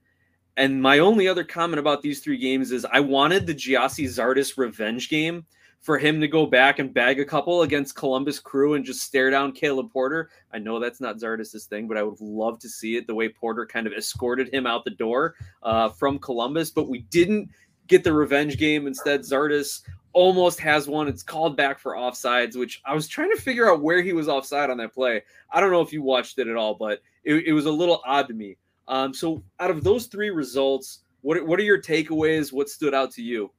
And 0.57 0.83
my 0.83 0.99
only 0.99 1.29
other 1.29 1.45
comment 1.45 1.79
about 1.79 2.03
these 2.03 2.21
three 2.21 2.39
games 2.39 2.73
is 2.73 2.85
I 2.85 3.01
wanted 3.01 3.47
the 3.47 3.55
Gyasi 3.55 4.07
Zardes 4.07 4.57
revenge 4.57 5.09
game 5.09 5.47
for 5.81 5.99
him 5.99 6.21
to 6.21 6.27
go 6.27 6.47
back 6.47 6.81
and 6.81 6.93
bag 6.93 7.21
a 7.21 7.25
couple 7.25 7.63
against 7.63 7.95
Columbus 7.95 8.41
Crew 8.41 8.75
and 8.75 8.85
just 8.85 9.03
stare 9.03 9.31
down 9.31 9.53
Caleb 9.53 9.93
Porter. 9.93 10.31
I 10.53 10.59
know 10.59 10.81
that's 10.81 11.01
not 11.01 11.19
Zardes' 11.19 11.65
thing, 11.67 11.87
but 11.87 11.97
I 11.97 12.03
would 12.03 12.21
love 12.21 12.59
to 12.61 12.69
see 12.69 12.97
it 12.97 13.07
the 13.07 13.15
way 13.15 13.29
Porter 13.29 13.65
kind 13.67 13.87
of 13.87 13.93
escorted 13.93 14.53
him 14.53 14.67
out 14.67 14.85
the 14.85 14.91
door 14.91 15.37
uh, 15.63 15.91
from 15.91 16.19
Columbus. 16.19 16.71
But 16.71 16.89
we 16.89 17.03
didn't 17.03 17.51
get 17.89 18.05
the 18.05 18.13
revenge 18.13 18.59
game. 18.59 18.87
Instead, 18.87 19.23
Zardes 19.23 19.83
almost 20.13 20.61
has 20.61 20.89
one. 20.89 21.09
It's 21.09 21.23
called 21.23 21.57
back 21.57 21.79
for 21.79 21.95
offsides, 21.95 22.57
which 22.57 22.81
I 22.85 22.95
was 22.95 23.09
trying 23.09 23.35
to 23.35 23.41
figure 23.41 23.71
out 23.71 23.83
where 23.83 24.03
he 24.03 24.13
was 24.13 24.29
offside 24.29 24.71
on 24.71 24.77
that 24.79 24.95
play. 24.95 25.23
I 25.51 25.61
don't 25.61 25.71
know 25.71 25.81
if 25.81 25.93
you 25.93 26.03
watched 26.03 26.39
it 26.39 26.49
at 26.49 26.57
all, 26.57 26.75
but 26.75 27.01
it, 27.25 27.47
it 27.47 27.53
was 27.53 27.67
a 27.67 27.71
little 27.71 28.03
odd 28.07 28.29
to 28.29 28.35
me. 28.35 28.57
Um, 28.87 29.13
so, 29.13 29.43
out 29.61 29.71
of 29.71 29.85
those 29.85 30.07
three 30.07 30.31
results, 30.31 31.01
what 31.21 31.45
what 31.47 31.61
are 31.61 31.65
your 31.65 31.81
takeaways? 31.81 32.53
What 32.53 32.69
stood 32.69 32.95
out 32.95 33.11
to 33.13 33.23
you? 33.23 33.51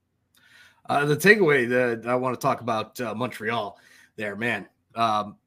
Uh, 0.88 1.06
the 1.06 1.16
takeaway 1.16 1.70
that 1.70 2.10
I 2.10 2.16
want 2.16 2.40
to 2.40 2.42
talk 2.42 2.62
about 2.62 3.00
uh, 3.00 3.14
Montreal. 3.14 3.78
there, 4.16 4.36
man. 4.36 4.68
Um, 4.96 5.38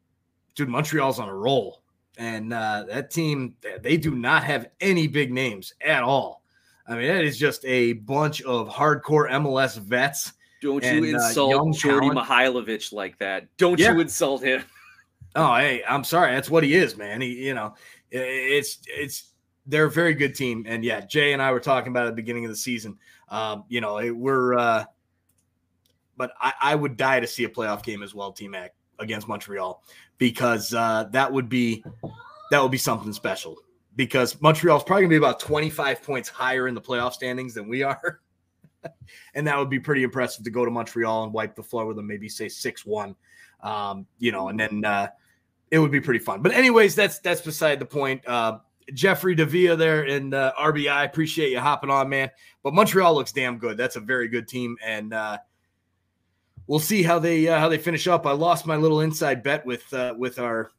dude, 0.54 0.68
Montreal's 0.68 1.18
on 1.18 1.28
a 1.28 1.34
roll, 1.34 1.82
and 2.16 2.52
uh, 2.52 2.84
that 2.88 3.10
team 3.10 3.56
they 3.80 3.96
do 3.96 4.14
not 4.14 4.44
have 4.44 4.68
any 4.80 5.08
big 5.08 5.32
names 5.32 5.74
at 5.80 6.04
all. 6.04 6.41
I 6.92 6.96
mean, 6.96 7.10
it 7.10 7.24
is 7.24 7.38
just 7.38 7.64
a 7.64 7.94
bunch 7.94 8.42
of 8.42 8.68
hardcore 8.68 9.30
MLS 9.30 9.78
vets. 9.78 10.32
Don't 10.60 10.84
And, 10.84 11.04
you 11.04 11.16
uh, 11.16 11.26
insult 11.26 11.50
young 11.50 11.72
Jordy 11.72 12.08
talent. 12.10 12.28
Mihailovic 12.28 12.92
like 12.92 13.18
that. 13.18 13.48
Don't 13.56 13.78
Yeah. 13.78 13.92
you 13.92 14.00
insult 14.00 14.42
him. 14.42 14.62
Oh, 15.34 15.54
hey, 15.56 15.82
I'm 15.88 16.04
sorry. 16.04 16.34
That's 16.34 16.50
what 16.50 16.62
he 16.62 16.74
is, 16.74 16.94
man. 16.98 17.22
He, 17.22 17.46
you 17.46 17.54
know, 17.54 17.74
it's 18.10 18.80
it's 18.86 19.32
they're 19.64 19.86
a 19.86 19.90
very 19.90 20.12
good 20.12 20.34
team, 20.34 20.66
and 20.68 20.84
yeah, 20.84 21.00
Jay 21.00 21.32
and 21.32 21.40
I 21.40 21.52
were 21.52 21.60
talking 21.60 21.90
about 21.90 22.04
it 22.04 22.08
at 22.08 22.10
the 22.10 22.16
beginning 22.16 22.44
of 22.44 22.50
the 22.50 22.56
season. 22.56 22.98
Um, 23.30 23.64
you 23.68 23.80
know, 23.80 23.96
it, 23.96 24.10
we're, 24.10 24.52
uh, 24.58 24.84
but 26.18 26.32
I, 26.38 26.52
I 26.60 26.74
would 26.74 26.98
die 26.98 27.20
to 27.20 27.26
see 27.26 27.44
a 27.44 27.48
playoff 27.48 27.82
game 27.82 28.02
as 28.02 28.14
well, 28.14 28.30
T 28.32 28.46
Mac 28.46 28.74
against 28.98 29.26
Montreal, 29.26 29.82
because 30.18 30.74
uh, 30.74 31.04
that 31.12 31.32
would 31.32 31.48
be 31.48 31.82
that 32.50 32.62
would 32.62 32.72
be 32.72 32.76
something 32.76 33.14
special. 33.14 33.56
Because 33.94 34.40
Montreal's 34.40 34.84
probably 34.84 35.02
gonna 35.02 35.10
be 35.10 35.16
about 35.16 35.40
25 35.40 36.02
points 36.02 36.28
higher 36.28 36.68
in 36.68 36.74
the 36.74 36.80
playoff 36.80 37.12
standings 37.12 37.54
than 37.54 37.68
we 37.68 37.82
are. 37.82 38.20
and 39.34 39.46
that 39.46 39.58
would 39.58 39.70
be 39.70 39.78
pretty 39.78 40.02
impressive 40.02 40.44
to 40.44 40.50
go 40.50 40.64
to 40.64 40.70
Montreal 40.70 41.24
and 41.24 41.32
wipe 41.32 41.54
the 41.54 41.62
floor 41.62 41.86
with 41.86 41.96
them, 41.96 42.06
maybe 42.06 42.28
say 42.28 42.48
6 42.48 42.86
1. 42.86 43.14
Um, 43.62 44.06
you 44.18 44.32
know, 44.32 44.48
and 44.48 44.58
then 44.58 44.84
uh, 44.84 45.08
it 45.70 45.78
would 45.78 45.92
be 45.92 46.00
pretty 46.00 46.20
fun. 46.20 46.42
But 46.42 46.52
anyways, 46.52 46.94
that's 46.94 47.18
that's 47.20 47.40
beside 47.40 47.78
the 47.78 47.86
point. 47.86 48.26
Uh, 48.26 48.58
Jeffrey 48.94 49.34
Davia 49.34 49.76
there 49.76 50.04
in 50.04 50.30
RBI, 50.30 51.04
appreciate 51.04 51.50
you 51.50 51.60
hopping 51.60 51.90
on, 51.90 52.08
man. 52.08 52.30
But 52.62 52.74
Montreal 52.74 53.14
looks 53.14 53.32
damn 53.32 53.58
good. 53.58 53.76
That's 53.76 53.96
a 53.96 54.00
very 54.00 54.28
good 54.28 54.48
team, 54.48 54.76
and 54.84 55.14
uh, 55.14 55.38
we'll 56.66 56.80
see 56.80 57.02
how 57.02 57.18
they 57.18 57.48
uh, 57.48 57.58
how 57.58 57.68
they 57.68 57.78
finish 57.78 58.06
up. 58.08 58.26
I 58.26 58.32
lost 58.32 58.66
my 58.66 58.76
little 58.76 59.00
inside 59.00 59.42
bet 59.42 59.64
with 59.64 59.92
uh, 59.92 60.14
with 60.16 60.38
our 60.38 60.72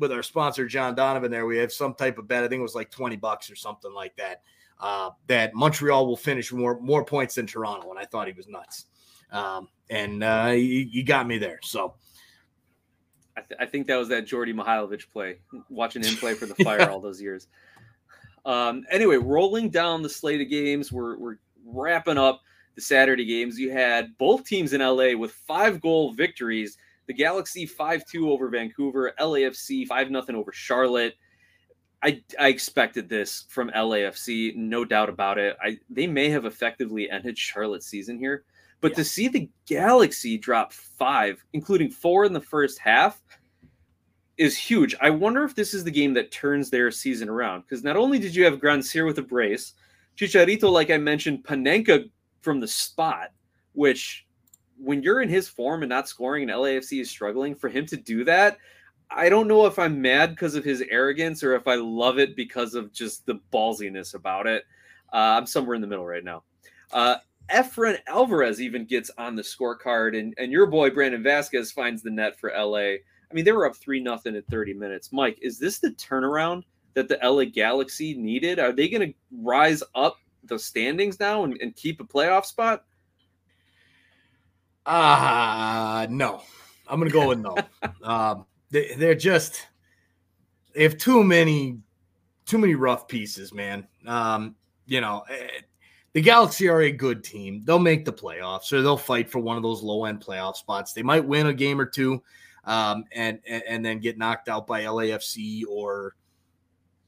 with 0.00 0.12
our 0.12 0.22
sponsor 0.22 0.66
John 0.66 0.94
Donovan. 0.94 1.30
There, 1.30 1.46
we 1.46 1.58
have 1.58 1.72
some 1.72 1.94
type 1.94 2.18
of 2.18 2.26
bet. 2.26 2.42
I 2.42 2.48
think 2.48 2.60
it 2.60 2.62
was 2.62 2.74
like 2.74 2.90
twenty 2.90 3.16
bucks 3.16 3.50
or 3.50 3.56
something 3.56 3.92
like 3.92 4.16
that. 4.16 4.42
Uh, 4.80 5.10
that 5.26 5.54
Montreal 5.54 6.06
will 6.06 6.16
finish 6.16 6.52
more 6.52 6.80
more 6.80 7.04
points 7.04 7.34
than 7.34 7.46
Toronto, 7.46 7.90
and 7.90 7.98
I 7.98 8.04
thought 8.04 8.26
he 8.26 8.32
was 8.32 8.48
nuts. 8.48 8.86
Um, 9.30 9.68
and 9.90 10.24
uh, 10.24 10.52
you, 10.54 10.88
you 10.90 11.04
got 11.04 11.26
me 11.26 11.38
there. 11.38 11.60
So 11.62 11.94
I, 13.36 13.40
th- 13.42 13.60
I 13.60 13.66
think 13.66 13.86
that 13.86 13.96
was 13.96 14.08
that 14.08 14.26
Jordy 14.26 14.52
Mihailovic 14.52 15.10
play, 15.12 15.40
watching 15.68 16.02
him 16.02 16.16
play 16.16 16.34
for 16.34 16.46
the 16.46 16.54
Fire 16.64 16.90
all 16.90 17.00
those 17.00 17.20
years. 17.20 17.48
Um, 18.44 18.84
anyway, 18.90 19.16
rolling 19.16 19.70
down 19.70 20.02
the 20.02 20.08
slate 20.08 20.40
of 20.40 20.48
games, 20.48 20.90
we're, 20.90 21.16
we're 21.18 21.36
wrapping 21.64 22.18
up 22.18 22.40
the 22.74 22.80
Saturday 22.80 23.24
games. 23.24 23.58
You 23.58 23.70
had 23.70 24.16
both 24.18 24.44
teams 24.44 24.72
in 24.72 24.80
LA 24.80 25.16
with 25.16 25.32
five 25.32 25.80
goal 25.80 26.12
victories. 26.12 26.78
The 27.06 27.14
Galaxy 27.14 27.66
5 27.66 28.04
2 28.06 28.30
over 28.30 28.48
Vancouver, 28.48 29.12
LAFC 29.18 29.86
5 29.86 30.08
0 30.08 30.24
over 30.38 30.52
Charlotte. 30.52 31.14
I, 32.02 32.22
I 32.38 32.48
expected 32.48 33.08
this 33.08 33.44
from 33.50 33.70
LAFC, 33.70 34.56
no 34.56 34.84
doubt 34.84 35.08
about 35.10 35.38
it. 35.38 35.56
I 35.62 35.78
they 35.90 36.06
may 36.06 36.30
have 36.30 36.44
effectively 36.46 37.10
ended 37.10 37.36
Charlotte's 37.36 37.86
season 37.86 38.18
here, 38.18 38.44
but 38.80 38.92
Yeah. 38.92 38.96
to 38.96 39.04
see 39.04 39.28
the 39.28 39.50
Galaxy 39.66 40.38
drop 40.38 40.72
five, 40.72 41.44
including 41.52 41.90
four 41.90 42.24
in 42.24 42.32
the 42.32 42.40
first 42.40 42.78
half, 42.78 43.20
is 44.38 44.56
huge. 44.56 44.94
I 45.02 45.10
wonder 45.10 45.44
if 45.44 45.54
this 45.54 45.74
is 45.74 45.84
the 45.84 45.90
game 45.90 46.14
that 46.14 46.30
turns 46.32 46.70
their 46.70 46.90
season 46.90 47.28
around. 47.28 47.62
Because 47.62 47.84
not 47.84 47.96
only 47.96 48.18
did 48.18 48.34
you 48.34 48.44
have 48.44 48.58
Grandsir 48.60 49.04
with 49.04 49.18
a 49.18 49.22
brace, 49.22 49.74
Chicharito, 50.16 50.70
like 50.72 50.90
I 50.90 50.96
mentioned, 50.96 51.44
Panenka 51.44 52.08
from 52.40 52.60
the 52.60 52.68
spot, 52.68 53.32
which 53.74 54.26
when 54.82 55.02
you're 55.02 55.20
in 55.20 55.28
his 55.28 55.48
form 55.48 55.82
and 55.82 55.90
not 55.90 56.08
scoring 56.08 56.48
and 56.48 56.52
LAFC 56.52 57.00
is 57.00 57.10
struggling, 57.10 57.54
for 57.54 57.68
him 57.68 57.86
to 57.86 57.96
do 57.96 58.24
that, 58.24 58.58
I 59.10 59.28
don't 59.28 59.48
know 59.48 59.66
if 59.66 59.78
I'm 59.78 60.00
mad 60.00 60.30
because 60.30 60.54
of 60.54 60.64
his 60.64 60.82
arrogance 60.88 61.42
or 61.42 61.54
if 61.54 61.66
I 61.66 61.74
love 61.74 62.18
it 62.18 62.36
because 62.36 62.74
of 62.74 62.92
just 62.92 63.26
the 63.26 63.40
ballsiness 63.52 64.14
about 64.14 64.46
it. 64.46 64.64
Uh, 65.12 65.38
I'm 65.38 65.46
somewhere 65.46 65.74
in 65.74 65.80
the 65.80 65.86
middle 65.86 66.06
right 66.06 66.24
now. 66.24 66.44
Uh, 66.92 67.16
Efraín 67.50 67.98
Álvarez 68.08 68.60
even 68.60 68.84
gets 68.84 69.10
on 69.18 69.34
the 69.34 69.42
scorecard, 69.42 70.18
and, 70.18 70.34
and 70.38 70.52
your 70.52 70.66
boy 70.66 70.90
Brandon 70.90 71.22
Vasquez 71.22 71.72
finds 71.72 72.02
the 72.02 72.10
net 72.10 72.38
for 72.38 72.52
LA. 72.56 72.78
I 72.78 73.34
mean, 73.34 73.44
they 73.44 73.52
were 73.52 73.66
up 73.66 73.76
3 73.76 74.00
nothing 74.00 74.36
at 74.36 74.46
30 74.46 74.74
minutes. 74.74 75.12
Mike, 75.12 75.38
is 75.42 75.58
this 75.58 75.80
the 75.80 75.90
turnaround 75.90 76.62
that 76.94 77.08
the 77.08 77.18
LA 77.22 77.44
Galaxy 77.44 78.14
needed? 78.14 78.60
Are 78.60 78.72
they 78.72 78.88
going 78.88 79.08
to 79.08 79.14
rise 79.32 79.82
up 79.94 80.16
the 80.44 80.58
standings 80.58 81.18
now 81.18 81.44
and, 81.44 81.56
and 81.60 81.74
keep 81.74 82.00
a 82.00 82.04
playoff 82.04 82.44
spot? 82.44 82.84
Ah, 84.86 86.06
no. 86.08 86.42
I'm 86.88 86.98
gonna 86.98 87.10
go 87.10 87.28
with 87.28 87.38
no. 87.38 87.56
um, 88.02 88.46
they, 88.70 88.94
they're 88.94 89.14
just 89.14 89.66
they 90.74 90.82
have 90.82 90.98
too 90.98 91.22
many 91.22 91.78
too 92.46 92.58
many 92.58 92.74
rough 92.74 93.06
pieces, 93.06 93.52
man. 93.54 93.86
Um, 94.06 94.56
you 94.86 95.00
know, 95.00 95.22
eh, 95.30 95.60
the 96.12 96.20
Galaxy 96.20 96.68
are 96.68 96.82
a 96.82 96.90
good 96.90 97.22
team. 97.22 97.62
They'll 97.64 97.78
make 97.78 98.04
the 98.04 98.12
playoffs, 98.12 98.72
or 98.72 98.82
they'll 98.82 98.96
fight 98.96 99.30
for 99.30 99.38
one 99.38 99.56
of 99.56 99.62
those 99.62 99.82
low 99.82 100.04
end 100.04 100.20
playoff 100.20 100.56
spots. 100.56 100.92
They 100.92 101.02
might 101.02 101.24
win 101.24 101.46
a 101.46 101.54
game 101.54 101.80
or 101.80 101.86
two, 101.86 102.22
um, 102.64 103.04
and, 103.12 103.38
and 103.46 103.62
and 103.68 103.84
then 103.84 104.00
get 104.00 104.18
knocked 104.18 104.48
out 104.48 104.66
by 104.66 104.82
LAFC 104.82 105.62
or 105.68 106.16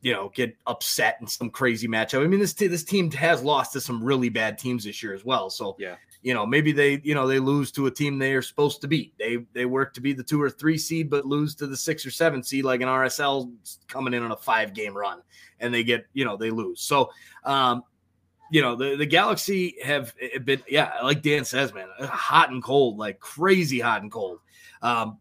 you 0.01 0.13
know 0.13 0.31
get 0.35 0.57
upset 0.67 1.19
in 1.21 1.27
some 1.27 1.51
crazy 1.51 1.89
matchup. 1.89 2.23
I 2.23 2.29
mean, 2.29 2.41
this 2.41 2.53
this 2.55 2.85
team 2.85 3.11
has 3.13 3.43
lost 3.43 3.73
to 3.73 3.81
some 3.81 4.03
really 4.03 4.29
bad 4.29 4.59
teams 4.59 4.85
this 4.85 5.03
year 5.03 5.15
as 5.15 5.25
well. 5.25 5.51
So 5.51 5.75
Yeah. 5.79 5.97
You 6.23 6.35
know 6.35 6.47
maybe 6.47 6.73
they 6.73 7.01
you 7.03 7.15
know 7.15 7.27
they 7.27 7.41
lose 7.41 7.73
to 7.73 7.87
a 7.87 7.91
team 7.91 8.19
they 8.19 8.33
are 8.35 8.43
supposed 8.43 8.81
to 8.83 8.89
beat. 8.89 9.13
They 9.19 9.39
they 9.53 9.67
work 9.67 9.93
to 9.95 10.01
be 10.01 10.13
the 10.13 10.23
two 10.23 10.41
or 10.41 10.49
three 10.49 10.79
seed, 10.79 11.11
but 11.11 11.27
lose 11.27 11.55
to 11.57 11.67
the 11.67 11.77
six 11.77 12.07
or 12.07 12.11
seven 12.11 12.43
seed 12.43 12.65
like 12.65 12.81
an 12.81 12.89
RSL 12.89 13.51
coming 13.89 14.15
in 14.15 14.23
on 14.23 14.31
a 14.31 14.37
five 14.37 14.73
game 14.73 14.97
run, 14.97 15.21
and 15.59 15.75
they 15.75 15.83
get 15.83 16.07
you 16.13 16.25
know 16.25 16.37
they 16.37 16.51
lose. 16.51 16.81
So 16.81 17.11
um, 17.45 17.83
you 18.53 18.61
know 18.61 18.77
the, 18.77 18.97
the 18.97 19.07
galaxy 19.07 19.77
have 19.83 20.15
have 20.35 20.45
been 20.45 20.63
yeah 20.69 20.93
like 21.03 21.23
dan 21.23 21.43
says 21.45 21.73
man 21.73 21.89
hot 22.01 22.51
and 22.51 22.63
cold 22.63 22.99
like 22.99 23.19
crazy 23.19 23.81
hot 23.81 24.03
and 24.03 24.13
cold 24.13 24.41
um 24.83 25.17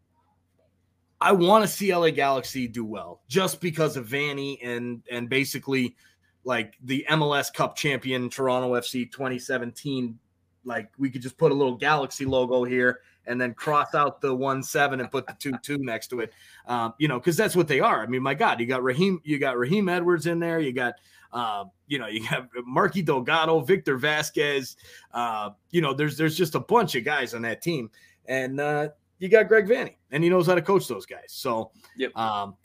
i 1.21 1.31
want 1.31 1.63
to 1.63 1.67
see 1.67 1.95
la 1.95 2.09
galaxy 2.09 2.67
do 2.67 2.83
well 2.83 3.21
just 3.29 3.61
because 3.61 3.95
of 3.95 4.05
Vanney 4.05 4.59
and 4.61 5.01
and 5.09 5.29
basically 5.29 5.95
like 6.43 6.73
the 6.83 7.05
mls 7.09 7.53
cup 7.53 7.77
champion 7.77 8.29
toronto 8.29 8.73
fc 8.73 9.09
2017 9.09 10.19
like 10.65 10.89
we 10.97 11.09
could 11.09 11.21
just 11.21 11.37
put 11.37 11.51
a 11.51 11.55
little 11.55 11.75
galaxy 11.75 12.25
logo 12.25 12.63
here 12.63 12.99
and 13.27 13.39
then 13.39 13.53
cross 13.53 13.93
out 13.95 14.21
the 14.21 14.33
one 14.33 14.61
seven 14.63 14.99
and 14.99 15.09
put 15.11 15.25
the 15.27 15.33
two 15.39 15.53
two 15.63 15.77
next 15.77 16.07
to 16.07 16.19
it 16.19 16.33
um 16.67 16.93
you 16.97 17.07
know 17.07 17.19
because 17.19 17.37
that's 17.37 17.55
what 17.55 17.67
they 17.67 17.79
are 17.79 18.01
i 18.03 18.05
mean 18.05 18.21
my 18.21 18.33
god 18.33 18.59
you 18.59 18.65
got 18.65 18.83
raheem 18.83 19.19
you 19.23 19.39
got 19.39 19.57
raheem 19.57 19.89
edwards 19.89 20.27
in 20.27 20.39
there 20.39 20.59
you 20.59 20.73
got 20.73 20.93
uh, 21.33 21.63
you 21.87 21.97
know, 21.97 22.07
you 22.07 22.27
got 22.29 22.49
Marky 22.65 23.01
Delgado, 23.01 23.61
Victor 23.61 23.97
Vasquez. 23.97 24.75
Uh, 25.13 25.51
you 25.69 25.81
know, 25.81 25.93
there's 25.93 26.17
there's 26.17 26.35
just 26.35 26.55
a 26.55 26.59
bunch 26.59 26.95
of 26.95 27.03
guys 27.05 27.33
on 27.33 27.41
that 27.43 27.61
team, 27.61 27.89
and 28.25 28.59
uh, 28.59 28.89
you 29.19 29.29
got 29.29 29.47
Greg 29.47 29.65
Vanney, 29.67 29.95
and 30.11 30.23
he 30.23 30.29
knows 30.29 30.47
how 30.47 30.55
to 30.55 30.61
coach 30.61 30.87
those 30.87 31.05
guys. 31.05 31.27
So, 31.27 31.71
Yep. 31.97 32.17
um, 32.17 32.55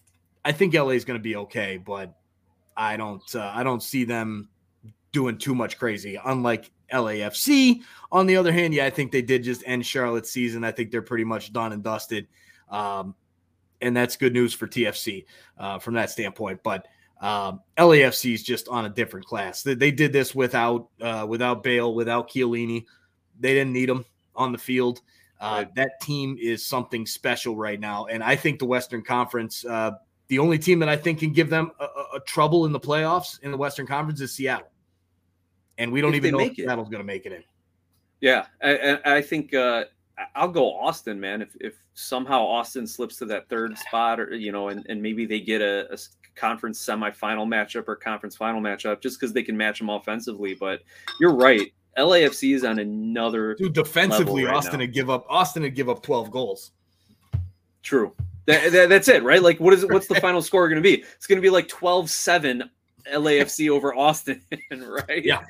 I 0.45 0.53
think 0.53 0.75
LA 0.75 0.91
is 0.91 1.05
going 1.05 1.19
to 1.19 1.23
be 1.23 1.37
okay, 1.37 1.77
but 1.77 2.15
I 2.77 2.97
don't 2.97 3.23
uh, 3.35 3.53
I 3.55 3.63
don't 3.63 3.83
see 3.83 4.05
them 4.05 4.49
doing 5.13 5.39
too 5.39 5.55
much 5.55 5.79
crazy. 5.79 6.19
Unlike 6.25 6.71
LAFC, 6.93 7.83
on 8.13 8.27
the 8.27 8.37
other 8.37 8.53
hand, 8.53 8.75
yeah, 8.75 8.87
I 8.87 8.91
think 8.91 9.13
they 9.13 9.23
did 9.23 9.43
just 9.43 9.63
end 9.67 9.85
Charlotte's 9.85 10.31
season. 10.31 10.65
I 10.65 10.73
think 10.73 10.91
they're 10.91 11.03
pretty 11.03 11.25
much 11.25 11.53
done 11.53 11.73
and 11.73 11.83
dusted, 11.83 12.29
um, 12.71 13.15
and 13.81 13.97
that's 13.97 14.17
good 14.17 14.33
news 14.33 14.55
for 14.55 14.67
TFC 14.67 15.25
uh, 15.59 15.79
from 15.79 15.95
that 15.95 16.11
standpoint. 16.11 16.61
But 16.63 16.87
um, 17.21 17.61
LAFC 17.79 18.35
is 18.35 18.43
just 18.43 18.69
on 18.69 18.85
a 18.85 18.89
different 18.89 19.27
class. 19.27 19.63
They, 19.63 19.75
they 19.75 19.91
did 19.91 20.13
this 20.13 20.35
without 20.35 20.89
uh, 21.01 21.27
without 21.29 21.63
Bale, 21.63 21.95
without 21.95 22.31
Chiellini. 22.31 22.85
They 23.39 23.55
didn't 23.55 23.73
need 23.73 23.89
them 23.89 24.05
on 24.35 24.53
the 24.53 24.59
field. 24.59 25.01
Uh, 25.41 25.65
Right. 25.65 25.75
That 25.75 26.01
team 26.01 26.39
is 26.41 26.65
something 26.65 27.05
special 27.05 27.57
right 27.57 27.79
now, 27.79 28.07
and 28.07 28.23
I 28.23 28.37
think 28.37 28.59
the 28.59 28.67
Western 28.67 29.03
Conference. 29.03 29.65
Uh, 29.65 29.93
the 30.29 30.39
only 30.41 30.59
team 30.59 30.81
that 30.81 30.89
I 30.89 30.97
think 30.97 31.21
can 31.21 31.33
give 31.33 31.51
them 31.51 31.71
a, 31.79 31.85
a, 31.85 32.07
a 32.17 32.21
trouble 32.27 32.67
in 32.67 32.73
the 32.73 32.81
playoffs 32.81 33.41
in 33.43 33.53
the 33.53 33.57
Western 33.57 33.87
Conference 33.87 34.21
is 34.21 34.35
Seattle, 34.35 34.67
and 35.79 35.93
we 35.93 36.01
don't 36.01 36.13
If 36.15 36.19
even 36.19 36.33
know 36.33 36.39
make 36.39 36.53
if 36.53 36.61
it. 36.61 36.67
Seattle's 36.69 36.89
going 36.89 37.01
to 37.01 37.07
make 37.07 37.27
it 37.27 37.33
in. 37.33 37.45
Yeah, 38.21 38.47
I, 38.63 38.99
I 39.05 39.17
I 39.17 39.23
think 39.23 39.55
uh, 39.55 39.85
I'll 40.35 40.49
go 40.49 40.75
Austin, 40.75 41.21
man. 41.21 41.43
If 41.43 41.51
if 41.61 41.75
somehow 41.95 42.43
Austin 42.45 42.87
slips 42.87 43.17
to 43.17 43.27
that 43.27 43.49
third 43.49 43.77
spot, 43.79 44.19
or 44.21 44.35
you 44.35 44.53
know, 44.53 44.69
and, 44.69 44.87
and 44.89 45.03
maybe 45.03 45.27
they 45.27 45.41
get 45.41 45.61
a 45.61 45.99
conference 46.35 46.85
semifinal 46.85 47.47
matchup 47.47 47.89
or 47.89 47.97
conference 47.97 48.37
final 48.37 48.61
matchup, 48.61 49.01
just 49.01 49.21
because 49.21 49.33
they 49.33 49.43
can 49.43 49.57
match 49.57 49.79
them 49.79 49.91
offensively. 49.91 50.55
But 50.55 50.81
you're 51.21 51.35
right, 51.35 51.73
LAFC 51.99 52.55
is 52.55 52.65
on 52.65 52.79
another 52.79 53.55
Dude, 53.55 53.75
defensively, 53.75 54.45
right 54.45 54.55
Austin 54.57 54.75
now. 54.75 54.79
would 54.81 54.93
give 54.95 55.11
up. 55.11 55.27
Austin 55.29 55.63
would 55.63 55.75
give 55.75 55.89
up 55.89 56.03
twelve 56.03 56.31
goals. 56.31 56.73
true. 57.83 58.15
That, 58.47 58.71
that, 58.71 58.89
that's 58.89 59.09
it, 59.09 59.25
right? 59.25 59.43
Like, 59.43 59.59
what 59.59 59.75
is 59.75 59.83
it? 59.83 59.91
What's 59.91 60.07
the 60.07 60.15
final 60.21 60.41
score 60.41 60.69
going 60.69 60.81
to 60.81 60.83
be? 60.83 61.03
It's 61.17 61.27
going 61.27 61.37
to 61.37 61.43
be 61.43 61.51
like 61.51 61.67
12-7 61.67 62.63
LAFC 63.13 63.71
over 63.71 63.95
Austin, 63.95 64.43
right? 64.71 65.25
Yeah. 65.25 65.45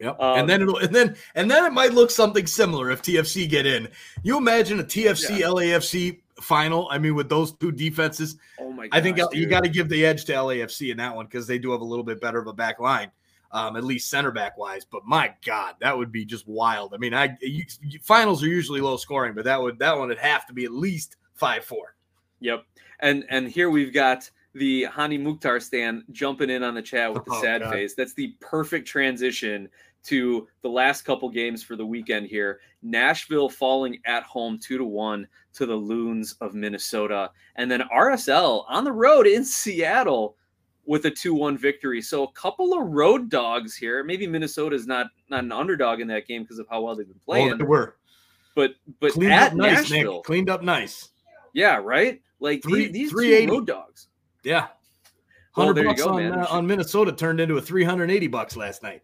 Yep. 0.00 0.18
Um, 0.18 0.38
and 0.38 0.48
then 0.48 0.62
it'll 0.62 0.78
and 0.78 0.94
then 0.94 1.16
and 1.34 1.50
then 1.50 1.64
it 1.66 1.72
might 1.72 1.92
look 1.92 2.10
something 2.10 2.46
similar 2.46 2.90
if 2.90 3.02
TFC 3.02 3.48
get 3.48 3.66
in. 3.66 3.86
You 4.22 4.38
imagine 4.38 4.80
a 4.80 4.84
TFC 4.84 5.40
Yeah. 5.40 5.48
LAFC 5.48 6.20
final. 6.40 6.88
I 6.90 6.96
mean, 6.98 7.14
with 7.14 7.28
those 7.28 7.52
two 7.52 7.70
defenses, 7.70 8.36
oh 8.58 8.72
my! 8.72 8.88
Gosh, 8.88 8.98
I 8.98 9.02
think 9.02 9.16
dude. 9.18 9.28
you 9.34 9.46
got 9.46 9.62
to 9.62 9.68
give 9.68 9.90
the 9.90 10.06
edge 10.06 10.24
to 10.24 10.32
LAFC 10.32 10.90
in 10.90 10.96
that 10.96 11.14
one 11.14 11.26
because 11.26 11.46
they 11.46 11.58
do 11.58 11.70
have 11.72 11.82
a 11.82 11.84
little 11.84 12.04
bit 12.04 12.18
better 12.18 12.38
of 12.38 12.46
a 12.46 12.52
back 12.54 12.80
line, 12.80 13.10
um, 13.52 13.76
at 13.76 13.84
least 13.84 14.08
center 14.08 14.30
back 14.30 14.56
wise. 14.56 14.86
But 14.86 15.04
my 15.04 15.34
God, 15.44 15.74
that 15.80 15.96
would 15.96 16.10
be 16.10 16.24
just 16.24 16.48
wild. 16.48 16.94
I 16.94 16.96
mean, 16.96 17.12
I 17.12 17.36
you, 17.42 17.64
finals 18.00 18.42
are 18.42 18.48
usually 18.48 18.80
low 18.80 18.96
scoring, 18.96 19.34
but 19.34 19.44
that 19.44 19.60
would 19.60 19.78
that 19.80 19.98
one 19.98 20.08
would 20.08 20.18
have 20.18 20.46
to 20.46 20.54
be 20.54 20.64
at 20.64 20.72
least 20.72 21.16
five 21.34 21.62
four. 21.62 21.94
Yep, 22.40 22.64
and 23.00 23.26
and 23.28 23.48
here 23.48 23.68
we've 23.68 23.92
got 23.92 24.30
the 24.54 24.84
Hany 24.84 25.16
Mukhtar 25.18 25.60
stand 25.60 26.02
jumping 26.10 26.50
in 26.50 26.62
on 26.62 26.74
the 26.74 26.82
chat 26.82 27.12
with 27.12 27.24
the 27.24 27.32
Oh, 27.34 27.42
sad 27.42 27.62
God. 27.62 27.72
face. 27.72 27.94
That's 27.94 28.14
the 28.14 28.34
perfect 28.40 28.86
transition 28.88 29.68
to 30.04 30.48
the 30.62 30.68
last 30.68 31.02
couple 31.02 31.28
games 31.28 31.62
for 31.62 31.76
the 31.76 31.84
weekend 31.86 32.26
here. 32.26 32.60
Nashville 32.82 33.48
falling 33.48 33.98
at 34.06 34.22
home 34.24 34.58
two 34.58 34.78
to 34.78 34.84
one 34.84 35.28
to 35.52 35.66
the 35.66 35.76
Loons 35.76 36.34
of 36.40 36.54
Minnesota, 36.54 37.30
and 37.56 37.70
then 37.70 37.82
RSL 37.94 38.64
on 38.68 38.84
the 38.84 38.92
road 38.92 39.26
in 39.26 39.44
Seattle 39.44 40.36
with 40.86 41.04
a 41.04 41.10
two 41.10 41.34
one 41.34 41.56
victory. 41.58 42.00
So 42.02 42.24
a 42.24 42.32
couple 42.32 42.72
of 42.72 42.88
road 42.88 43.28
dogs 43.28 43.76
here. 43.76 44.02
Maybe 44.02 44.26
Minnesota's 44.26 44.86
not 44.86 45.08
not 45.28 45.44
an 45.44 45.52
underdog 45.52 46.00
in 46.00 46.08
that 46.08 46.26
game 46.26 46.42
because 46.42 46.58
of 46.58 46.66
how 46.68 46.80
well 46.80 46.96
they've 46.96 47.06
been 47.06 47.20
playing, 47.24 47.52
Oh, 47.52 47.56
they 47.58 47.64
were 47.64 47.96
but 48.56 48.72
but 49.00 49.12
cleaned 49.12 49.32
at 49.32 49.52
up 49.52 49.54
nice, 49.58 49.90
Nick. 49.90 49.90
Nashville, 50.00 50.22
Cleaned 50.22 50.50
up 50.50 50.62
nice. 50.62 51.10
yeah, 51.52 51.76
right. 51.76 52.20
Like 52.40 52.62
Three- 52.62 52.86
these, 52.90 53.12
these 53.12 53.44
two 53.46 53.46
road 53.52 53.66
dogs. 53.66 54.08
Yeah. 54.44 54.68
Hundred 55.52 55.74
there 55.74 55.84
you 55.84 55.90
bucks 55.90 56.02
go, 56.02 56.10
on 56.10 56.32
uh, 56.32 56.46
on 56.48 56.66
Minnesota 56.66 57.12
turned 57.12 57.40
into 57.40 57.56
a 57.56 57.60
three 57.60 57.84
hundred 57.84 58.10
eighty 58.10 58.28
bucks 58.28 58.56
last 58.56 58.82
night. 58.82 59.02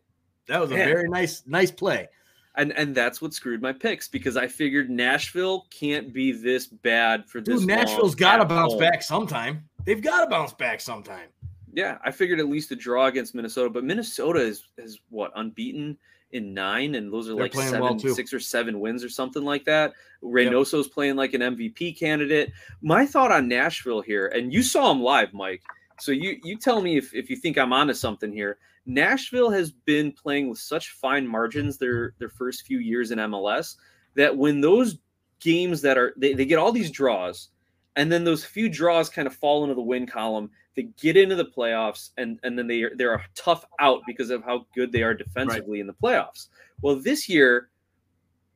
That 0.49 0.61
was 0.61 0.71
a 0.71 0.77
Yeah. 0.77 0.85
very 0.87 1.09
nice 1.09 1.43
nice 1.47 1.71
play. 1.71 2.09
and 2.55 2.73
and 2.73 2.95
that's 2.95 3.21
what 3.21 3.35
screwed 3.35 3.61
my 3.61 3.73
picks 3.73 4.09
because 4.09 4.37
I 4.37 4.47
figured 4.47 4.89
Nashville 4.89 5.67
can't 5.71 6.13
be 6.13 6.33
this 6.33 6.67
bad 6.67 7.29
for 7.29 7.41
this. 7.41 7.59
Dude, 7.61 7.69
Nashville's 7.69 8.15
got 8.15 8.37
to 8.37 8.45
bounce 8.45 8.73
home. 8.75 8.81
back 8.81 9.03
sometime. 9.03 9.69
They've 9.85 10.01
got 10.01 10.25
to 10.25 10.31
bounce 10.31 10.53
back 10.53 10.81
sometime. 10.81 11.29
Yeah, 11.73 11.99
I 12.05 12.11
figured 12.11 12.41
at 12.41 12.49
least 12.49 12.71
a 12.71 12.77
draw 12.77 13.07
against 13.07 13.35
Minnesota, 13.35 13.69
but 13.69 13.85
Minnesota 13.85 14.39
is 14.41 14.65
is 14.79 15.01
what 15.11 15.33
unbeaten 15.35 15.99
in 16.33 16.53
nine, 16.55 16.95
and 16.95 17.13
those 17.13 17.29
are 17.29 17.35
They're 17.35 17.45
like 17.45 17.55
seven, 17.55 17.81
well, 17.81 17.99
six 17.99 18.33
or 18.33 18.41
seven 18.41 18.81
wins 18.81 19.05
or 19.05 19.09
something 19.09 19.45
like 19.45 19.65
that. 19.65 19.93
Reynoso's 20.23 20.89
playing 20.89 21.17
like 21.17 21.35
an 21.35 21.41
MVP 21.41 21.99
candidate. 21.99 22.53
My 22.83 23.07
thought 23.07 23.33
on 23.33 23.49
Nashville 23.49 24.01
here, 24.01 24.29
and 24.29 24.53
you 24.53 24.63
saw 24.63 24.91
him 24.91 25.01
live, 25.01 25.33
Mike. 25.33 25.63
So 26.01 26.13
you 26.13 26.39
you 26.43 26.57
tell 26.57 26.83
me 26.83 26.97
if, 26.97 27.15
if 27.15 27.31
you 27.31 27.37
think 27.37 27.59
I'm 27.59 27.73
onto 27.73 27.95
something 27.95 28.33
here. 28.33 28.59
Nashville 28.87 29.51
has 29.51 29.73
been 29.73 30.13
playing 30.13 30.49
with 30.49 30.59
such 30.59 30.91
fine 30.91 31.27
margins 31.27 31.79
their 31.79 32.15
their 32.19 32.29
first 32.29 32.67
few 32.67 32.79
years 32.79 33.11
in 33.11 33.19
MLS 33.19 33.77
that 34.15 34.37
when 34.37 34.61
those 34.61 34.99
games 35.41 35.83
that 35.83 35.99
are 35.99 36.15
they, 36.17 36.35
they 36.35 36.45
get 36.45 36.59
all 36.59 36.73
these 36.73 36.91
draws 36.91 37.51
and 37.97 38.13
then 38.13 38.25
those 38.25 38.45
few 38.45 38.69
draws 38.69 39.09
kind 39.09 39.27
of 39.27 39.35
fall 39.35 39.63
into 39.65 39.75
the 39.75 39.81
win 39.83 40.07
column 40.07 40.51
they 40.77 40.83
get 41.01 41.17
into 41.17 41.35
the 41.35 41.45
playoffs 41.47 42.11
and 42.19 42.39
and 42.43 42.59
then 42.59 42.67
they 42.67 42.83
are 42.83 42.95
they're 42.97 43.15
a 43.15 43.25
tough 43.35 43.65
out 43.81 44.03
because 44.07 44.31
of 44.31 44.45
how 44.45 44.67
good 44.75 44.93
they 44.93 45.03
are 45.03 45.15
defensively 45.15 45.81
in 45.81 45.87
the 45.87 45.95
playoffs 45.95 46.49
well 46.83 46.97
this 46.97 47.29
year 47.29 47.71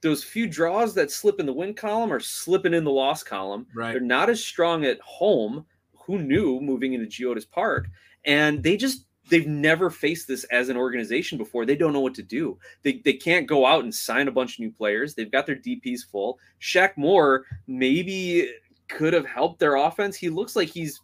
those 0.03 0.25
few 0.25 0.47
draws 0.47 0.95
that 0.95 1.11
slip 1.11 1.41
in 1.41 1.47
the 1.47 1.53
win 1.53 1.75
column 1.75 2.13
are 2.13 2.21
slipping 2.21 2.73
in 2.75 2.85
the 2.85 2.91
loss 2.91 3.23
column 3.23 3.67
Right. 3.75 3.93
they're 3.93 4.01
not 4.01 4.31
as 4.31 4.43
strong 4.43 4.85
at 4.85 4.99
home. 5.01 5.67
Who 6.07 6.19
knew 6.19 6.61
moving 6.61 6.95
into 6.95 7.07
Geodis 7.07 7.49
Park? 7.49 7.87
And 8.25 8.63
they 8.63 8.77
just 8.77 9.05
they've 9.29 9.47
never 9.47 9.91
faced 9.91 10.27
this 10.27 10.43
as 10.45 10.71
an 10.71 10.77
organization 10.77 11.39
before. 11.39 11.65
They 11.65 11.77
don't 11.77 11.93
know 11.93 12.01
what 12.01 12.15
to 12.15 12.23
do. 12.23 12.59
They 12.83 12.95
they 13.05 13.13
can't 13.13 13.47
go 13.47 13.67
out 13.67 13.85
and 13.85 13.95
sign 13.95 14.27
a 14.27 14.33
bunch 14.33 14.55
of 14.55 14.61
new 14.61 14.73
players. 14.73 15.15
They've 15.15 15.31
got 15.31 15.47
their 15.47 15.55
DPs 15.57 16.01
full. 16.11 16.39
Shaq 16.61 16.97
Moore 16.97 17.45
maybe 17.67 18.51
could 18.91 19.13
have 19.13 19.27
helped 19.27 19.59
their 19.61 19.77
offense. 19.77 20.17
He 20.17 20.29
looks 20.29 20.57
like 20.57 20.69
he's 20.69 21.01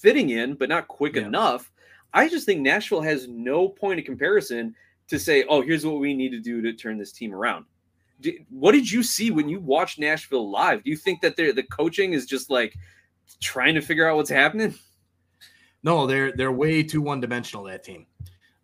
fitting 0.00 0.30
in, 0.30 0.54
but 0.54 0.68
not 0.68 0.88
quick 0.88 1.16
Yeah. 1.16 1.22
enough. 1.26 1.70
I 2.14 2.28
just 2.28 2.44
think 2.46 2.60
Nashville 2.60 3.00
has 3.00 3.28
no 3.28 3.68
point 3.68 3.98
of 3.98 4.04
comparison 4.04 4.74
to 5.08 5.18
say, 5.18 5.44
"Oh, 5.48 5.62
here's 5.62 5.86
what 5.86 5.98
we 5.98 6.14
need 6.14 6.30
to 6.30 6.40
do 6.40 6.60
to 6.62 6.72
turn 6.72 6.98
this 6.98 7.12
team 7.12 7.34
around." 7.34 7.64
Did, 8.20 8.44
what 8.50 8.72
did 8.72 8.90
you 8.90 9.02
see 9.02 9.30
when 9.30 9.48
you 9.48 9.58
watched 9.60 9.98
Nashville 9.98 10.50
live? 10.50 10.84
Do 10.84 10.90
you 10.90 10.96
think 10.96 11.20
that 11.22 11.36
they're, 11.36 11.52
the 11.52 11.64
coaching 11.64 12.12
is 12.12 12.26
just 12.26 12.50
like 12.50 12.76
trying 13.40 13.74
to 13.74 13.80
figure 13.80 14.08
out 14.08 14.16
what's 14.16 14.30
happening? 14.30 14.74
No, 15.82 16.06
they're 16.06 16.32
they're 16.32 16.52
way 16.52 16.82
too 16.82 17.00
one 17.02 17.20
dimensional. 17.20 17.64
That 17.64 17.82
team, 17.82 18.06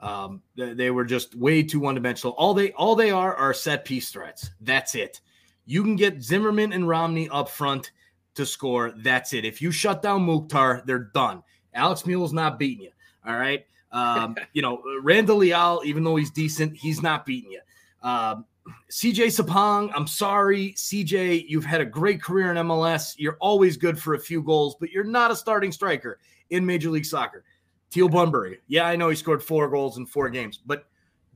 um, 0.00 0.42
they, 0.56 0.74
they 0.74 0.90
were 0.90 1.04
just 1.04 1.34
way 1.34 1.62
too 1.62 1.80
one 1.80 1.94
dimensional. 1.94 2.34
All 2.34 2.54
they 2.54 2.72
all 2.72 2.94
they 2.94 3.10
are 3.10 3.34
are 3.34 3.54
set 3.54 3.84
piece 3.84 4.10
threats. 4.10 4.50
That's 4.60 4.94
it. 4.94 5.20
You 5.66 5.82
can 5.82 5.96
get 5.96 6.22
Zimmerman 6.22 6.72
and 6.72 6.86
Romney 6.88 7.28
up 7.30 7.48
front 7.48 7.90
to 8.38 8.46
score. 8.46 8.92
That's 8.96 9.32
it. 9.32 9.44
If 9.44 9.60
you 9.60 9.70
shut 9.70 10.02
down 10.02 10.22
Mukhtar, 10.22 10.82
they're 10.86 11.10
done. 11.12 11.42
Alex 11.74 12.02
Muyl's 12.02 12.32
not 12.32 12.58
beating 12.58 12.84
you. 12.84 12.90
All 13.26 13.36
right. 13.36 13.66
Um, 13.92 14.36
you 14.52 14.62
know, 14.62 14.82
Randall 15.02 15.36
Leal, 15.36 15.82
even 15.84 16.02
though 16.02 16.16
he's 16.16 16.30
decent, 16.30 16.76
he's 16.76 17.02
not 17.02 17.26
beating 17.26 17.52
you. 17.52 17.60
Um, 18.02 18.46
CJ 18.90 19.26
Sapong, 19.26 19.90
I'm 19.94 20.06
sorry, 20.06 20.74
CJ, 20.76 21.46
you've 21.48 21.64
had 21.64 21.80
a 21.80 21.86
great 21.86 22.22
career 22.22 22.50
in 22.50 22.56
MLS. 22.66 23.14
You're 23.16 23.38
always 23.40 23.76
good 23.76 23.98
for 23.98 24.14
a 24.14 24.18
few 24.18 24.42
goals, 24.42 24.76
but 24.78 24.90
you're 24.90 25.04
not 25.04 25.30
a 25.30 25.36
starting 25.36 25.72
striker 25.72 26.18
in 26.50 26.64
Major 26.64 26.90
League 26.90 27.06
Soccer. 27.06 27.44
Teal 27.90 28.08
Bunbury, 28.08 28.60
yeah, 28.68 28.86
I 28.86 28.96
know 28.96 29.08
he 29.08 29.16
scored 29.16 29.42
four 29.42 29.68
goals 29.70 29.96
in 29.96 30.04
four 30.04 30.28
games, 30.28 30.60
but 30.64 30.84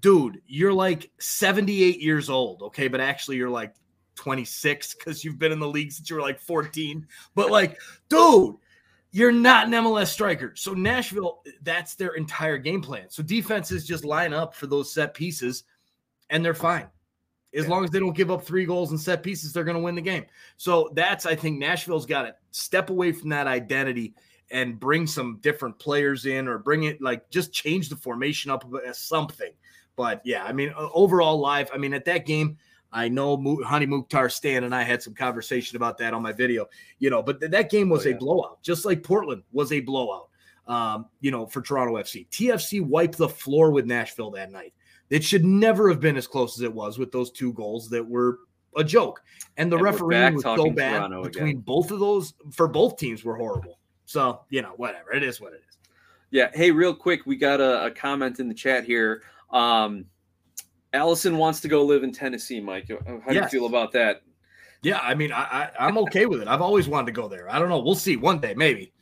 dude, 0.00 0.42
you're 0.46 0.74
like 0.74 1.10
78 1.18 2.00
years 2.00 2.28
old, 2.28 2.60
okay? 2.62 2.88
But 2.88 3.00
actually, 3.00 3.38
you're 3.38 3.48
like 3.48 3.74
26 4.14 4.94
because 4.94 5.24
you've 5.24 5.38
been 5.38 5.52
in 5.52 5.60
the 5.60 5.68
league 5.68 5.92
since 5.92 6.08
you 6.10 6.16
were 6.16 6.22
like 6.22 6.38
14. 6.40 7.06
But 7.34 7.50
like, 7.50 7.78
dude, 8.08 8.56
you're 9.10 9.32
not 9.32 9.66
an 9.66 9.72
MLS 9.72 10.08
striker. 10.08 10.52
So 10.56 10.72
Nashville, 10.72 11.42
that's 11.62 11.94
their 11.94 12.14
entire 12.14 12.58
game 12.58 12.80
plan. 12.80 13.10
So 13.10 13.22
defenses 13.22 13.86
just 13.86 14.04
line 14.04 14.32
up 14.32 14.54
for 14.54 14.66
those 14.66 14.92
set 14.92 15.14
pieces, 15.14 15.64
and 16.30 16.44
they're 16.44 16.54
fine. 16.54 16.88
As 17.54 17.64
Yeah. 17.64 17.70
long 17.70 17.84
as 17.84 17.90
they 17.90 17.98
don't 18.00 18.16
give 18.16 18.30
up 18.30 18.44
three 18.44 18.64
goals 18.64 18.90
and 18.90 19.00
set 19.00 19.22
pieces, 19.22 19.52
they're 19.52 19.64
going 19.64 19.76
to 19.76 19.82
win 19.82 19.94
the 19.94 20.00
game. 20.00 20.24
So 20.56 20.90
that's 20.94 21.26
I 21.26 21.34
think 21.34 21.58
Nashville's 21.58 22.06
got 22.06 22.22
to 22.22 22.34
step 22.50 22.88
away 22.88 23.12
from 23.12 23.28
that 23.30 23.46
identity 23.46 24.14
and 24.50 24.80
bring 24.80 25.06
some 25.06 25.38
different 25.42 25.78
players 25.78 26.24
in, 26.26 26.48
or 26.48 26.58
bring 26.58 26.84
it 26.84 27.00
like 27.02 27.28
just 27.30 27.52
change 27.52 27.88
the 27.90 27.96
formation 27.96 28.50
up 28.50 28.64
as 28.86 28.98
something. 28.98 29.52
But 29.96 30.22
yeah, 30.24 30.44
I 30.44 30.52
mean, 30.52 30.72
overall 30.76 31.38
live. 31.38 31.70
I 31.74 31.76
mean, 31.76 31.92
at 31.92 32.06
that 32.06 32.24
game, 32.24 32.56
I 32.92 33.08
know 33.08 33.58
Hany 33.66 33.86
Mukhtar 33.86 34.28
Stan 34.28 34.64
and 34.64 34.74
I 34.74 34.82
had 34.82 35.02
some 35.02 35.14
conversation 35.14 35.76
about 35.76 35.96
that 35.98 36.12
on 36.14 36.22
my 36.22 36.32
video. 36.32 36.66
You 36.98 37.10
know, 37.10 37.22
but 37.22 37.40
th- 37.40 37.50
that 37.52 37.70
game 37.70 37.88
was 37.88 38.06
Oh, 38.06 38.10
a 38.10 38.14
blowout, 38.14 38.62
just 38.62 38.84
like 38.84 39.02
Portland 39.02 39.42
was 39.52 39.72
a 39.72 39.80
blowout. 39.80 40.28
Um, 40.68 41.06
you 41.20 41.30
know, 41.30 41.46
for 41.46 41.60
Toronto 41.62 41.94
FC, 41.96 42.28
TFC 42.28 42.80
wiped 42.80 43.16
the 43.18 43.28
floor 43.28 43.70
with 43.72 43.84
Nashville 43.86 44.30
that 44.32 44.52
night. 44.52 44.72
It 45.10 45.24
should 45.24 45.44
never 45.44 45.88
have 45.88 46.00
been 46.00 46.16
as 46.16 46.26
close 46.26 46.56
as 46.56 46.62
it 46.62 46.72
was 46.72 46.98
with 46.98 47.10
those 47.12 47.30
two 47.30 47.52
goals 47.54 47.90
that 47.90 48.06
were 48.06 48.38
a 48.76 48.84
joke. 48.84 49.22
And 49.56 49.70
the 49.70 49.76
And 49.76 49.84
refereeing 49.84 50.34
was 50.34 50.44
so 50.44 50.70
bad 50.70 50.98
Toronto 50.98 51.24
between 51.24 51.48
again. 51.48 51.60
both 51.62 51.90
of 51.90 51.98
those 52.00 52.34
for 52.52 52.68
both 52.68 52.96
teams 52.96 53.24
were 53.24 53.36
horrible. 53.36 53.78
So, 54.06 54.42
you 54.50 54.62
know, 54.62 54.72
whatever. 54.76 55.12
It 55.12 55.22
is 55.22 55.40
what 55.40 55.52
it 55.52 55.62
is. 55.68 55.78
Yeah. 56.30 56.50
Hey, 56.54 56.70
real 56.70 56.94
quick, 56.94 57.26
we 57.26 57.36
got 57.36 57.60
a, 57.60 57.86
a 57.86 57.90
comment 57.90 58.38
in 58.40 58.48
the 58.48 58.54
chat 58.54 58.84
here. 58.84 59.22
Um, 59.50 60.06
Allison 60.92 61.38
wants 61.38 61.60
to 61.60 61.68
go 61.68 61.84
live 61.84 62.02
in 62.02 62.12
Tennessee, 62.12 62.60
Mike. 62.60 62.88
How 62.88 63.32
do 63.32 63.34
you 63.34 63.48
feel 63.48 63.66
about 63.66 63.92
that? 63.92 64.22
Yeah, 64.82 64.98
I 65.00 65.14
mean, 65.14 65.32
I, 65.32 65.42
I 65.42 65.86
I'm 65.86 65.96
okay 65.98 66.26
with 66.26 66.42
it. 66.42 66.48
I've 66.48 66.60
always 66.60 66.88
wanted 66.88 67.06
to 67.06 67.12
go 67.12 67.28
there. 67.28 67.48
I 67.48 67.58
don't 67.58 67.68
know. 67.68 67.78
We'll 67.78 67.94
see 67.94 68.16
one 68.16 68.40
day, 68.40 68.54
maybe. 68.54 68.92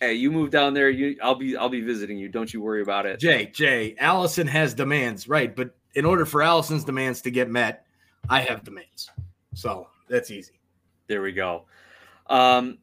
Hey, 0.00 0.14
you 0.14 0.30
move 0.30 0.50
down 0.50 0.74
there. 0.74 0.90
You, 0.90 1.16
I'll 1.22 1.34
be, 1.34 1.56
I'll 1.56 1.68
be 1.68 1.80
visiting 1.80 2.18
you. 2.18 2.28
Don't 2.28 2.52
you 2.52 2.60
worry 2.60 2.82
about 2.82 3.06
it. 3.06 3.20
Jay, 3.20 3.46
Jay, 3.46 3.94
Allison 3.98 4.46
has 4.46 4.74
demands, 4.74 5.28
right? 5.28 5.54
But 5.54 5.76
in 5.94 6.04
order 6.04 6.24
for 6.24 6.42
Allison's 6.42 6.84
demands 6.84 7.20
to 7.22 7.30
get 7.30 7.50
met, 7.50 7.84
I 8.28 8.40
have 8.40 8.64
demands. 8.64 9.10
So 9.54 9.88
that's 10.08 10.30
easy. 10.30 10.60
There 11.08 11.22
we 11.22 11.32
go. 11.32 11.66
Um, 12.28 12.78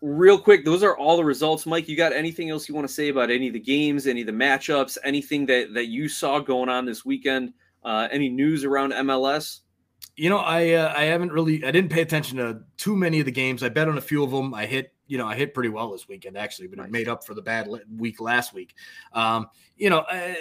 real 0.00 0.38
quick, 0.38 0.64
those 0.64 0.82
are 0.82 0.96
all 0.96 1.16
the 1.16 1.24
results. 1.24 1.66
Mike, 1.66 1.88
you 1.88 1.96
got 1.96 2.12
anything 2.12 2.50
else 2.50 2.68
you 2.68 2.74
want 2.74 2.86
to 2.86 2.92
say 2.92 3.08
about 3.08 3.30
any 3.30 3.48
of 3.48 3.52
the 3.52 3.60
games, 3.60 4.06
any 4.06 4.20
of 4.20 4.26
the 4.26 4.32
matchups, 4.32 4.98
anything 5.04 5.46
that 5.46 5.74
that 5.74 5.86
you 5.86 6.08
saw 6.08 6.38
going 6.38 6.68
on 6.68 6.84
this 6.84 7.04
weekend? 7.04 7.52
Uh, 7.82 8.08
any 8.10 8.28
news 8.28 8.64
around 8.64 8.92
MLS? 8.92 9.60
You 10.16 10.30
know, 10.30 10.38
I 10.38 10.70
uh, 10.72 10.94
I 10.96 11.04
haven't 11.04 11.32
really 11.32 11.64
I 11.64 11.70
didn't 11.70 11.90
pay 11.90 12.00
attention 12.00 12.38
to 12.38 12.60
too 12.76 12.96
many 12.96 13.20
of 13.20 13.26
the 13.26 13.32
games. 13.32 13.62
I 13.62 13.68
bet 13.68 13.88
on 13.88 13.98
a 13.98 14.02
few 14.02 14.22
of 14.22 14.30
them. 14.30 14.54
I 14.54 14.66
hit 14.66 14.92
you 15.06 15.18
know 15.18 15.26
I 15.26 15.34
hit 15.34 15.54
pretty 15.54 15.70
well 15.70 15.90
this 15.90 16.08
weekend 16.08 16.36
actually, 16.36 16.68
but 16.68 16.78
Nice. 16.78 16.86
it 16.86 16.92
made 16.92 17.08
up 17.08 17.24
for 17.24 17.34
the 17.34 17.42
bad 17.42 17.68
week 17.96 18.20
last 18.20 18.54
week. 18.54 18.74
Um, 19.12 19.48
you 19.76 19.90
know, 19.90 19.98
uh, 20.00 20.34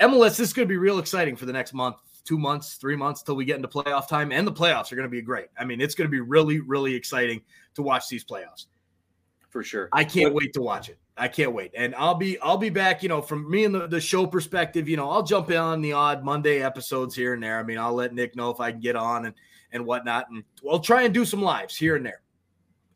MLS 0.00 0.36
this 0.36 0.40
is 0.40 0.52
going 0.52 0.66
to 0.66 0.72
be 0.72 0.76
real 0.76 0.98
exciting 0.98 1.36
for 1.36 1.46
the 1.46 1.52
next 1.52 1.74
month, 1.74 1.96
two 2.24 2.38
months, 2.38 2.74
three 2.74 2.96
months 2.96 3.22
till 3.22 3.34
we 3.34 3.44
get 3.44 3.56
into 3.56 3.68
playoff 3.68 4.08
time, 4.08 4.30
and 4.32 4.46
the 4.46 4.52
playoffs 4.52 4.92
are 4.92 4.96
going 4.96 5.08
to 5.08 5.10
be 5.10 5.22
great. 5.22 5.46
I 5.58 5.64
mean, 5.64 5.80
it's 5.80 5.94
going 5.94 6.06
to 6.06 6.12
be 6.12 6.20
really 6.20 6.60
really 6.60 6.94
exciting 6.94 7.42
to 7.74 7.82
watch 7.82 8.08
these 8.08 8.24
playoffs. 8.24 8.66
For 9.50 9.62
sure. 9.62 9.88
I 9.92 10.04
can't 10.04 10.34
What- 10.34 10.42
wait 10.42 10.52
to 10.54 10.62
watch 10.62 10.88
it. 10.88 10.98
I 11.16 11.28
can't 11.28 11.52
wait. 11.52 11.70
And 11.76 11.94
I'll 11.94 12.16
be 12.16 12.38
I'll 12.40 12.56
be 12.58 12.70
back, 12.70 13.02
you 13.04 13.08
know, 13.08 13.22
from 13.22 13.48
me 13.48 13.64
and 13.64 13.72
the, 13.72 13.86
the 13.86 14.00
show 14.00 14.26
perspective, 14.26 14.88
you 14.88 14.96
know, 14.96 15.08
I'll 15.08 15.22
jump 15.22 15.48
in 15.48 15.56
on 15.58 15.80
the 15.80 15.92
odd 15.92 16.24
Monday 16.24 16.60
episodes 16.60 17.14
here 17.14 17.34
and 17.34 17.42
there. 17.42 17.60
I 17.60 17.62
mean, 17.62 17.78
I'll 17.78 17.94
let 17.94 18.12
Nick 18.12 18.34
know 18.34 18.50
if 18.50 18.58
I 18.58 18.72
can 18.72 18.80
get 18.80 18.96
on 18.96 19.26
and 19.26 19.34
and 19.70 19.86
whatnot. 19.86 20.28
And 20.30 20.42
we'll 20.64 20.80
try 20.80 21.02
and 21.02 21.14
do 21.14 21.24
some 21.24 21.40
lives 21.40 21.76
here 21.76 21.94
and 21.94 22.04
there. 22.04 22.22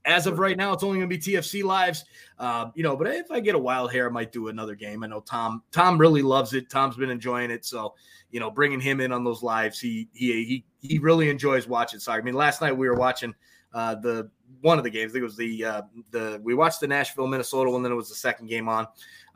as 0.04 0.26
of 0.26 0.38
right 0.40 0.56
now, 0.56 0.72
it's 0.72 0.82
only 0.82 0.98
going 0.98 1.08
to 1.10 1.16
be 1.16 1.22
TFC 1.22 1.62
lives. 1.62 2.04
Uh, 2.38 2.70
you 2.74 2.82
know, 2.82 2.96
but 2.96 3.06
if 3.08 3.30
I 3.30 3.38
get 3.40 3.54
a 3.54 3.58
wild 3.58 3.92
hair, 3.92 4.08
I 4.08 4.10
might 4.10 4.32
do 4.32 4.48
another 4.48 4.74
game. 4.74 5.04
I 5.04 5.06
know 5.06 5.20
Tom. 5.20 5.62
Tom 5.70 5.96
really 5.98 6.22
loves 6.22 6.54
it. 6.54 6.70
Tom's 6.70 6.96
been 6.96 7.10
enjoying 7.10 7.50
it. 7.52 7.64
So, 7.64 7.94
you 8.30 8.40
know, 8.40 8.50
bringing 8.50 8.80
him 8.80 9.00
in 9.00 9.12
on 9.12 9.22
those 9.22 9.42
lives, 9.44 9.78
he 9.78 10.08
he 10.12 10.44
he 10.44 10.64
he 10.80 10.98
really 10.98 11.30
enjoys 11.30 11.68
watching 11.68 12.00
soccer. 12.00 12.20
I 12.20 12.24
mean, 12.24 12.34
last 12.34 12.60
night 12.62 12.76
we 12.76 12.88
were 12.88 12.96
watching 12.96 13.32
uh, 13.74 13.94
the 13.96 14.30
one 14.60 14.78
of 14.78 14.84
the 14.84 14.90
games. 14.90 15.12
I 15.12 15.14
think 15.14 15.22
it 15.22 15.24
was 15.24 15.36
the 15.36 15.64
uh, 15.64 15.82
the 16.10 16.40
we 16.42 16.54
watched 16.54 16.80
the 16.80 16.88
Nashville 16.88 17.26
Minnesota 17.26 17.70
one. 17.70 17.82
Then 17.82 17.92
it 17.92 17.96
was 17.96 18.08
the 18.08 18.14
second 18.14 18.48
game 18.48 18.68
on. 18.68 18.86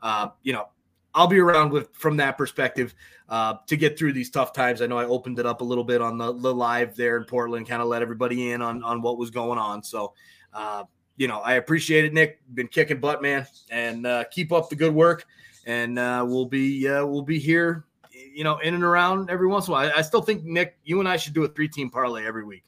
Uh, 0.01 0.29
you 0.43 0.53
know, 0.53 0.67
I'll 1.13 1.27
be 1.27 1.39
around 1.39 1.71
with 1.71 1.93
from 1.93 2.17
that 2.17 2.37
perspective 2.37 2.95
uh, 3.29 3.55
to 3.67 3.77
get 3.77 3.97
through 3.97 4.13
these 4.13 4.29
tough 4.29 4.53
times. 4.53 4.81
I 4.81 4.87
know 4.87 4.97
I 4.97 5.05
opened 5.05 5.39
it 5.39 5.45
up 5.45 5.61
a 5.61 5.63
little 5.63 5.83
bit 5.83 6.01
on 6.01 6.17
the, 6.17 6.33
the 6.33 6.53
live 6.53 6.95
there 6.95 7.17
in 7.17 7.23
Portland, 7.25 7.67
kind 7.67 7.81
of 7.81 7.87
let 7.87 8.01
everybody 8.01 8.51
in 8.51 8.61
on 8.61 8.83
on 8.83 9.01
what 9.01 9.17
was 9.17 9.29
going 9.29 9.59
on. 9.59 9.83
So, 9.83 10.13
uh, 10.53 10.83
you 11.17 11.27
know, 11.27 11.39
I 11.39 11.53
appreciate 11.53 12.05
it, 12.05 12.13
Nick. 12.13 12.41
Been 12.53 12.67
kicking 12.67 12.99
butt, 12.99 13.21
man, 13.21 13.47
and 13.69 14.05
uh, 14.07 14.23
keep 14.31 14.51
up 14.51 14.69
the 14.69 14.75
good 14.75 14.93
work. 14.93 15.25
And 15.65 15.97
uh, 15.97 16.25
we'll 16.27 16.45
be 16.45 16.87
uh, 16.87 17.05
we'll 17.05 17.21
be 17.21 17.39
here, 17.39 17.85
you 18.33 18.43
know, 18.43 18.57
in 18.57 18.73
and 18.73 18.83
around 18.83 19.29
every 19.29 19.47
once 19.47 19.67
in 19.67 19.71
a 19.71 19.73
while. 19.73 19.91
I, 19.95 19.99
I 19.99 20.01
still 20.01 20.21
think 20.21 20.43
Nick, 20.43 20.77
you 20.83 20.99
and 20.99 21.07
I 21.07 21.15
should 21.15 21.33
do 21.33 21.43
a 21.43 21.47
three 21.47 21.69
team 21.69 21.89
parlay 21.89 22.25
every 22.25 22.43
week. 22.43 22.63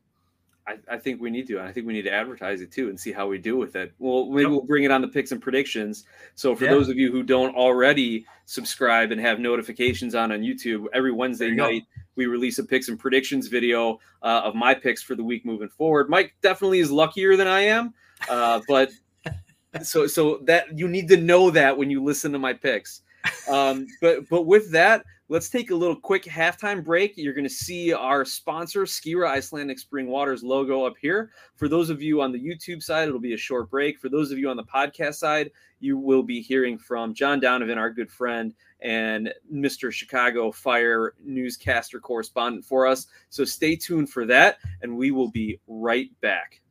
I, 0.68 0.78
I, 0.92 0.98
think 0.98 1.22
we 1.22 1.30
need 1.30 1.48
to. 1.48 1.60
I 1.60 1.72
think 1.72 1.86
we 1.86 1.94
need 1.94 2.04
to 2.04 2.14
advertise 2.14 2.62
it 2.62 2.72
too 2.72 2.90
and 2.90 3.00
see 3.00 3.12
how 3.12 3.28
we 3.28 3.38
do 3.38 3.56
with 3.56 3.76
it. 3.76 3.94
Well, 4.00 4.26
maybe 4.28 4.44
yep. 4.44 4.52
we'll 4.52 4.64
bring 4.64 4.84
it 4.84 4.92
on 4.92 5.02
the 5.02 5.08
picks 5.08 5.32
and 5.32 5.42
predictions. 5.42 6.06
So 6.34 6.56
for 6.56 6.66
yeah. 6.66 6.72
those 6.72 6.90
of 6.90 6.98
you 6.98 7.12
who 7.12 7.22
don't 7.24 7.56
already 7.56 8.26
subscribe 8.46 9.12
and 9.12 9.22
have 9.22 9.40
notifications 9.40 10.16
on 10.16 10.32
on 10.32 10.42
YouTube, 10.42 10.86
every 10.94 11.12
Wednesday 11.12 11.52
night 11.52 11.84
go. 11.96 12.02
we 12.16 12.26
release 12.26 12.58
a 12.58 12.64
picks 12.64 12.90
and 12.90 13.00
predictions 13.00 13.48
video 13.48 14.00
uh, 14.24 14.42
of 14.44 14.56
my 14.56 14.74
picks 14.74 15.04
for 15.04 15.16
the 15.16 15.24
week 15.24 15.46
moving 15.46 15.70
forward. 15.70 16.10
Mike 16.10 16.34
definitely 16.42 16.80
is 16.80 16.92
luckier 16.92 17.36
than 17.36 17.48
I 17.48 17.62
am, 17.62 17.94
uh, 18.28 18.62
but 18.68 18.90
so 19.84 20.08
so 20.08 20.40
that 20.44 20.78
you 20.78 20.88
need 20.88 21.08
to 21.10 21.18
know 21.18 21.52
that 21.52 21.78
when 21.78 21.92
you 21.92 22.04
listen 22.04 22.32
to 22.32 22.40
my 22.40 22.54
picks. 22.54 23.02
Um, 23.48 23.88
but 24.02 24.28
but 24.30 24.44
with 24.44 24.72
that, 24.72 25.06
let's 25.28 25.50
take 25.50 25.72
a 25.72 25.76
little 25.76 25.96
quick 25.96 26.24
halftime 26.24 26.84
break. 26.84 27.18
You're 27.18 27.34
going 27.34 27.48
to 27.48 27.50
see 27.50 27.94
our 27.94 28.26
sponsor, 28.26 28.84
Skira 28.84 29.28
Icelandic 29.28 29.80
Spring 29.80 30.08
Waters 30.08 30.44
logo 30.44 30.86
up 30.86 30.94
here. 31.02 31.32
For 31.56 31.68
those 31.68 31.90
of 31.90 32.02
you 32.02 32.22
on 32.22 32.32
the 32.32 32.40
YouTube 32.40 32.84
side, 32.84 33.08
it'll 33.08 33.20
be 33.20 33.34
a 33.34 33.38
short 33.38 33.70
break. 33.70 34.00
For 34.00 34.10
those 34.10 34.32
of 34.32 34.38
you 34.38 34.50
on 34.50 34.58
the 34.58 34.64
podcast 34.64 35.16
side, 35.16 35.52
you 35.80 35.98
will 35.98 36.24
be 36.24 36.42
hearing 36.42 36.78
from 36.78 37.14
John 37.14 37.40
Donovan, 37.40 37.78
our 37.78 37.90
good 37.90 38.12
friend, 38.12 38.54
and 38.82 39.34
Mr. 39.52 39.92
Chicago 39.92 40.52
Fire 40.52 41.16
newscaster 41.24 42.00
correspondent 42.00 42.64
for 42.64 42.86
us. 42.86 43.08
So 43.30 43.46
stay 43.46 43.76
tuned 43.76 44.10
for 44.10 44.26
that, 44.26 44.58
and 44.82 44.96
we 44.96 45.12
will 45.12 45.32
be 45.32 45.60
right 45.68 46.10
back. 46.22 46.62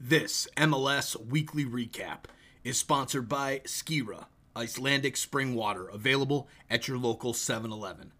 This 0.00 0.48
MLS 0.56 1.14
weekly 1.26 1.64
recap 1.64 2.24
is 2.64 2.78
sponsored 2.78 3.28
by 3.28 3.60
Skira 3.64 4.26
Icelandic 4.56 5.16
spring 5.16 5.54
water 5.54 5.88
available 5.88 6.48
at 6.68 6.88
your 6.88 6.98
local 6.98 7.32
7 7.32 7.70
Eleven. 7.70 8.12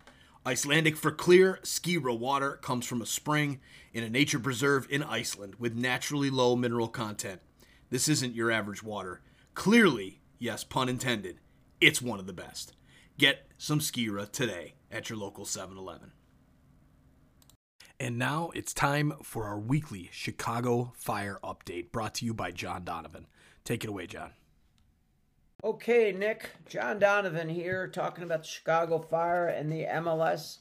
Icelandic 0.46 0.96
for 0.96 1.10
clear, 1.10 1.58
Skira 1.62 2.16
water 2.18 2.52
comes 2.62 2.86
from 2.86 3.02
a 3.02 3.06
spring 3.06 3.60
in 3.92 4.04
a 4.04 4.08
nature 4.08 4.38
preserve 4.38 4.86
in 4.88 5.02
Iceland 5.02 5.56
with 5.58 5.74
naturally 5.74 6.30
low 6.30 6.56
mineral 6.56 6.88
content. 6.88 7.40
This 7.90 8.08
isn't 8.08 8.34
your 8.34 8.50
average 8.50 8.82
water. 8.82 9.20
Clearly, 9.54 10.20
yes, 10.38 10.64
pun 10.64 10.88
intended, 10.88 11.40
it's 11.80 12.00
one 12.00 12.20
of 12.20 12.26
the 12.26 12.32
best. 12.32 12.74
Get 13.18 13.48
some 13.58 13.80
Skira 13.80 14.30
today 14.30 14.74
at 14.90 15.10
your 15.10 15.18
local 15.18 15.44
7 15.44 15.76
Eleven. 15.76 16.12
And 17.98 18.18
now 18.18 18.50
it's 18.54 18.72
time 18.72 19.12
for 19.22 19.44
our 19.44 19.58
weekly 19.58 20.08
Chicago 20.10 20.92
Fire 20.96 21.38
update 21.44 21.92
brought 21.92 22.14
to 22.14 22.24
you 22.24 22.32
by 22.32 22.50
John 22.50 22.84
Donovan. 22.84 23.26
Take 23.62 23.84
it 23.84 23.90
away, 23.90 24.06
John. 24.06 24.30
Okay, 25.62 26.10
Nick, 26.12 26.48
John 26.66 26.98
Donovan 26.98 27.50
here 27.50 27.86
talking 27.86 28.24
about 28.24 28.42
the 28.42 28.48
Chicago 28.48 28.98
Fire 28.98 29.46
and 29.48 29.70
the 29.70 29.84
MLS. 29.84 30.58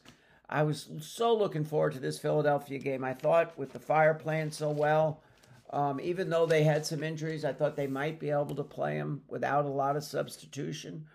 I 0.49 0.63
was 0.63 0.89
so 0.99 1.33
looking 1.33 1.63
forward 1.63 1.93
to 1.93 1.99
this 1.99 2.19
Philadelphia 2.19 2.79
game. 2.79 3.05
I 3.05 3.13
thought 3.13 3.57
with 3.57 3.71
the 3.71 3.79
Fire 3.79 4.13
playing 4.13 4.51
so 4.51 4.71
well, 4.71 5.21
um, 5.69 6.01
even 6.01 6.29
though 6.29 6.45
they 6.45 6.63
had 6.63 6.85
some 6.85 7.01
injuries, 7.01 7.45
I 7.45 7.53
thought 7.53 7.77
they 7.77 7.87
might 7.87 8.19
be 8.19 8.29
able 8.29 8.55
to 8.55 8.63
play 8.63 8.97
them 8.97 9.21
without 9.29 9.63
a 9.63 9.69
lot 9.69 9.95
of 9.95 10.03
substitution. 10.03 11.05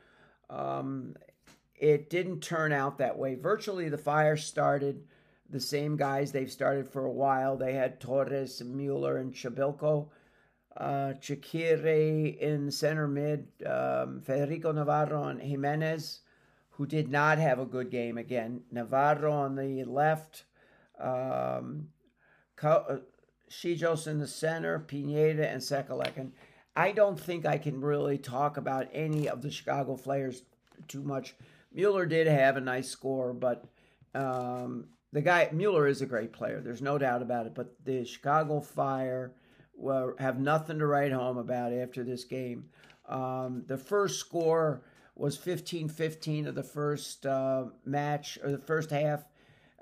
Um, 0.49 1.15
it 1.77 2.09
didn't 2.09 2.41
turn 2.41 2.73
out 2.73 2.97
that 2.99 3.19
way. 3.19 3.35
Virtually, 3.35 3.91
the 3.91 3.99
Fire 3.99 4.39
started 4.39 5.05
the 5.51 5.61
same 5.61 5.99
guys 5.99 6.33
they've 6.33 6.51
started 6.51 6.89
for 6.89 7.05
a 7.05 7.13
while. 7.13 7.59
They 7.59 7.75
had 7.75 8.01
Torres, 8.01 8.63
Mueller, 8.65 9.19
and 9.19 9.35
Przybylko 9.35 10.09
uh, 10.77 11.15
in 11.21 12.71
center 12.71 13.09
mid, 13.09 13.47
um, 13.67 14.21
Federico 14.21 14.73
Navarro 14.73 15.25
and 15.25 15.41
Gimenez, 15.41 16.21
who 16.71 16.87
did 16.87 17.09
not 17.09 17.39
have 17.39 17.59
a 17.59 17.67
good 17.67 17.91
game 17.91 18.19
again. 18.19 18.63
Navarro 18.73 19.33
on 19.33 19.55
the 19.55 19.85
left, 19.85 20.45
um, 21.01 21.89
uh, 22.63 22.97
Czichos 23.51 24.07
in 24.07 24.19
the 24.19 24.27
center, 24.27 24.81
Pineda 24.81 25.49
and 25.49 25.61
Sekelekin. 25.61 26.33
I 26.77 26.91
don't 26.91 27.19
think 27.19 27.47
I 27.47 27.59
can 27.59 27.81
really 27.81 28.19
talk 28.19 28.57
about 28.57 28.89
any 28.93 29.29
of 29.29 29.43
the 29.43 29.51
Chicago 29.51 29.97
Flares 29.97 30.43
too 30.89 31.03
much. 31.03 31.37
Mueller 31.73 32.07
did 32.07 32.27
have 32.27 32.57
a 32.57 32.61
nice 32.61 32.89
score, 32.89 33.33
but 33.33 33.65
um, 34.15 34.87
the 35.13 35.23
guy 35.23 35.49
Mueller 35.53 35.87
is 35.87 36.03
a 36.03 36.07
great 36.07 36.33
player. 36.33 36.61
There's 36.61 36.83
no 36.83 36.99
doubt 36.99 37.23
about 37.23 37.47
it. 37.47 37.55
But 37.55 37.75
the 37.85 38.05
Chicago 38.05 38.61
Fire 38.61 39.33
will 39.77 40.15
have 40.19 40.39
nothing 40.39 40.79
to 40.79 40.87
write 40.87 41.13
home 41.13 41.39
about 41.39 41.73
after 41.73 42.05
this 42.05 42.25
game. 42.25 42.67
Um, 43.09 43.65
the 43.67 43.77
first 43.77 44.21
score 44.21 44.83
was 45.17 45.37
15 45.37 45.89
15 45.89 46.47
of 46.47 46.55
the 46.55 46.63
first 46.63 47.27
uh, 47.27 47.67
match 47.85 48.39
or 48.43 48.51
the 48.51 48.59
first 48.59 48.91
half. 48.91 49.25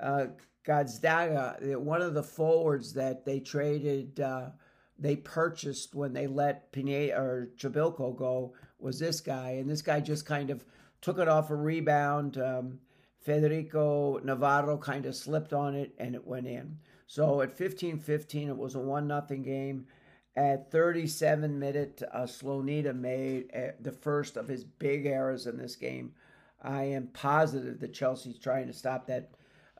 Uh, 0.00 0.26
Gazdaga, 0.66 1.76
one 1.76 2.02
of 2.02 2.14
the 2.14 2.22
forwards 2.22 2.92
that 2.94 3.24
they 3.24 3.40
traded, 3.40 4.20
uh, 4.20 4.50
they 4.98 5.16
purchased 5.16 5.94
when 5.94 6.12
they 6.12 6.26
let 6.26 6.70
Pineda 6.72 7.16
or 7.16 7.50
Przybylko 7.56 8.16
go, 8.16 8.54
was 8.78 8.98
this 8.98 9.20
guy. 9.20 9.52
And 9.52 9.68
this 9.68 9.82
guy 9.82 10.00
just 10.00 10.26
kind 10.26 10.50
of 10.50 10.64
took 11.00 11.18
it 11.18 11.28
off 11.28 11.50
a 11.50 11.56
rebound. 11.56 12.38
Um, 12.38 12.78
Federico 13.20 14.18
Navarro 14.18 14.76
kind 14.76 15.06
of 15.06 15.16
slipped 15.16 15.52
on 15.52 15.74
it 15.74 15.94
and 15.98 16.14
it 16.14 16.26
went 16.26 16.46
in. 16.46 16.78
So 17.12 17.42
at 17.42 17.52
15 17.52 17.98
15, 17.98 18.48
it 18.48 18.56
was 18.56 18.74
a 18.74 18.78
1 18.78 19.06
0 19.06 19.42
game. 19.42 19.86
At 20.34 20.72
37 20.72 21.58
minute, 21.58 22.02
uh, 22.10 22.22
Slonina 22.22 22.98
made 22.98 23.50
uh, 23.54 23.72
the 23.78 23.92
first 23.92 24.38
of 24.38 24.48
his 24.48 24.64
big 24.64 25.04
errors 25.04 25.46
in 25.46 25.58
this 25.58 25.76
game. 25.76 26.14
I 26.62 26.84
am 26.84 27.08
positive 27.08 27.80
that 27.80 27.92
Chelsea's 27.92 28.38
trying 28.38 28.66
to 28.68 28.72
stop 28.72 29.06
that 29.08 29.28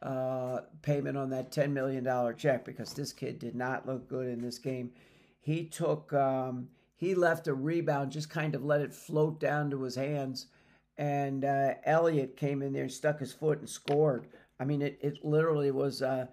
uh, 0.02 0.60
payment 0.82 1.16
on 1.16 1.30
that 1.30 1.50
$10 1.50 1.70
million 1.70 2.06
check 2.36 2.66
because 2.66 2.92
this 2.92 3.14
kid 3.14 3.38
did 3.38 3.54
not 3.54 3.86
look 3.86 4.10
good 4.10 4.28
in 4.28 4.42
this 4.42 4.58
game. 4.58 4.90
He 5.40 5.64
took, 5.64 6.12
um, 6.12 6.68
he 6.96 7.14
left 7.14 7.48
a 7.48 7.54
rebound, 7.54 8.12
just 8.12 8.28
kind 8.28 8.54
of 8.54 8.62
let 8.62 8.82
it 8.82 8.92
float 8.92 9.40
down 9.40 9.70
to 9.70 9.84
his 9.84 9.94
hands. 9.94 10.48
And 10.98 11.46
uh, 11.46 11.76
Elliott 11.84 12.36
came 12.36 12.60
in 12.60 12.74
there, 12.74 12.90
stuck 12.90 13.20
his 13.20 13.32
foot, 13.32 13.60
and 13.60 13.70
scored. 13.70 14.26
I 14.60 14.66
mean, 14.66 14.82
it, 14.82 14.98
it 15.00 15.24
literally 15.24 15.70
was 15.70 16.02
uh, 16.02 16.26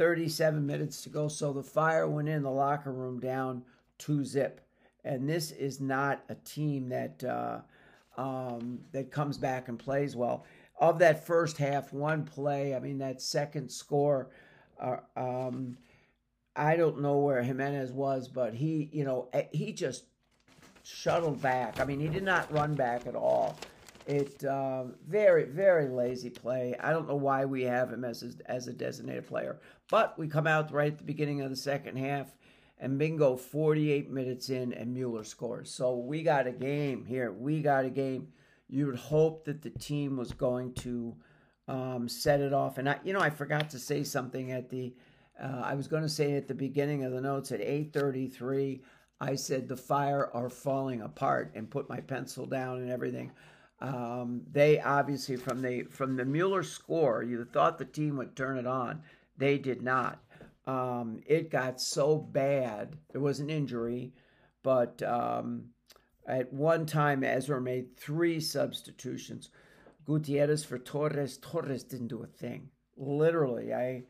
37 0.00 0.66
minutes 0.66 1.02
to 1.02 1.10
go. 1.10 1.28
So 1.28 1.52
the 1.52 1.62
fire 1.62 2.08
went 2.08 2.26
in 2.26 2.42
the 2.42 2.50
locker 2.50 2.90
room 2.90 3.20
down 3.20 3.62
two 3.98 4.24
zip. 4.24 4.62
And 5.04 5.28
this 5.28 5.50
is 5.50 5.78
not 5.78 6.24
a 6.30 6.36
team 6.36 6.88
that 6.88 7.22
uh, 7.22 7.58
um, 8.16 8.78
that 8.92 9.10
comes 9.10 9.36
back 9.36 9.68
and 9.68 9.78
plays 9.78 10.16
well. 10.16 10.46
Of 10.80 11.00
that 11.00 11.26
first 11.26 11.58
half, 11.58 11.92
one 11.92 12.24
play, 12.24 12.74
I 12.74 12.78
mean, 12.78 12.96
that 13.00 13.20
second 13.20 13.70
score, 13.70 14.30
uh, 14.80 14.96
um, 15.18 15.76
I 16.56 16.76
don't 16.76 17.02
know 17.02 17.18
where 17.18 17.42
Gimenez 17.42 17.92
was, 17.92 18.26
but 18.26 18.54
he, 18.54 18.88
you 18.94 19.04
know, 19.04 19.28
eh, 19.34 19.48
he 19.52 19.70
just 19.70 20.04
shuttled 20.82 21.42
back. 21.42 21.78
I 21.78 21.84
mean, 21.84 22.00
he 22.00 22.08
did 22.08 22.24
not 22.24 22.50
run 22.50 22.72
back 22.74 23.06
at 23.06 23.14
all. 23.14 23.54
It 24.10 24.44
uh, 24.44 24.86
very 25.06 25.44
very 25.44 25.88
lazy 25.88 26.30
play. 26.30 26.74
I 26.80 26.90
don't 26.90 27.06
know 27.06 27.14
why 27.14 27.44
we 27.44 27.62
have 27.62 27.92
him 27.92 28.04
as 28.04 28.24
a, 28.24 28.50
as 28.50 28.66
a 28.66 28.72
designated 28.72 29.28
player, 29.28 29.60
but 29.88 30.18
we 30.18 30.26
come 30.26 30.48
out 30.48 30.72
right 30.72 30.90
at 30.90 30.98
the 30.98 31.04
beginning 31.04 31.42
of 31.42 31.50
the 31.50 31.54
second 31.54 31.96
half, 31.96 32.26
and 32.78 32.98
bingo, 32.98 33.36
48 33.36 34.10
minutes 34.10 34.50
in, 34.50 34.72
and 34.72 34.92
Mueller 34.92 35.22
scores. 35.22 35.70
So 35.70 35.94
we 35.94 36.24
got 36.24 36.48
a 36.48 36.52
game 36.52 37.04
here. 37.04 37.30
We 37.30 37.62
got 37.62 37.84
a 37.84 37.90
game. 37.90 38.26
You 38.68 38.86
would 38.86 38.98
hope 38.98 39.44
that 39.44 39.62
the 39.62 39.70
team 39.70 40.16
was 40.16 40.32
going 40.32 40.74
to 40.74 41.14
um, 41.68 42.08
set 42.08 42.40
it 42.40 42.52
off. 42.52 42.78
And 42.78 42.88
I, 42.88 42.98
you 43.04 43.12
know, 43.12 43.20
I 43.20 43.30
forgot 43.30 43.70
to 43.70 43.78
say 43.78 44.02
something 44.02 44.50
at 44.50 44.68
the. 44.70 44.92
Uh, 45.40 45.62
I 45.64 45.74
was 45.74 45.86
going 45.86 46.02
to 46.02 46.08
say 46.08 46.34
at 46.34 46.48
the 46.48 46.54
beginning 46.54 47.04
of 47.04 47.12
the 47.12 47.20
notes 47.20 47.52
at 47.52 47.60
8:33. 47.60 48.80
I 49.20 49.36
said 49.36 49.68
the 49.68 49.76
fire 49.76 50.30
are 50.34 50.50
falling 50.50 51.02
apart 51.02 51.52
and 51.54 51.70
put 51.70 51.88
my 51.88 52.00
pencil 52.00 52.46
down 52.46 52.78
and 52.78 52.90
everything. 52.90 53.30
Um, 53.80 54.42
they 54.50 54.80
obviously 54.80 55.36
from 55.36 55.62
the 55.62 55.84
from 55.84 56.16
the 56.16 56.24
Mueller 56.24 56.62
score, 56.62 57.22
you 57.22 57.44
thought 57.44 57.78
the 57.78 57.84
team 57.84 58.16
would 58.16 58.36
turn 58.36 58.58
it 58.58 58.66
on. 58.66 59.02
They 59.38 59.58
did 59.58 59.82
not. 59.82 60.22
Um, 60.66 61.20
it 61.26 61.50
got 61.50 61.80
so 61.80 62.18
bad. 62.18 62.96
There 63.10 63.20
was 63.20 63.40
an 63.40 63.48
injury, 63.48 64.12
but 64.62 65.02
um, 65.02 65.70
at 66.26 66.52
one 66.52 66.84
time, 66.84 67.24
Ezra 67.24 67.60
made 67.60 67.96
three 67.96 68.38
substitutions. 68.38 69.50
Gutierrez 70.04 70.64
for 70.64 70.78
Torres. 70.78 71.38
Torres 71.38 71.84
didn't 71.84 72.08
do 72.08 72.22
a 72.22 72.26
thing. 72.26 72.68
Literally, 72.96 73.72
I 73.72 74.02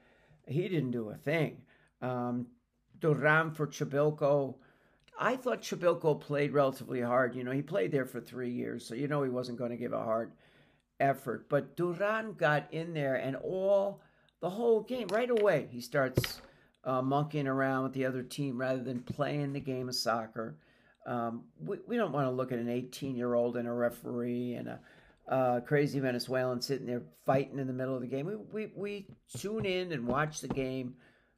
he 0.48 0.68
didn't 0.68 0.90
do 0.90 1.10
a 1.10 1.14
thing. 1.14 1.62
Um, 2.02 2.48
Duran 2.98 3.52
for 3.52 3.66
Przybylko. 3.68 4.56
I 5.20 5.36
thought 5.36 5.60
Przybylko 5.60 6.18
played 6.18 6.52
relatively 6.52 7.02
hard. 7.02 7.34
You 7.34 7.44
know, 7.44 7.50
he 7.50 7.60
played 7.60 7.92
there 7.92 8.06
for 8.06 8.20
three 8.20 8.50
years, 8.50 8.86
so 8.86 8.94
you 8.94 9.06
know 9.06 9.22
he 9.22 9.28
wasn't 9.28 9.58
going 9.58 9.70
to 9.70 9.76
give 9.76 9.92
a 9.92 10.02
hard 10.02 10.32
effort. 10.98 11.48
But 11.50 11.76
Duran 11.76 12.32
got 12.34 12.72
in 12.72 12.94
there 12.94 13.16
and 13.16 13.36
all 13.36 14.00
the 14.40 14.50
whole 14.50 14.80
game 14.82 15.08
right 15.08 15.28
away 15.28 15.68
he 15.70 15.80
starts 15.80 16.40
uh, 16.84 17.02
monkeying 17.02 17.46
around 17.46 17.84
with 17.84 17.92
the 17.92 18.06
other 18.06 18.22
team 18.22 18.58
rather 18.58 18.82
than 18.82 19.00
playing 19.00 19.52
the 19.52 19.60
game 19.60 19.88
of 19.88 19.94
soccer. 19.94 20.56
Um, 21.06 21.44
we, 21.62 21.78
we 21.86 21.96
don't 21.96 22.12
want 22.12 22.26
to 22.26 22.30
look 22.30 22.52
at 22.52 22.58
an 22.58 22.68
18 22.68 23.16
year 23.16 23.34
old 23.34 23.56
and 23.56 23.68
a 23.68 23.72
referee 23.72 24.54
and 24.54 24.68
a 24.68 24.80
uh, 25.28 25.60
crazy 25.60 26.00
Venezuelan 26.00 26.60
sitting 26.60 26.86
there 26.86 27.02
fighting 27.24 27.58
in 27.58 27.66
the 27.66 27.72
middle 27.72 27.94
of 27.94 28.00
the 28.00 28.06
game. 28.06 28.26
We, 28.26 28.36
we, 28.36 28.72
we 28.74 29.06
tune 29.36 29.64
in 29.66 29.92
and 29.92 30.06
watch 30.06 30.40
the 30.40 30.48
game 30.48 30.94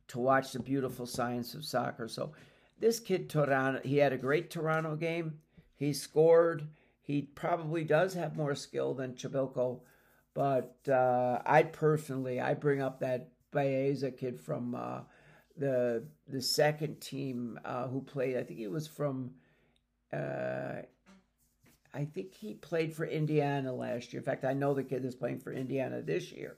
to 0.09 0.19
watch 0.19 0.53
the 0.53 0.61
beautiful 0.61 1.07
science 1.07 1.55
of 1.55 1.65
soccer. 1.65 2.09
So 2.09 2.33
this 2.83 2.99
kid 2.99 3.31
Toronto, 3.31 3.81
he 3.85 3.99
had 3.99 4.13
a 4.13 4.19
great 4.19 4.51
Toronto 4.51 4.97
game. 4.97 5.39
He 5.77 5.93
scored. 5.93 6.67
He 7.01 7.23
probably 7.23 7.85
does 7.85 8.13
have 8.15 8.37
more 8.37 8.57
skill 8.57 8.93
than 8.93 9.13
Przybylko, 9.13 9.81
but 10.35 10.77
uh, 10.89 11.41
I 11.47 11.63
personally 11.63 12.41
I 12.41 12.55
bring 12.55 12.83
up 12.83 12.99
that 13.01 13.31
Baeza 13.53 14.11
kid 14.11 14.41
from 14.41 14.75
uh, 14.75 15.01
the 15.57 16.05
the 16.27 16.43
second 16.43 17.01
team 17.01 17.59
uh, 17.65 17.87
who 17.87 18.03
played. 18.03 18.37
I 18.37 18.43
think 18.43 18.59
he 18.59 18.67
was 18.67 18.89
from. 18.89 19.31
Uh, 20.13 20.83
I 21.95 22.05
think 22.05 22.35
he 22.35 22.55
played 22.55 22.93
for 22.93 23.05
Indiana 23.05 23.73
last 23.73 24.13
year. 24.13 24.21
In 24.21 24.25
fact, 24.25 24.45
I 24.45 24.55
know 24.55 24.75
the 24.75 24.83
kid 24.83 25.05
is 25.05 25.15
playing 25.15 25.39
for 25.39 25.53
Indiana 25.53 26.03
this 26.03 26.33
year. 26.33 26.57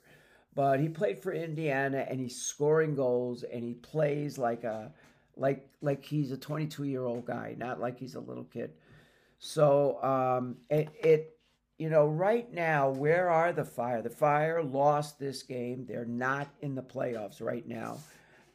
But 0.55 0.79
he 0.79 0.89
played 0.89 1.21
for 1.21 1.33
Indiana 1.33 2.07
and 2.09 2.21
he's 2.21 2.41
scoring 2.41 2.95
goals 2.95 3.43
and 3.43 3.65
he 3.65 3.75
plays 3.75 4.39
like 4.39 4.63
a 4.63 4.93
like 5.37 5.69
like 5.81 6.05
he's 6.05 6.31
a 6.31 6.37
22 6.37 6.85
year 6.85 7.05
old 7.05 7.27
guy, 7.27 7.55
not 7.59 7.81
like 7.81 7.99
he's 7.99 8.15
a 8.15 8.21
little 8.21 8.45
kid. 8.45 8.73
So 9.39 10.03
um, 10.03 10.57
it, 10.71 10.89
it 11.03 11.39
you 11.79 11.91
know 11.91 12.07
right 12.07 12.53
now 12.53 12.91
where 12.91 13.29
are 13.29 13.53
the 13.53 13.65
Fire? 13.65 14.03
The 14.03 14.11
Fire 14.11 14.63
lost 14.63 15.19
this 15.19 15.43
game. 15.43 15.87
They're 15.87 16.05
not 16.05 16.49
in 16.61 16.75
the 16.75 16.83
playoffs 16.83 17.43
right 17.43 17.67
now. 17.67 17.99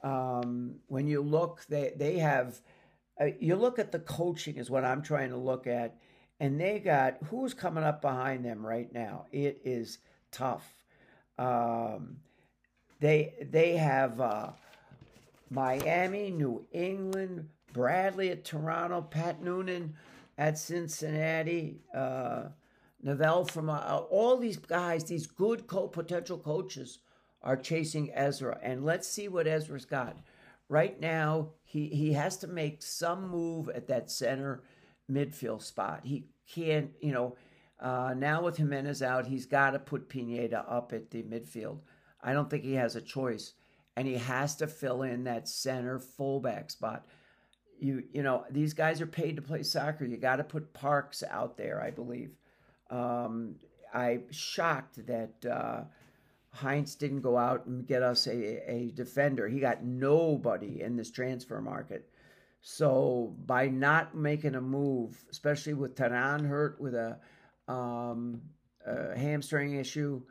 Um, 0.03 0.75
when 0.87 1.07
you 1.07 1.21
look, 1.21 1.65
they 1.67 1.93
they 1.95 2.17
have. 2.19 2.59
Uh, 3.21 3.31
you 3.37 3.53
look 3.57 3.79
at 3.79 3.91
the 3.91 3.99
coaching 3.99 4.55
is 4.55 4.69
what 4.69 4.85
I'm 4.85 5.01
trying 5.01 5.31
to 5.31 5.37
look 5.37 5.67
at, 5.67 5.97
and 6.39 6.59
they 6.59 6.79
got 6.79 7.17
who's 7.25 7.53
coming 7.53 7.83
up 7.83 8.01
behind 8.01 8.45
them 8.45 8.65
right 8.65 8.91
now. 8.93 9.25
It 9.33 9.61
is 9.65 9.97
tough. 10.31 10.73
Um, 11.37 12.17
they 12.99 13.33
they 13.51 13.75
have 13.75 14.21
uh, 14.21 14.51
Miami, 15.49 16.31
New 16.31 16.65
England, 16.71 17.49
Bradley 17.73 18.29
at 18.29 18.45
Toronto, 18.45 19.01
Pat 19.01 19.43
Noonan 19.43 19.95
at 20.37 20.57
Cincinnati, 20.57 21.81
uh, 21.93 22.49
from 23.45 23.69
uh, 23.69 24.01
all 24.09 24.37
these 24.37 24.57
guys, 24.57 25.03
these 25.05 25.27
good 25.27 25.67
co 25.67 25.87
potential 25.87 26.37
coaches 26.37 26.99
are 27.41 27.57
chasing 27.57 28.11
Ezra, 28.13 28.59
and 28.61 28.83
let's 28.83 29.07
see 29.07 29.27
what 29.27 29.47
Ezra's 29.47 29.85
got. 29.85 30.17
Right 30.67 30.99
now, 30.99 31.49
he 31.63 31.87
he 31.87 32.13
has 32.13 32.37
to 32.37 32.47
make 32.47 32.83
some 32.83 33.29
move 33.29 33.69
at 33.69 33.87
that 33.87 34.11
center 34.11 34.63
midfield 35.09 35.63
spot. 35.63 36.01
He 36.03 36.25
can't, 36.47 36.91
you 37.01 37.13
know 37.13 37.35
uh, 37.79 38.13
now 38.15 38.43
with 38.43 38.57
Gimenez 38.57 39.01
out, 39.01 39.27
he's 39.27 39.45
got 39.45 39.71
to 39.71 39.79
put 39.79 40.09
Pineda 40.09 40.65
up 40.67 40.91
at 40.91 41.11
the 41.11 41.23
midfield. 41.23 41.79
I 42.21 42.33
don't 42.33 42.49
think 42.49 42.63
he 42.63 42.73
has 42.73 42.95
a 42.95 43.01
choice, 43.01 43.53
and 43.95 44.07
he 44.07 44.15
has 44.15 44.55
to 44.57 44.67
fill 44.67 45.03
in 45.03 45.25
that 45.25 45.47
center 45.47 45.99
fullback 45.99 46.71
spot. 46.71 47.05
You 47.79 48.03
you 48.11 48.23
know 48.23 48.45
these 48.49 48.73
guys 48.73 49.01
are 49.01 49.07
paid 49.07 49.35
to 49.37 49.41
play 49.41 49.63
soccer. 49.63 50.05
You 50.05 50.17
got 50.17 50.37
to 50.37 50.43
put 50.43 50.73
Parks 50.73 51.23
out 51.23 51.57
there. 51.57 51.81
I 51.81 51.91
believe. 51.91 52.31
Um, 52.89 53.55
I'm 53.93 54.31
shocked 54.31 55.05
that 55.07 55.45
uh, 55.45 55.83
Heitz 56.55 56.97
didn't 56.97 57.21
go 57.21 57.37
out 57.37 57.65
and 57.65 57.87
get 57.87 58.03
us 58.03 58.27
a, 58.27 58.71
a 58.71 58.91
defender. 58.91 59.47
He 59.47 59.59
got 59.59 59.83
nobody 59.83 60.81
in 60.81 60.95
this 60.95 61.11
transfer 61.11 61.61
market. 61.61 62.09
So 62.61 63.35
by 63.45 63.67
not 63.67 64.15
making 64.15 64.55
a 64.55 64.61
move, 64.61 65.23
especially 65.31 65.73
with 65.73 65.95
Terán 65.95 66.47
hurt 66.47 66.79
with 66.79 66.93
a 66.93 67.17
um, 67.67 68.41
a 68.85 69.17
hamstring 69.17 69.75
issue, 69.75 70.21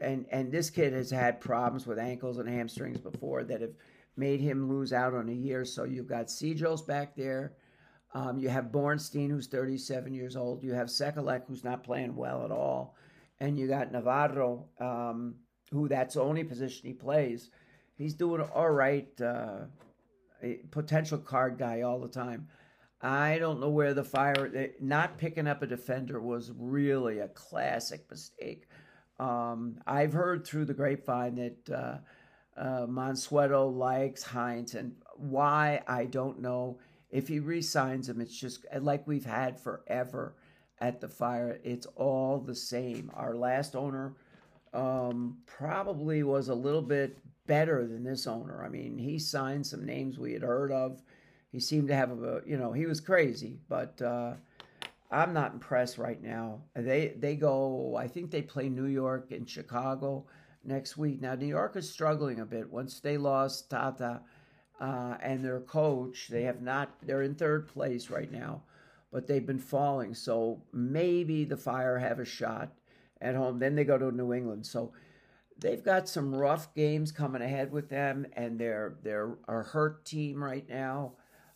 and 0.00 0.26
and 0.30 0.50
this 0.50 0.70
kid 0.70 0.92
has 0.92 1.10
had 1.10 1.40
problems 1.40 1.86
with 1.86 1.98
ankles 1.98 2.38
and 2.38 2.48
hamstrings 2.48 2.98
before 2.98 3.44
that 3.44 3.60
have 3.60 3.74
made 4.16 4.40
him 4.40 4.68
lose 4.68 4.92
out 4.92 5.14
on 5.14 5.28
a 5.28 5.32
year. 5.32 5.64
So 5.64 5.84
you've 5.84 6.06
got 6.06 6.26
Czichos 6.26 6.86
back 6.86 7.16
there. 7.16 7.52
Um, 8.12 8.38
you 8.38 8.48
have 8.48 8.66
Bornstein, 8.66 9.30
who's 9.30 9.48
37 9.48 10.14
years 10.14 10.36
old. 10.36 10.62
You 10.62 10.72
have 10.72 10.86
Sekulić, 10.86 11.42
who's 11.48 11.64
not 11.64 11.82
playing 11.82 12.14
well 12.14 12.44
at 12.44 12.52
all. 12.52 12.94
And 13.40 13.58
you 13.58 13.66
got 13.66 13.90
Navarro, 13.90 14.66
um, 14.78 15.34
who 15.72 15.88
that's 15.88 16.14
the 16.14 16.22
only 16.22 16.44
position 16.44 16.86
he 16.86 16.92
plays. 16.92 17.50
He's 17.96 18.14
doing 18.14 18.40
all 18.40 18.70
right, 18.70 19.08
uh, 19.20 19.64
potential 20.70 21.18
card 21.18 21.58
guy 21.58 21.82
all 21.82 22.00
the 22.00 22.08
time. 22.08 22.48
I 23.02 23.38
don't 23.38 23.60
know 23.60 23.68
where 23.68 23.92
the 23.94 24.04
fire, 24.04 24.70
not 24.80 25.18
picking 25.18 25.46
up 25.46 25.62
a 25.62 25.66
defender 25.66 26.20
was 26.20 26.52
really 26.56 27.18
a 27.18 27.28
classic 27.28 28.08
mistake. 28.10 28.66
Um, 29.18 29.78
I've 29.86 30.12
heard 30.12 30.46
through 30.46 30.64
the 30.66 30.74
grapevine 30.74 31.36
that 31.36 31.70
uh, 31.70 32.60
uh, 32.60 32.86
Mansueto 32.86 33.74
likes 33.74 34.24
Heitz, 34.24 34.74
and 34.74 34.94
why 35.16 35.82
I 35.86 36.06
don't 36.06 36.40
know. 36.40 36.78
If 37.10 37.28
he 37.28 37.38
resigns 37.38 38.08
him, 38.08 38.20
it's 38.20 38.36
just 38.36 38.66
like 38.80 39.06
we've 39.06 39.24
had 39.24 39.60
forever 39.60 40.34
at 40.80 41.00
the 41.00 41.08
fire. 41.08 41.60
It's 41.62 41.86
all 41.94 42.38
the 42.40 42.56
same. 42.56 43.10
Our 43.14 43.36
last 43.36 43.76
owner 43.76 44.14
um, 44.72 45.38
probably 45.46 46.24
was 46.24 46.48
a 46.48 46.54
little 46.54 46.82
bit 46.82 47.18
better 47.46 47.86
than 47.86 48.02
this 48.02 48.26
owner. 48.26 48.64
I 48.64 48.68
mean, 48.68 48.98
he 48.98 49.20
signed 49.20 49.64
some 49.64 49.86
names 49.86 50.18
we 50.18 50.32
had 50.32 50.42
heard 50.42 50.72
of 50.72 51.02
he 51.54 51.60
seemed 51.60 51.86
to 51.86 51.94
have 51.94 52.10
a 52.10 52.42
you 52.44 52.56
know 52.56 52.72
he 52.72 52.84
was 52.84 53.00
crazy, 53.00 53.60
but 53.68 54.02
uh, 54.02 54.32
I'm 55.14 55.32
not 55.32 55.52
impressed 55.52 55.96
right 55.96 56.20
now. 56.20 56.62
They 56.74 57.14
they 57.18 57.36
go. 57.36 57.96
I 57.96 58.08
think 58.08 58.30
they 58.30 58.42
play 58.42 58.68
New 58.68 58.86
York 58.86 59.30
and 59.30 59.48
Chicago 59.48 60.26
next 60.64 60.96
week. 60.96 61.20
Now 61.20 61.34
New 61.36 61.46
York 61.46 61.76
is 61.76 61.88
struggling 61.88 62.40
a 62.40 62.44
bit 62.44 62.70
once 62.70 62.98
they 62.98 63.16
lost 63.16 63.70
Tata 63.70 64.20
uh, 64.80 65.16
and 65.22 65.44
their 65.44 65.60
coach. 65.60 66.28
They 66.28 66.42
have 66.42 66.62
not. 66.62 66.90
They're 67.02 67.22
in 67.22 67.36
third 67.36 67.68
place 67.68 68.10
right 68.10 68.30
now, 68.30 68.62
but 69.12 69.28
they've 69.28 69.46
been 69.46 69.58
falling. 69.58 70.14
So 70.14 70.62
maybe 70.72 71.44
the 71.44 71.56
Fire 71.56 71.98
have 71.98 72.18
a 72.18 72.24
shot 72.24 72.72
at 73.20 73.36
home. 73.36 73.60
Then 73.60 73.76
they 73.76 73.84
go 73.84 73.98
to 73.98 74.10
New 74.10 74.32
England. 74.32 74.66
So 74.66 74.92
they've 75.58 75.82
got 75.82 76.08
some 76.08 76.34
rough 76.34 76.74
games 76.74 77.12
coming 77.12 77.42
ahead 77.42 77.70
with 77.70 77.88
them, 77.88 78.26
and 78.32 78.58
they're 78.58 78.96
they're 79.04 79.36
a 79.46 79.62
hurt 79.62 80.04
team 80.04 80.42
right 80.42 80.68
now. 80.68 81.12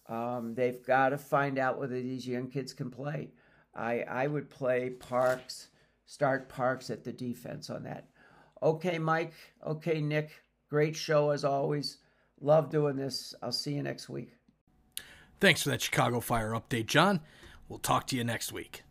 Um, 0.08 0.54
they've 0.54 0.82
got 0.86 1.08
to 1.10 1.18
find 1.18 1.58
out 1.58 1.78
whether 1.78 2.00
these 2.00 2.26
young 2.26 2.48
kids 2.50 2.72
can 2.72 2.90
play. 2.90 3.32
I 3.74 4.02
I 4.02 4.26
would 4.26 4.50
play 4.50 4.90
Parks, 4.90 5.68
start 6.06 6.48
Parks 6.48 6.90
at 6.90 7.04
the 7.04 7.12
defense 7.12 7.70
on 7.70 7.82
that. 7.84 8.08
Okay, 8.62 8.98
Mike. 8.98 9.34
Okay, 9.66 10.00
Nick. 10.00 10.30
Great 10.68 10.96
show 10.96 11.30
as 11.30 11.44
always. 11.44 11.98
Love 12.40 12.70
doing 12.70 12.96
this. 12.96 13.34
I'll 13.42 13.52
see 13.52 13.74
you 13.74 13.82
next 13.82 14.08
week. 14.08 14.32
Thanks 15.40 15.62
for 15.62 15.70
that 15.70 15.80
Chicago 15.80 16.20
Fire 16.20 16.50
update, 16.50 16.86
John. 16.86 17.20
We'll 17.68 17.78
talk 17.78 18.06
to 18.08 18.16
you 18.16 18.24
next 18.24 18.52
week. 18.52 18.82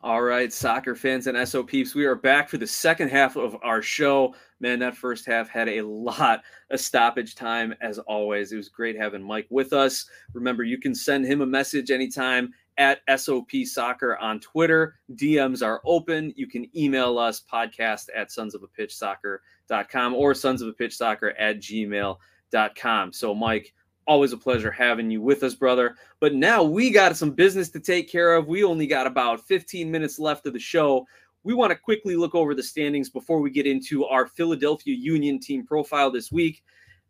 All 0.00 0.22
right, 0.22 0.52
soccer 0.52 0.94
fans 0.94 1.26
and 1.26 1.48
SO 1.48 1.64
peeps, 1.64 1.92
we 1.92 2.06
are 2.06 2.14
back 2.14 2.48
for 2.48 2.56
the 2.56 2.68
second 2.68 3.08
half 3.08 3.34
of 3.34 3.56
our 3.64 3.82
show. 3.82 4.32
Man, 4.60 4.78
that 4.78 4.96
first 4.96 5.26
half 5.26 5.48
had 5.48 5.68
a 5.68 5.82
lot 5.82 6.42
of 6.70 6.78
stoppage 6.78 7.34
time 7.34 7.74
as 7.80 7.98
always. 7.98 8.52
It 8.52 8.56
was 8.56 8.68
great 8.68 8.96
having 8.96 9.22
Mike 9.22 9.48
with 9.50 9.72
us. 9.72 10.08
Remember, 10.34 10.62
you 10.62 10.78
can 10.78 10.94
send 10.94 11.26
him 11.26 11.40
a 11.40 11.46
message 11.46 11.90
anytime 11.90 12.54
at 12.78 13.00
SOP 13.18 13.50
Soccer 13.64 14.16
on 14.16 14.40
Twitter. 14.40 14.94
DMs 15.14 15.62
are 15.64 15.82
open. 15.84 16.32
You 16.36 16.46
can 16.46 16.66
email 16.76 17.18
us 17.18 17.44
podcast 17.52 18.08
at 18.16 18.32
sons 18.32 18.54
of 18.54 18.62
a 18.62 18.68
pitch 18.68 18.94
soccer.com 18.94 20.14
or 20.14 20.34
sons 20.34 20.62
of 20.62 20.68
a 20.68 20.72
pitch 20.72 20.96
soccer 20.96 21.30
at 21.32 21.58
gmail.com. 21.58 23.12
So, 23.12 23.34
Mike, 23.34 23.74
Always 24.08 24.32
a 24.32 24.38
pleasure 24.38 24.70
having 24.70 25.10
you 25.10 25.20
with 25.20 25.42
us, 25.42 25.54
brother. 25.54 25.94
But 26.18 26.34
now 26.34 26.62
we 26.62 26.90
got 26.90 27.14
some 27.14 27.32
business 27.32 27.68
to 27.68 27.78
take 27.78 28.10
care 28.10 28.34
of. 28.36 28.48
We 28.48 28.64
only 28.64 28.86
got 28.86 29.06
about 29.06 29.46
15 29.46 29.90
minutes 29.90 30.18
left 30.18 30.46
of 30.46 30.54
the 30.54 30.58
show. 30.58 31.06
We 31.44 31.52
want 31.52 31.72
to 31.72 31.78
quickly 31.78 32.16
look 32.16 32.34
over 32.34 32.54
the 32.54 32.62
standings 32.62 33.10
before 33.10 33.40
we 33.40 33.50
get 33.50 33.66
into 33.66 34.06
our 34.06 34.26
Philadelphia 34.26 34.94
Union 34.94 35.38
team 35.38 35.66
profile 35.66 36.10
this 36.10 36.32
week. 36.32 36.62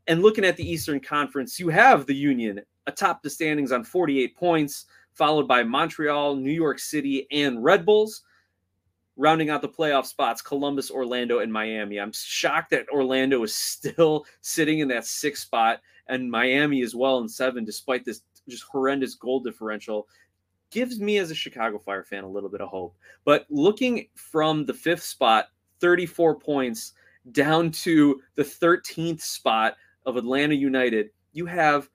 And 0.08 0.22
looking 0.22 0.44
at 0.44 0.56
the 0.56 0.68
Eastern 0.68 0.98
Conference, 0.98 1.60
you 1.60 1.68
have 1.68 2.04
the 2.04 2.16
Union 2.16 2.62
atop 2.88 3.22
the 3.22 3.30
standings 3.30 3.70
on 3.70 3.84
48 3.84 4.36
points, 4.36 4.86
followed 5.18 5.48
by 5.48 5.64
Montreal, 5.64 6.36
New 6.36 6.52
York 6.52 6.78
City, 6.78 7.26
and 7.32 7.62
Red 7.62 7.84
Bulls. 7.84 8.22
Rounding 9.16 9.50
out 9.50 9.62
the 9.62 9.68
playoff 9.68 10.06
spots, 10.06 10.40
Columbus, 10.40 10.92
Orlando, 10.92 11.40
and 11.40 11.52
Miami. 11.52 11.98
I'm 11.98 12.12
shocked 12.12 12.70
that 12.70 12.88
Orlando 12.88 13.42
is 13.42 13.52
still 13.52 14.24
sitting 14.42 14.78
in 14.78 14.86
that 14.88 15.04
sixth 15.04 15.42
spot 15.42 15.80
and 16.06 16.30
Miami 16.30 16.82
as 16.82 16.94
well 16.94 17.18
in 17.18 17.28
seven, 17.28 17.64
despite 17.64 18.04
this 18.04 18.22
just 18.48 18.62
horrendous 18.62 19.16
goal 19.16 19.40
differential. 19.40 20.06
Gives 20.70 21.00
me 21.00 21.18
as 21.18 21.32
a 21.32 21.34
Chicago 21.34 21.78
Fire 21.78 22.04
fan 22.04 22.22
a 22.22 22.28
little 22.28 22.48
bit 22.48 22.60
of 22.60 22.68
hope. 22.68 22.94
But 23.24 23.44
looking 23.50 24.06
from 24.14 24.64
the 24.66 24.74
fifth 24.74 25.02
spot, 25.02 25.48
34 25.80 26.36
points, 26.36 26.92
down 27.32 27.72
to 27.72 28.20
the 28.36 28.44
13th 28.44 29.20
spot 29.20 29.74
of 30.06 30.16
Atlanta 30.16 30.54
United, 30.54 31.10
you 31.32 31.44
have 31.46 31.90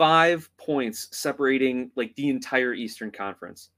five 0.00 0.48
points 0.56 1.08
separating 1.12 1.90
like 1.94 2.14
the 2.14 2.30
entire 2.30 2.72
Eastern 2.72 3.10
Conference. 3.10 3.68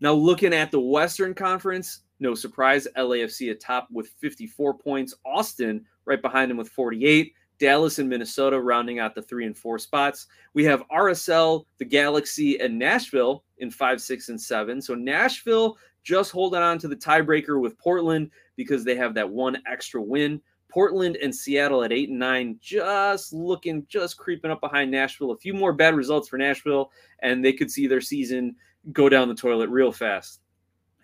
Now, 0.00 0.12
looking 0.12 0.54
at 0.54 0.70
the 0.70 0.78
Western 0.78 1.34
Conference, 1.34 2.02
no 2.20 2.36
surprise, 2.36 2.86
LAFC 2.96 3.50
atop 3.50 3.88
with 3.90 4.10
54 4.20 4.74
points, 4.74 5.14
Austin 5.26 5.84
right 6.04 6.22
behind 6.22 6.48
them 6.48 6.58
with 6.58 6.68
48, 6.68 7.32
Dallas 7.58 7.98
and 7.98 8.08
Minnesota 8.08 8.60
rounding 8.60 9.00
out 9.00 9.16
the 9.16 9.22
three 9.22 9.46
and 9.46 9.58
four 9.58 9.80
spots. 9.80 10.28
We 10.54 10.62
have 10.66 10.84
RSL, 10.92 11.64
the 11.78 11.84
Galaxy, 11.84 12.60
and 12.60 12.78
Nashville 12.78 13.42
in 13.58 13.72
five, 13.72 14.00
six, 14.00 14.28
and 14.28 14.40
seven. 14.40 14.80
So 14.80 14.94
Nashville 14.94 15.76
just 16.04 16.30
holding 16.30 16.62
on 16.62 16.78
to 16.78 16.86
the 16.86 16.94
tiebreaker 16.94 17.60
with 17.60 17.76
Portland 17.78 18.30
because 18.54 18.84
they 18.84 18.94
have 18.94 19.12
that 19.14 19.28
one 19.28 19.60
extra 19.66 20.00
win. 20.00 20.40
Portland 20.68 21.16
and 21.16 21.34
Seattle 21.34 21.82
at 21.82 21.92
eight 21.92 22.10
and 22.10 22.18
nine, 22.18 22.58
just 22.60 23.32
looking, 23.32 23.86
just 23.88 24.18
creeping 24.18 24.50
up 24.50 24.60
behind 24.60 24.90
Nashville. 24.90 25.30
A 25.30 25.36
few 25.36 25.54
more 25.54 25.72
bad 25.72 25.94
results 25.94 26.28
for 26.28 26.38
Nashville, 26.38 26.90
and 27.20 27.44
they 27.44 27.52
could 27.52 27.70
see 27.70 27.86
their 27.86 28.00
season 28.00 28.54
go 28.92 29.08
down 29.08 29.28
the 29.28 29.34
toilet 29.34 29.70
real 29.70 29.92
fast. 29.92 30.40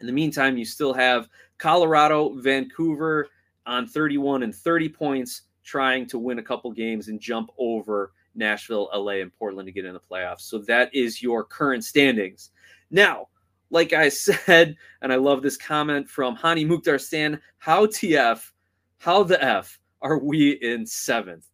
In 0.00 0.06
the 0.06 0.12
meantime, 0.12 0.58
you 0.58 0.64
still 0.64 0.92
have 0.92 1.28
Colorado, 1.58 2.34
Vancouver 2.40 3.28
on 3.66 3.86
31 3.86 4.42
and 4.42 4.54
30 4.54 4.88
points, 4.88 5.42
trying 5.62 6.06
to 6.06 6.18
win 6.18 6.38
a 6.38 6.42
couple 6.42 6.70
games 6.72 7.08
and 7.08 7.18
jump 7.20 7.50
over 7.58 8.12
Nashville, 8.34 8.90
LA, 8.94 9.20
and 9.20 9.32
Portland 9.34 9.66
to 9.66 9.72
get 9.72 9.84
in 9.84 9.94
the 9.94 10.00
playoffs. 10.00 10.42
So 10.42 10.58
that 10.58 10.94
is 10.94 11.22
your 11.22 11.44
current 11.44 11.84
standings. 11.84 12.50
Now, 12.90 13.28
like 13.70 13.92
I 13.92 14.08
said, 14.10 14.76
and 15.02 15.12
I 15.12 15.16
love 15.16 15.42
this 15.42 15.56
comment 15.56 16.08
from 16.08 16.36
Hany 16.36 16.64
Mukhtar 16.64 16.98
Stan, 16.98 17.40
how 17.58 17.86
TF, 17.86 18.50
how 18.98 19.22
the 19.22 19.42
F 19.42 19.78
are 20.02 20.18
we 20.18 20.52
in 20.52 20.86
seventh? 20.86 21.46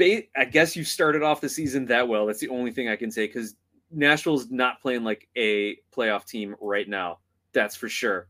I 0.00 0.44
guess 0.50 0.74
you 0.74 0.82
started 0.82 1.22
off 1.22 1.40
the 1.40 1.48
season 1.48 1.86
that 1.86 2.08
well. 2.08 2.26
That's 2.26 2.40
the 2.40 2.48
only 2.48 2.72
thing 2.72 2.88
I 2.88 2.96
can 2.96 3.10
say 3.10 3.28
because 3.28 3.54
Nashville's 3.92 4.50
not 4.50 4.80
playing 4.80 5.04
like 5.04 5.28
a 5.36 5.76
playoff 5.94 6.26
team 6.26 6.56
right 6.60 6.88
now. 6.88 7.18
That's 7.52 7.76
for 7.76 7.88
sure. 7.88 8.26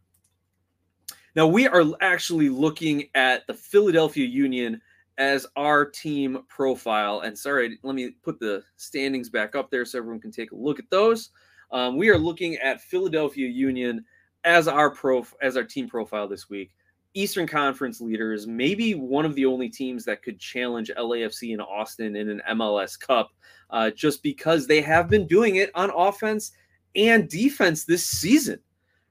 Now 1.34 1.46
we 1.46 1.66
are 1.66 1.84
actually 2.03 2.50
looking 2.50 3.09
at 3.14 3.46
the 3.46 3.55
Philadelphia 3.55 4.26
Union 4.26 4.82
as 5.18 5.46
our 5.57 5.84
team 5.84 6.44
profile. 6.48 7.20
And 7.20 7.38
sorry, 7.38 7.78
let 7.82 7.94
me 7.94 8.11
put 8.22 8.38
the 8.38 8.62
standings 8.76 9.30
back 9.30 9.55
up 9.55 9.70
there 9.70 9.84
so 9.84 9.98
everyone 9.98 10.20
can 10.20 10.32
take 10.32 10.53
a 10.53 10.57
look 10.57 10.78
at 10.78 10.90
those. 10.90 11.30
Um, 11.70 11.96
we 11.96 12.11
are 12.11 12.18
looking 12.18 12.57
at 12.57 12.82
Philadelphia 12.82 13.48
Union 13.48 14.05
as 14.44 14.68
our 14.68 14.90
pro 14.90 15.24
as 15.40 15.57
our 15.57 15.64
team 15.64 15.88
profile 15.88 16.28
this 16.28 16.50
week. 16.50 16.74
Eastern 17.14 17.46
Conference 17.46 18.00
leaders, 18.00 18.46
maybe 18.46 18.94
one 18.94 19.24
of 19.24 19.34
the 19.34 19.44
only 19.44 19.68
teams 19.68 20.04
that 20.04 20.22
could 20.22 20.38
challenge 20.38 20.90
LAFC 20.96 21.52
and 21.52 21.60
Austin 21.60 22.16
in 22.16 22.28
an 22.28 22.42
MLS 22.52 22.98
Cup, 22.98 23.30
uh, 23.70 23.90
just 23.90 24.22
because 24.22 24.66
they 24.66 24.80
have 24.80 25.08
been 25.10 25.26
doing 25.26 25.56
it 25.56 25.70
on 25.74 25.90
offense 25.94 26.52
and 26.96 27.28
defense 27.28 27.84
this 27.84 28.04
season, 28.04 28.58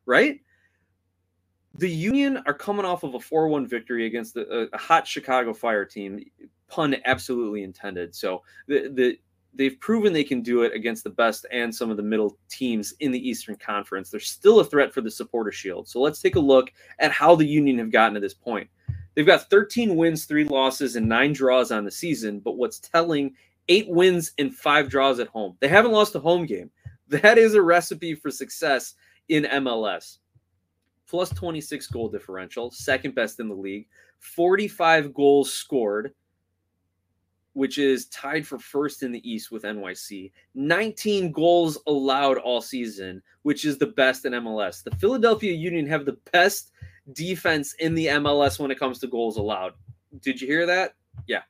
right? 0.06 0.40
The 1.76 1.90
Union 1.90 2.42
are 2.46 2.54
coming 2.54 2.86
off 2.86 3.04
of 3.04 3.14
a 3.14 3.20
4 3.20 3.48
1 3.48 3.68
victory 3.68 4.06
against 4.08 4.36
a, 4.36 4.70
a 4.74 4.78
hot 4.78 5.08
Chicago 5.08 5.54
Fire 5.54 5.86
team, 5.86 6.24
pun 6.68 6.96
absolutely 7.06 7.64
intended. 7.64 8.16
So 8.16 8.42
the, 8.68 8.90
the 8.90 9.20
they've 9.54 9.80
proven 9.80 10.14
they 10.14 10.24
can 10.24 10.42
do 10.42 10.64
it 10.64 10.74
against 10.74 11.04
the 11.04 11.10
best 11.10 11.46
and 11.52 11.74
some 11.74 11.90
of 11.90 11.98
the 11.98 12.04
middle 12.04 12.38
teams 12.50 12.94
in 13.00 13.12
the 13.12 13.30
Eastern 13.30 13.56
Conference. 13.56 14.10
They're 14.10 14.20
still 14.20 14.60
a 14.60 14.66
threat 14.66 14.94
for 14.94 15.02
the 15.02 15.12
supporter 15.12 15.52
shield. 15.52 15.88
So 15.88 16.00
let's 16.00 16.22
take 16.22 16.36
a 16.36 16.40
look 16.40 16.72
at 17.00 17.12
how 17.12 17.36
the 17.36 17.46
Union 17.46 17.78
have 17.80 17.92
gotten 17.92 18.14
to 18.14 18.20
this 18.20 18.34
point. 18.34 18.70
They've 19.14 19.26
got 19.26 19.50
13 19.50 19.96
wins, 19.96 20.26
three 20.26 20.46
losses, 20.46 20.96
and 20.96 21.08
nine 21.08 21.34
draws 21.34 21.72
on 21.72 21.84
the 21.84 21.92
season. 21.92 22.40
But 22.40 22.58
what's 22.58 22.80
telling, 22.80 23.34
eight 23.68 23.90
wins 23.90 24.32
and 24.38 24.56
five 24.56 24.90
draws 24.90 25.20
at 25.20 25.28
home. 25.28 25.58
They 25.60 25.68
haven't 25.68 25.92
lost 25.92 26.16
a 26.16 26.20
home 26.20 26.46
game. 26.46 26.72
That 27.08 27.38
is 27.38 27.56
a 27.56 27.62
recipe 27.62 28.16
for 28.16 28.32
success 28.32 28.94
in 29.28 29.44
MLS. 29.44 30.20
Plus 31.10 31.30
26 31.32 31.88
goal 31.88 32.08
differential, 32.08 32.72
second 32.72 33.16
best 33.16 33.42
in 33.42 33.50
the 33.50 33.54
league, 33.54 33.86
45 34.20 35.14
goals 35.14 35.52
scored 35.52 36.14
which 37.54 37.78
is 37.78 38.08
tied 38.08 38.48
for 38.48 38.58
first 38.58 39.04
in 39.04 39.12
the 39.12 39.30
East 39.30 39.52
with 39.52 39.64
NYC. 39.64 40.32
19 40.56 41.32
goals 41.32 41.78
allowed 41.88 42.38
all 42.38 42.62
season, 42.62 43.22
which 43.44 43.66
is 43.66 43.78
the 43.78 43.88
best 43.88 44.26
in 44.26 44.34
MLS. 44.34 44.84
The 44.84 44.96
Philadelphia 44.96 45.54
Union 45.54 45.86
have 45.88 46.06
the 46.06 46.18
best 46.32 46.72
defense 47.14 47.74
in 47.74 47.94
the 47.96 48.08
MLS 48.08 48.60
when 48.60 48.72
it 48.72 48.80
comes 48.80 49.00
to 49.00 49.08
goals 49.08 49.38
allowed. 49.38 49.74
Did 50.22 50.40
you 50.40 50.48
hear 50.48 50.66
that? 50.66 50.96
Yeah. 51.28 51.42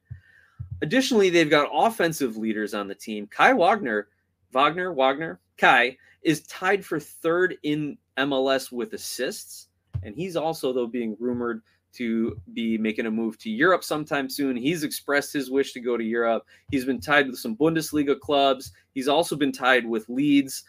Additionally, 0.82 1.30
they've 1.30 1.50
got 1.50 1.70
offensive 1.72 2.38
leaders 2.38 2.74
on 2.74 2.88
the 2.88 2.96
team. 2.96 3.28
Kai 3.28 3.54
Wagner, 3.54 4.08
Wagner, 4.52 4.94
Wagner, 4.94 5.40
Kai 5.58 5.98
is 6.24 6.42
tied 6.44 6.84
for 6.84 7.00
third 7.00 7.58
in 7.64 7.98
MLS 8.18 8.72
with 8.72 8.94
assists. 8.94 9.68
And 10.04 10.16
he's 10.16 10.36
also, 10.36 10.74
though, 10.74 10.88
being 10.88 11.16
rumored 11.20 11.62
to 11.94 12.40
be 12.54 12.78
making 12.78 13.06
a 13.06 13.12
move 13.12 13.38
to 13.40 13.50
Europe 13.50 13.84
sometime 13.84 14.30
soon. 14.30 14.56
He's 14.56 14.84
expressed 14.84 15.34
his 15.34 15.52
wish 15.52 15.74
to 15.74 15.80
go 15.80 15.98
to 15.98 16.04
Europe. 16.04 16.46
He's 16.72 16.86
been 16.86 17.02
tied 17.02 17.28
with 17.28 17.40
some 17.40 17.56
Bundesliga 17.56 18.20
clubs. 18.20 18.72
He's 18.94 19.08
also 19.08 19.36
been 19.36 19.52
tied 19.52 19.86
with 19.86 20.08
Leeds, 20.10 20.64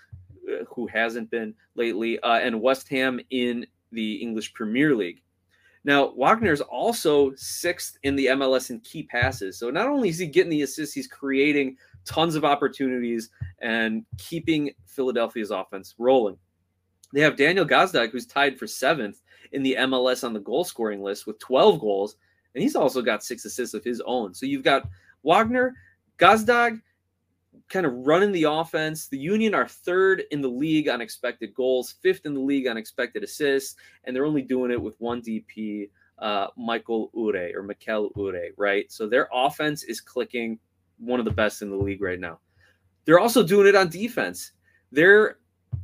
uh, 0.48 0.64
who 0.68 0.86
hasn't 0.86 1.30
been 1.30 1.54
lately, 1.74 2.18
uh, 2.20 2.38
and 2.38 2.60
West 2.60 2.88
Ham 2.88 3.20
in 3.30 3.66
the 3.92 4.14
English 4.16 4.52
Premier 4.54 4.94
League. 4.94 5.22
Now, 5.84 6.12
Wagner's 6.16 6.60
also 6.60 7.32
sixth 7.34 7.98
in 8.04 8.14
the 8.14 8.26
MLS 8.26 8.70
in 8.70 8.80
key 8.80 9.02
passes. 9.02 9.58
So 9.58 9.70
not 9.70 9.88
only 9.88 10.08
is 10.08 10.18
he 10.18 10.26
getting 10.26 10.50
the 10.50 10.62
assists, 10.62 10.94
he's 10.94 11.08
creating 11.08 11.76
tons 12.04 12.34
of 12.36 12.44
opportunities 12.44 13.30
and 13.60 14.04
keeping 14.18 14.70
Philadelphia's 14.86 15.50
offense 15.50 15.94
rolling. 15.98 16.36
They 17.12 17.20
have 17.20 17.36
Daniel 17.36 17.66
Gazdag, 17.66 18.10
who's 18.10 18.26
tied 18.26 18.58
for 18.58 18.66
seventh 18.66 19.20
in 19.52 19.62
the 19.62 19.76
MLS 19.80 20.24
on 20.24 20.32
the 20.32 20.40
goal 20.40 20.64
scoring 20.64 21.02
list 21.02 21.26
with 21.26 21.38
12 21.38 21.80
goals, 21.80 22.16
and 22.54 22.62
he's 22.62 22.76
also 22.76 23.02
got 23.02 23.24
six 23.24 23.44
assists 23.44 23.74
of 23.74 23.84
his 23.84 24.02
own. 24.06 24.34
So 24.34 24.46
you've 24.46 24.62
got 24.62 24.88
Wagner, 25.22 25.74
Gazdag 26.18 26.80
kind 27.68 27.86
of 27.86 27.92
running 28.06 28.32
the 28.32 28.44
offense. 28.44 29.08
The 29.08 29.18
Union 29.18 29.54
are 29.54 29.66
third 29.66 30.24
in 30.30 30.40
the 30.40 30.48
league 30.48 30.88
on 30.88 31.00
expected 31.00 31.54
goals, 31.54 31.96
fifth 32.02 32.26
in 32.26 32.34
the 32.34 32.40
league 32.40 32.66
on 32.66 32.76
expected 32.76 33.22
assists, 33.22 33.76
and 34.04 34.14
they're 34.14 34.26
only 34.26 34.42
doing 34.42 34.70
it 34.70 34.80
with 34.80 34.94
one 35.00 35.22
DP, 35.22 35.88
uh, 36.18 36.48
Michael 36.56 37.10
Uhre 37.14 37.54
or 37.54 37.62
Mikel 37.62 38.10
Uhre, 38.10 38.50
right? 38.56 38.90
So 38.92 39.08
their 39.08 39.28
offense 39.32 39.84
is 39.84 40.00
clicking, 40.00 40.58
one 40.98 41.18
of 41.18 41.24
the 41.24 41.32
best 41.32 41.62
in 41.62 41.70
the 41.70 41.76
league 41.76 42.02
right 42.02 42.20
now. 42.20 42.38
They're 43.04 43.18
also 43.18 43.42
doing 43.42 43.66
it 43.66 43.74
on 43.74 43.88
defense. 43.88 44.52
Their 44.92 45.38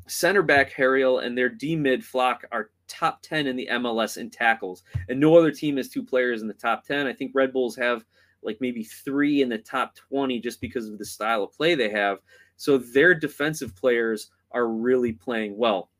center 0.08 0.42
back 0.42 0.72
Harriel 0.72 1.20
and 1.20 1.36
their 1.36 1.48
D 1.48 1.76
mid 1.76 2.04
Flach 2.04 2.44
are 2.52 2.70
top 2.88 3.22
10 3.22 3.46
in 3.46 3.56
the 3.56 3.68
MLS 3.72 4.16
in 4.16 4.30
tackles. 4.30 4.82
And 5.08 5.20
no 5.20 5.36
other 5.36 5.52
team 5.52 5.76
has 5.76 5.88
two 5.88 6.02
players 6.02 6.42
in 6.42 6.48
the 6.48 6.54
top 6.54 6.84
10. 6.84 7.06
I 7.06 7.12
think 7.12 7.32
Red 7.34 7.52
Bulls 7.52 7.76
have 7.76 8.04
like 8.42 8.58
maybe 8.60 8.84
three 8.84 9.42
in 9.42 9.48
the 9.48 9.58
top 9.58 9.94
20 9.94 10.40
just 10.40 10.60
because 10.60 10.88
of 10.88 10.98
the 10.98 11.04
style 11.04 11.44
of 11.44 11.52
play 11.52 11.74
they 11.74 11.90
have. 11.90 12.18
So 12.56 12.78
their 12.78 13.14
defensive 13.14 13.76
players 13.76 14.30
are 14.52 14.68
really 14.68 15.12
playing 15.12 15.56
well. 15.56 15.90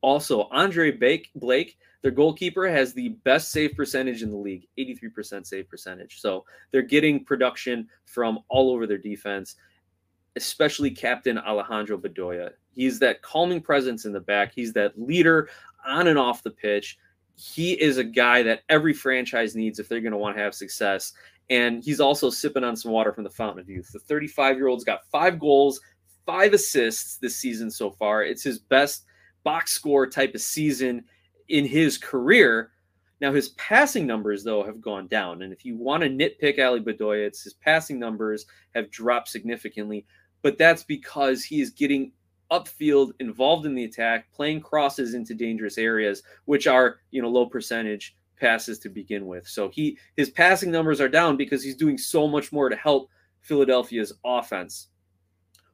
Also, 0.00 0.48
Andre 0.50 0.90
Blake, 0.90 1.78
their 2.02 2.10
goalkeeper, 2.10 2.68
has 2.68 2.92
the 2.92 3.10
best 3.24 3.52
save 3.52 3.74
percentage 3.76 4.22
in 4.22 4.30
the 4.30 4.36
league 4.36 4.66
83% 4.78 5.46
save 5.46 5.68
percentage. 5.68 6.20
So 6.20 6.44
they're 6.70 6.82
getting 6.82 7.24
production 7.24 7.88
from 8.04 8.40
all 8.48 8.72
over 8.72 8.86
their 8.86 8.98
defense, 8.98 9.54
especially 10.36 10.90
captain 10.90 11.38
Alejandro 11.38 11.98
Bedoya. 11.98 12.50
He's 12.70 12.98
that 13.00 13.22
calming 13.22 13.60
presence 13.60 14.04
in 14.04 14.12
the 14.12 14.20
back. 14.20 14.52
He's 14.54 14.72
that 14.72 14.98
leader 15.00 15.48
on 15.86 16.08
and 16.08 16.18
off 16.18 16.42
the 16.42 16.50
pitch. 16.50 16.98
He 17.36 17.72
is 17.72 17.98
a 17.98 18.04
guy 18.04 18.42
that 18.42 18.62
every 18.68 18.94
franchise 18.94 19.54
needs 19.54 19.78
if 19.78 19.88
they're 19.88 20.00
going 20.00 20.12
to 20.12 20.18
want 20.18 20.36
to 20.36 20.42
have 20.42 20.54
success. 20.54 21.12
And 21.50 21.84
he's 21.84 22.00
also 22.00 22.30
sipping 22.30 22.64
on 22.64 22.76
some 22.76 22.92
water 22.92 23.12
from 23.12 23.24
the 23.24 23.30
fountain 23.30 23.60
of 23.60 23.68
youth. 23.68 23.90
The 23.92 23.98
35 23.98 24.56
year 24.56 24.68
old's 24.68 24.84
got 24.84 25.06
five 25.10 25.38
goals, 25.38 25.80
five 26.24 26.52
assists 26.52 27.18
this 27.18 27.36
season 27.36 27.70
so 27.70 27.90
far. 27.90 28.22
It's 28.22 28.42
his 28.42 28.58
best 28.58 29.04
box 29.44 29.72
score 29.72 30.06
type 30.06 30.34
of 30.34 30.40
season 30.40 31.04
in 31.48 31.66
his 31.66 31.98
career. 31.98 32.70
Now 33.20 33.32
his 33.32 33.50
passing 33.50 34.06
numbers 34.06 34.42
though 34.42 34.64
have 34.64 34.80
gone 34.80 35.06
down, 35.06 35.42
and 35.42 35.52
if 35.52 35.64
you 35.64 35.76
want 35.76 36.02
to 36.02 36.08
nitpick 36.08 36.58
Ali 36.58 36.80
Bedoya, 36.80 37.26
it's 37.26 37.44
his 37.44 37.54
passing 37.54 37.98
numbers 37.98 38.46
have 38.74 38.90
dropped 38.90 39.28
significantly. 39.28 40.04
But 40.42 40.58
that's 40.58 40.82
because 40.82 41.44
he 41.44 41.60
is 41.60 41.70
getting 41.70 42.12
upfield, 42.52 43.12
involved 43.18 43.64
in 43.64 43.74
the 43.74 43.84
attack, 43.84 44.30
playing 44.32 44.60
crosses 44.60 45.14
into 45.14 45.34
dangerous 45.34 45.78
areas, 45.78 46.22
which 46.44 46.66
are 46.66 47.00
you 47.10 47.22
know 47.22 47.28
low 47.28 47.46
percentage 47.46 48.16
passes 48.38 48.78
to 48.80 48.88
begin 48.88 49.26
with. 49.26 49.48
So 49.48 49.68
he 49.70 49.98
his 50.16 50.30
passing 50.30 50.70
numbers 50.70 51.00
are 51.00 51.08
down 51.08 51.36
because 51.36 51.62
he's 51.62 51.76
doing 51.76 51.96
so 51.96 52.28
much 52.28 52.52
more 52.52 52.68
to 52.68 52.76
help 52.76 53.08
Philadelphia's 53.40 54.12
offense, 54.24 54.88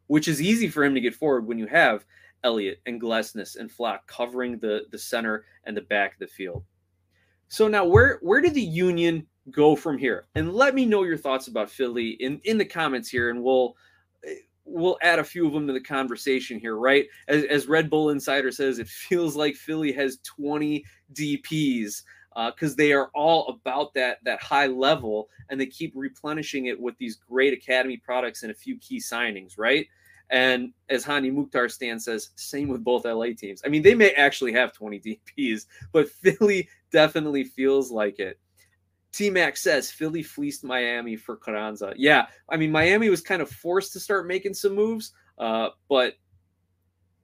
which 0.06 0.28
is 0.28 0.40
easy 0.40 0.68
for 0.68 0.84
him 0.84 0.94
to 0.94 1.00
get 1.00 1.14
forward 1.14 1.46
when 1.46 1.58
you 1.58 1.66
have 1.66 2.04
Elliott 2.44 2.80
and 2.86 3.00
Glesnes 3.00 3.56
and 3.56 3.70
Flach 3.70 4.06
covering 4.06 4.58
the 4.58 4.82
the 4.92 4.98
center 4.98 5.44
and 5.64 5.76
the 5.76 5.82
back 5.82 6.12
of 6.12 6.20
the 6.20 6.26
field. 6.28 6.64
So 7.48 7.66
now 7.66 7.84
where 7.84 8.18
where 8.22 8.40
did 8.40 8.54
the 8.54 8.62
Union 8.62 9.26
go 9.50 9.74
from 9.74 9.98
here? 9.98 10.26
And 10.34 10.52
let 10.52 10.74
me 10.74 10.84
know 10.84 11.02
your 11.02 11.16
thoughts 11.16 11.48
about 11.48 11.70
Philly 11.70 12.10
in 12.20 12.40
in 12.44 12.58
the 12.58 12.64
comments 12.64 13.08
here, 13.08 13.30
and 13.30 13.42
we'll 13.42 13.74
we'll 14.68 14.98
add 15.02 15.18
a 15.18 15.24
few 15.24 15.46
of 15.46 15.52
them 15.52 15.66
to 15.66 15.72
the 15.72 15.80
conversation 15.80 16.58
here, 16.58 16.76
right? 16.76 17.06
As, 17.26 17.44
as 17.44 17.66
Red 17.66 17.90
Bull 17.90 18.10
Insider 18.10 18.52
says, 18.52 18.78
it 18.78 18.88
feels 18.88 19.36
like 19.36 19.54
Philly 19.54 19.92
has 19.92 20.18
20 20.24 20.84
DPs 21.14 22.02
because 22.46 22.72
uh, 22.72 22.76
they 22.76 22.92
are 22.92 23.10
all 23.14 23.48
about 23.48 23.92
that 23.94 24.18
that 24.22 24.40
high 24.40 24.66
level, 24.66 25.28
and 25.48 25.60
they 25.60 25.66
keep 25.66 25.92
replenishing 25.96 26.66
it 26.66 26.78
with 26.78 26.96
these 26.98 27.16
great 27.16 27.52
academy 27.52 27.96
products 27.96 28.42
and 28.42 28.52
a 28.52 28.54
few 28.54 28.78
key 28.78 28.98
signings, 28.98 29.54
right? 29.58 29.86
And 30.30 30.72
as 30.90 31.04
Hany 31.04 31.30
Mukhtar 31.30 31.68
Stan 31.68 31.98
says, 31.98 32.30
same 32.36 32.68
with 32.68 32.84
both 32.84 33.06
LA 33.06 33.28
teams. 33.36 33.62
I 33.64 33.68
mean, 33.68 33.82
they 33.82 33.94
may 33.94 34.10
actually 34.10 34.52
have 34.52 34.74
20 34.74 35.00
DPs, 35.00 35.66
but 35.90 36.08
Philly 36.22 36.68
definitely 36.92 37.44
feels 37.44 37.90
like 37.90 38.18
it. 38.18 38.38
T 39.12 39.30
Mac 39.30 39.56
says 39.56 39.90
Philly 39.90 40.22
fleeced 40.22 40.64
Miami 40.64 41.16
for 41.16 41.36
Carranza. 41.36 41.92
Yeah, 41.96 42.26
I 42.48 42.56
mean 42.56 42.70
Miami 42.70 43.08
was 43.08 43.20
kind 43.20 43.42
of 43.42 43.50
forced 43.50 43.92
to 43.94 44.00
start 44.00 44.26
making 44.26 44.54
some 44.54 44.74
moves, 44.74 45.12
uh, 45.38 45.70
but 45.88 46.14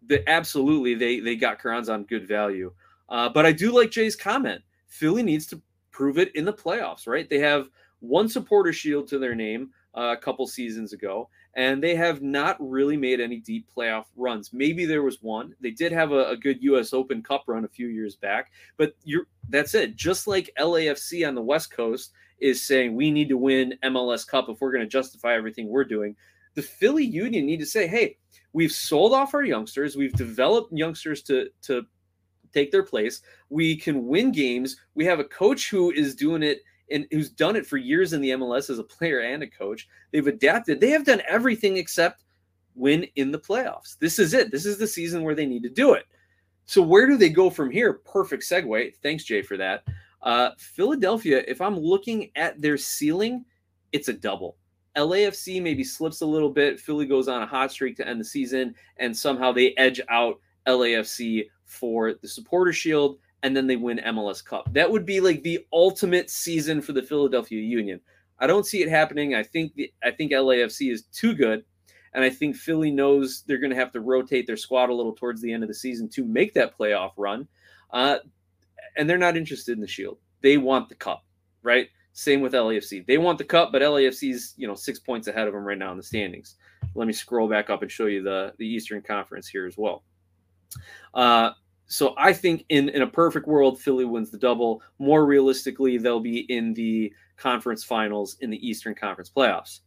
the, 0.07 0.29
absolutely 0.29 0.95
they 0.95 1.21
they 1.21 1.37
got 1.37 1.59
Carranza 1.59 1.93
on 1.93 2.05
good 2.05 2.27
value. 2.27 2.73
Uh, 3.09 3.29
but 3.29 3.45
I 3.45 3.53
do 3.53 3.73
like 3.73 3.91
Jay's 3.91 4.17
comment. 4.17 4.63
Philly 4.87 5.23
needs 5.23 5.47
to 5.49 5.61
prove 5.91 6.19
it 6.19 6.35
in 6.35 6.45
the 6.45 6.53
playoffs, 6.53 7.07
right? 7.07 7.29
They 7.29 7.39
have 7.39 7.69
one 8.01 8.29
supporter 8.29 8.73
shield 8.73 9.09
to 9.09 9.19
their 9.19 9.35
name 9.35 9.71
uh, 9.97 10.15
a 10.17 10.17
couple 10.17 10.47
seasons 10.47 10.93
ago, 10.93 11.29
and 11.57 11.83
they 11.83 11.95
have 11.95 12.21
not 12.21 12.57
really 12.59 12.97
made 12.97 13.21
any 13.21 13.39
deep 13.39 13.69
playoff 13.77 14.07
runs. 14.17 14.53
Maybe 14.53 14.85
there 14.85 15.03
was 15.03 15.23
one. 15.23 15.55
They 15.61 15.71
did 15.71 15.93
have 15.93 16.13
a, 16.13 16.31
a, 16.31 16.37
good 16.37 16.63
U.S. 16.63 16.93
Open 16.93 17.23
Cup 17.23 17.45
run 17.47 17.65
a 17.65 17.69
few 17.69 17.87
years 17.87 18.17
back, 18.17 18.51
but 18.77 18.95
you're 19.05 19.27
that's 19.49 19.75
it. 19.75 19.95
Just 19.95 20.27
like 20.27 20.51
LAFC 20.59 21.27
on 21.27 21.35
the 21.35 21.43
West 21.43 21.71
Coast 21.71 22.13
is 22.39 22.63
saying 22.63 22.95
we 22.95 23.11
need 23.11 23.29
to 23.29 23.37
win 23.37 23.79
MLS 23.85 24.27
Cup 24.27 24.49
if 24.49 24.61
we're 24.61 24.73
going 24.73 24.85
to 24.85 24.89
justify 24.89 25.35
everything 25.35 25.69
we're 25.69 25.85
doing. 25.85 26.17
The 26.55 26.63
Philly 26.63 27.05
Union 27.05 27.47
need 27.47 27.61
to 27.61 27.67
say, 27.67 27.87
hey, 27.87 28.17
we've 28.53 28.73
sold 28.73 29.13
off 29.13 29.35
our 29.35 29.45
youngsters, 29.45 29.97
we've 29.97 30.13
developed 30.15 30.73
youngsters 30.73 31.23
to 31.23 31.49
to 31.63 31.87
take 32.53 32.73
their 32.73 32.85
place. 32.85 33.21
We 33.49 33.77
can 33.77 34.07
win 34.07 34.33
games. 34.33 34.77
We 34.95 35.05
have 35.05 35.21
a 35.21 35.25
coach 35.25 35.71
who 35.71 35.91
is 35.91 36.15
doing 36.15 36.43
it 36.43 36.61
and 36.91 37.07
who's 37.11 37.31
done 37.31 37.57
it 37.57 37.67
for 37.67 37.77
years 37.77 38.13
in 38.13 38.21
the 38.21 38.31
MLS 38.31 38.71
as 38.71 38.79
a 38.79 38.85
player 38.85 39.21
and 39.21 39.43
a 39.43 39.47
coach. 39.47 39.89
They've 40.11 40.27
adapted. 40.27 40.81
They 40.81 40.91
have 40.91 41.05
done 41.05 41.23
everything 41.29 41.77
except 41.77 42.25
win 42.75 43.07
in 43.17 43.31
the 43.31 43.39
playoffs. 43.39 43.99
This 43.99 44.19
is 44.19 44.35
it. 44.35 44.51
This 44.51 44.67
is 44.67 44.79
the 44.79 44.87
season 44.87 45.23
where 45.23 45.35
they 45.35 45.47
need 45.47 45.63
to 45.63 45.69
do 45.69 45.95
it. 45.95 46.05
So 46.67 46.83
where 46.83 47.07
do 47.07 47.17
they 47.17 47.29
go 47.29 47.51
from 47.51 47.71
here? 47.71 47.95
Perfect 47.95 48.43
segue. 48.43 48.95
Thanks, 49.03 49.25
Jay, 49.25 49.43
for 49.43 49.57
that. 49.57 49.85
Uh, 50.23 50.51
Philadelphia, 50.59 51.43
if 51.47 51.61
I'm 51.61 51.79
looking 51.79 52.31
at 52.37 52.61
their 52.61 52.79
ceiling, 52.79 53.45
it's 53.93 54.09
a 54.09 54.13
double. 54.13 54.57
LAFC 54.97 55.61
maybe 55.61 55.85
slips 55.85 56.21
a 56.21 56.27
little 56.27 56.49
bit. 56.49 56.81
Philly 56.81 57.07
goes 57.07 57.29
on 57.29 57.43
a 57.43 57.47
hot 57.47 57.73
streak 57.73 57.97
to 57.97 58.09
end 58.09 58.21
the 58.21 58.25
season, 58.25 58.75
and 58.97 59.15
somehow 59.15 59.53
they 59.53 59.75
edge 59.77 60.01
out 60.09 60.41
LAFC 60.67 61.49
for 61.67 62.15
the 62.15 62.29
supporter 62.29 62.73
shield 62.73 63.19
and 63.45 63.55
then 63.55 63.67
they 63.67 63.77
win 63.77 64.01
MLS 64.07 64.43
Cup. 64.43 64.73
That 64.73 64.91
would 64.91 65.05
be 65.05 65.21
like 65.21 65.43
the 65.43 65.65
ultimate 65.71 66.31
season 66.31 66.81
for 66.81 66.95
the 66.95 67.03
Philadelphia 67.03 67.61
Union. 67.61 68.01
I 68.39 68.47
don't 68.47 68.67
see 68.67 68.83
it 68.83 68.89
happening. 68.89 69.35
I 69.35 69.43
think 69.43 69.75
the, 69.75 69.93
I 70.03 70.11
think 70.11 70.33
LAFC 70.33 70.91
is 70.91 71.03
too 71.13 71.35
good, 71.35 71.63
and 72.15 72.25
I 72.25 72.31
think 72.31 72.57
Philly 72.57 72.91
knows 72.91 73.45
they're 73.47 73.59
going 73.59 73.71
to 73.71 73.77
have 73.77 73.93
to 73.93 74.01
rotate 74.01 74.47
their 74.47 74.57
squad 74.57 74.89
a 74.89 74.95
little 74.95 75.15
towards 75.15 75.43
the 75.43 75.53
end 75.53 75.63
of 75.63 75.69
the 75.69 75.75
season 75.75 76.09
to 76.09 76.25
make 76.25 76.55
that 76.55 76.77
playoff 76.77 77.13
run. 77.19 77.47
Uh, 77.93 78.17
and 78.97 79.09
they're 79.09 79.19
not 79.19 79.37
interested 79.37 79.73
in 79.73 79.81
the 79.81 79.87
Shield. 79.87 80.19
They 80.41 80.57
want 80.57 80.89
the 80.89 80.95
Cup, 80.95 81.25
right? 81.63 81.89
Same 82.15 82.41
with 82.41 82.55
LAFC. 82.55 83.07
They 83.07 83.19
want 83.19 83.37
the 83.37 83.45
Cup, 83.45 83.73
but 83.73 83.83
LAFC's 83.83 84.55
you 84.57 84.67
know 84.67 84.75
six 84.75 84.99
points 84.99 85.29
ahead 85.29 85.47
of 85.47 85.53
them 85.53 85.65
right 85.65 85.79
now 85.79 85.91
in 85.91 85.99
the 85.99 86.03
standings. 86.03 86.57
Let 86.95 87.07
me 87.07 87.13
scroll 87.13 87.49
back 87.49 87.69
up 87.69 87.83
and 87.83 87.91
show 87.91 88.07
you 88.07 88.23
the 88.23 88.55
the 88.59 88.67
Eastern 88.67 89.03
Conference 89.03 89.49
here 89.49 89.67
as 89.67 89.77
well. 89.77 90.03
Uh, 91.13 91.51
so 91.87 92.15
I 92.17 92.33
think 92.33 92.65
in 92.69 92.89
in 92.89 93.03
a 93.03 93.07
perfect 93.07 93.47
world, 93.47 93.81
Philly 93.81 94.05
wins 94.05 94.31
the 94.31 94.39
double. 94.39 94.83
More 94.99 95.27
realistically, 95.27 95.99
they'll 95.99 96.21
be 96.21 96.41
in 96.53 96.75
the 96.75 97.13
conference 97.37 97.85
finals 97.85 98.37
in 98.41 98.51
the 98.51 98.67
Eastern 98.67 98.95
Conference 98.95 99.31
playoffs. 99.35 99.81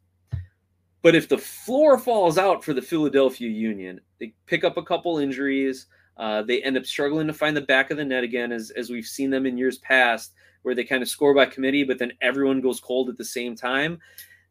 But 1.01 1.15
if 1.15 1.29
the 1.29 1.37
floor 1.37 1.97
falls 1.97 2.37
out 2.37 2.63
for 2.63 2.73
the 2.73 2.81
Philadelphia 2.81 3.49
Union, 3.49 4.01
they 4.19 4.33
pick 4.45 4.63
up 4.63 4.77
a 4.77 4.83
couple 4.83 5.19
injuries. 5.19 5.87
Uh, 6.17 6.41
they 6.41 6.61
end 6.63 6.77
up 6.77 6.85
struggling 6.85 7.27
to 7.27 7.33
find 7.33 7.55
the 7.55 7.61
back 7.61 7.91
of 7.91 7.97
the 7.97 8.05
net 8.05 8.23
again, 8.23 8.51
as 8.51 8.71
as 8.71 8.89
we've 8.89 9.05
seen 9.05 9.29
them 9.29 9.45
in 9.45 9.57
years 9.57 9.77
past, 9.79 10.33
where 10.61 10.75
they 10.75 10.83
kind 10.83 11.01
of 11.01 11.09
score 11.09 11.33
by 11.33 11.45
committee, 11.45 11.83
but 11.83 11.99
then 11.99 12.11
everyone 12.21 12.61
goes 12.61 12.79
cold 12.79 13.09
at 13.09 13.17
the 13.17 13.25
same 13.25 13.55
time. 13.55 13.99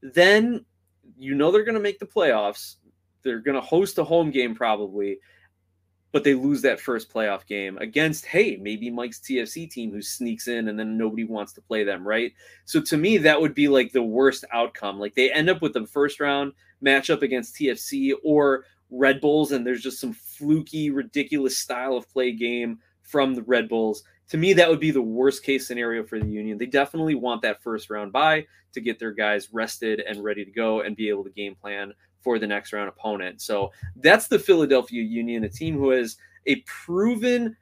Then 0.02 0.64
you 1.16 1.34
know 1.34 1.50
they're 1.50 1.64
going 1.64 1.74
to 1.74 1.80
make 1.80 1.98
the 1.98 2.06
playoffs. 2.06 2.76
They're 3.22 3.40
going 3.40 3.56
to 3.56 3.60
host 3.60 3.98
a 3.98 4.04
home 4.04 4.30
game 4.30 4.54
probably 4.54 5.18
but 6.12 6.24
they 6.24 6.34
lose 6.34 6.62
that 6.62 6.80
first 6.80 7.12
playoff 7.12 7.46
game 7.46 7.76
against, 7.78 8.24
hey, 8.24 8.56
maybe 8.56 8.90
Mike's 8.90 9.20
TFC 9.20 9.68
team 9.70 9.90
who 9.90 10.00
sneaks 10.00 10.48
in 10.48 10.68
and 10.68 10.78
then 10.78 10.96
nobody 10.96 11.24
wants 11.24 11.52
to 11.54 11.60
play 11.60 11.84
them, 11.84 12.06
right? 12.06 12.32
So 12.64 12.80
to 12.80 12.96
me, 12.96 13.18
that 13.18 13.40
would 13.40 13.54
be 13.54 13.68
like 13.68 13.92
the 13.92 14.02
worst 14.02 14.44
outcome. 14.52 14.98
Like 14.98 15.14
they 15.14 15.30
end 15.32 15.50
up 15.50 15.60
with 15.60 15.74
the 15.74 15.86
first 15.86 16.20
round 16.20 16.52
matchup 16.82 17.22
against 17.22 17.56
TFC 17.56 18.12
or 18.24 18.64
Red 18.90 19.20
Bulls, 19.20 19.52
and 19.52 19.66
there's 19.66 19.82
just 19.82 20.00
some 20.00 20.12
fluky, 20.12 20.90
ridiculous 20.90 21.58
style 21.58 21.96
of 21.96 22.08
play 22.08 22.32
game 22.32 22.78
from 23.02 23.34
the 23.34 23.42
Red 23.42 23.68
Bulls. 23.68 24.02
To 24.30 24.36
me, 24.36 24.52
that 24.54 24.68
would 24.68 24.80
be 24.80 24.90
the 24.90 25.02
worst 25.02 25.44
case 25.44 25.66
scenario 25.66 26.04
for 26.04 26.18
the 26.18 26.26
Union. 26.26 26.58
They 26.58 26.66
definitely 26.66 27.14
want 27.14 27.42
that 27.42 27.62
first 27.62 27.90
round 27.90 28.12
bye 28.12 28.46
to 28.72 28.80
get 28.80 28.98
their 28.98 29.12
guys 29.12 29.52
rested 29.52 30.00
and 30.00 30.22
ready 30.22 30.44
to 30.44 30.50
go 30.50 30.80
and 30.80 30.96
be 30.96 31.08
able 31.08 31.24
to 31.24 31.30
game 31.30 31.54
plan 31.54 31.92
for 32.26 32.40
the 32.40 32.46
next 32.46 32.72
round 32.72 32.88
opponent. 32.88 33.40
So 33.40 33.70
that's 33.94 34.26
the 34.26 34.36
Philadelphia 34.36 35.00
Union, 35.00 35.44
a 35.44 35.48
team 35.48 35.78
who 35.78 35.90
has 35.90 36.16
a 36.46 36.56
proven 36.62 37.56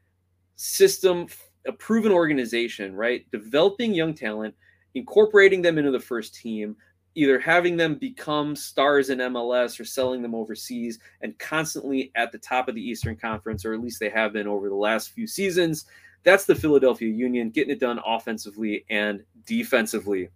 system, 0.57 1.27
a 1.67 1.73
proven 1.73 2.11
organization, 2.11 2.97
right? 2.97 3.31
Developing 3.31 3.93
young 3.93 4.15
talent, 4.15 4.55
incorporating 4.95 5.61
them 5.61 5.77
into 5.77 5.91
the 5.91 6.01
first 6.01 6.35
team, 6.35 6.77
either 7.15 7.39
having 7.39 7.77
them 7.77 7.97
become 7.97 8.57
stars 8.57 9.11
in 9.11 9.19
MLS 9.19 9.79
or 9.79 9.85
selling 9.85 10.23
them 10.23 10.35
overseas, 10.35 10.99
and 11.21 11.39
constantly 11.39 12.11
at 12.15 12.33
the 12.33 12.39
top 12.39 12.67
of 12.67 12.75
the 12.75 12.81
Eastern 12.81 13.17
Conference, 13.17 13.67
or 13.67 13.75
at 13.75 13.83
least 13.83 14.01
they 14.01 14.09
have 14.09 14.33
been 14.33 14.49
over 14.49 14.71
the 14.71 14.75
last 14.75 15.11
few 15.11 15.27
seasons. 15.27 15.85
That's 16.23 16.47
the 16.47 16.55
Philadelphia 16.55 17.11
Union 17.11 17.51
getting 17.51 17.75
it 17.75 17.81
done 17.81 18.01
offensively 18.07 18.87
and 18.89 19.25
defensively. 19.45 20.31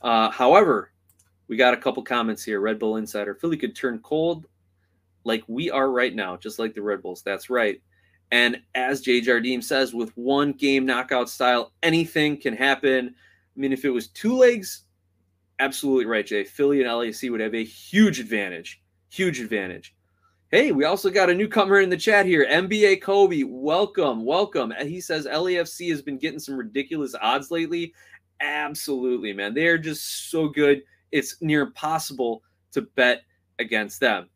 Uh, 0.00 0.30
however, 0.30 0.92
we 1.52 1.58
got 1.58 1.74
a 1.74 1.76
couple 1.76 2.02
comments 2.02 2.42
here. 2.42 2.60
Red 2.60 2.78
Bull 2.78 2.96
Insider. 2.96 3.34
Philly 3.34 3.58
could 3.58 3.76
turn 3.76 3.98
cold 3.98 4.46
like 5.24 5.44
we 5.48 5.70
are 5.70 5.90
right 5.90 6.14
now, 6.14 6.34
just 6.34 6.58
like 6.58 6.74
the 6.74 6.80
Red 6.80 7.02
Bulls. 7.02 7.20
That's 7.20 7.50
right. 7.50 7.78
And 8.30 8.62
as 8.74 9.02
Jay 9.02 9.20
Jardim 9.20 9.62
says, 9.62 9.92
with 9.92 10.16
one 10.16 10.52
game 10.52 10.86
knockout 10.86 11.28
style, 11.28 11.74
anything 11.82 12.38
can 12.38 12.56
happen. 12.56 13.14
I 13.14 13.60
mean, 13.60 13.70
if 13.70 13.84
it 13.84 13.90
was 13.90 14.08
two 14.08 14.34
legs, 14.34 14.84
absolutely 15.58 16.06
right, 16.06 16.24
Jay. 16.24 16.42
Philly 16.42 16.82
and 16.82 16.90
LAC 16.90 17.30
would 17.30 17.40
have 17.40 17.54
a 17.54 17.62
huge 17.62 18.18
advantage. 18.18 18.80
Huge 19.10 19.38
advantage. 19.38 19.94
Hey, 20.50 20.72
we 20.72 20.86
also 20.86 21.10
got 21.10 21.28
a 21.28 21.34
newcomer 21.34 21.80
in 21.80 21.90
the 21.90 21.98
chat 21.98 22.24
here. 22.24 22.46
NBA 22.50 23.02
Kobe, 23.02 23.42
welcome, 23.42 24.24
welcome. 24.24 24.72
He 24.80 25.02
says 25.02 25.26
LAFC 25.26 25.90
has 25.90 26.00
been 26.00 26.16
getting 26.16 26.40
some 26.40 26.56
ridiculous 26.56 27.14
odds 27.20 27.50
lately. 27.50 27.92
Absolutely, 28.40 29.34
man. 29.34 29.52
They 29.52 29.66
are 29.66 29.76
just 29.76 30.30
so 30.30 30.48
good 30.48 30.80
it's 31.12 31.40
near 31.40 31.62
impossible 31.62 32.42
to 32.72 32.82
bet 32.82 33.22
against 33.58 34.00
them. 34.00 34.28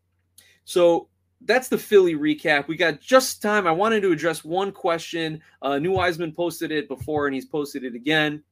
So 0.64 1.08
that's 1.42 1.68
the 1.68 1.78
Philly 1.78 2.14
recap. 2.14 2.68
We 2.68 2.76
got 2.76 3.00
just 3.00 3.42
time. 3.42 3.66
I 3.66 3.72
wanted 3.72 4.02
to 4.02 4.12
address 4.12 4.44
one 4.44 4.72
question. 4.72 5.40
Uh, 5.62 5.78
New 5.78 5.92
Wiseman 5.92 6.32
posted 6.32 6.70
it 6.70 6.88
before, 6.88 7.26
and 7.26 7.34
he's 7.34 7.44
posted 7.44 7.84
it 7.84 7.94
again. 7.94 8.42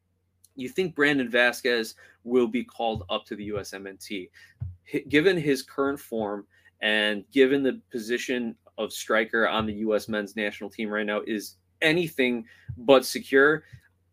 You 0.57 0.69
think 0.69 0.95
Brandon 0.95 1.31
Vazquez 1.31 1.95
will 2.23 2.47
be 2.47 2.65
called 2.65 3.05
up 3.11 3.25
to 3.27 3.37
the 3.37 3.51
USMNT? 3.51 4.29
given 5.09 5.37
his 5.37 5.63
current 5.63 5.99
form 5.99 6.47
and 6.81 7.25
given 7.33 7.63
the 7.63 7.81
position 7.91 8.55
of 8.77 8.93
striker 8.93 9.49
on 9.49 9.67
the 9.67 9.73
U.S. 9.75 10.09
men's 10.09 10.37
national 10.37 10.71
team 10.71 10.91
right 10.91 11.07
now 11.07 11.23
is 11.27 11.57
anything 11.81 12.45
but 12.79 13.05
secure. 13.05 13.65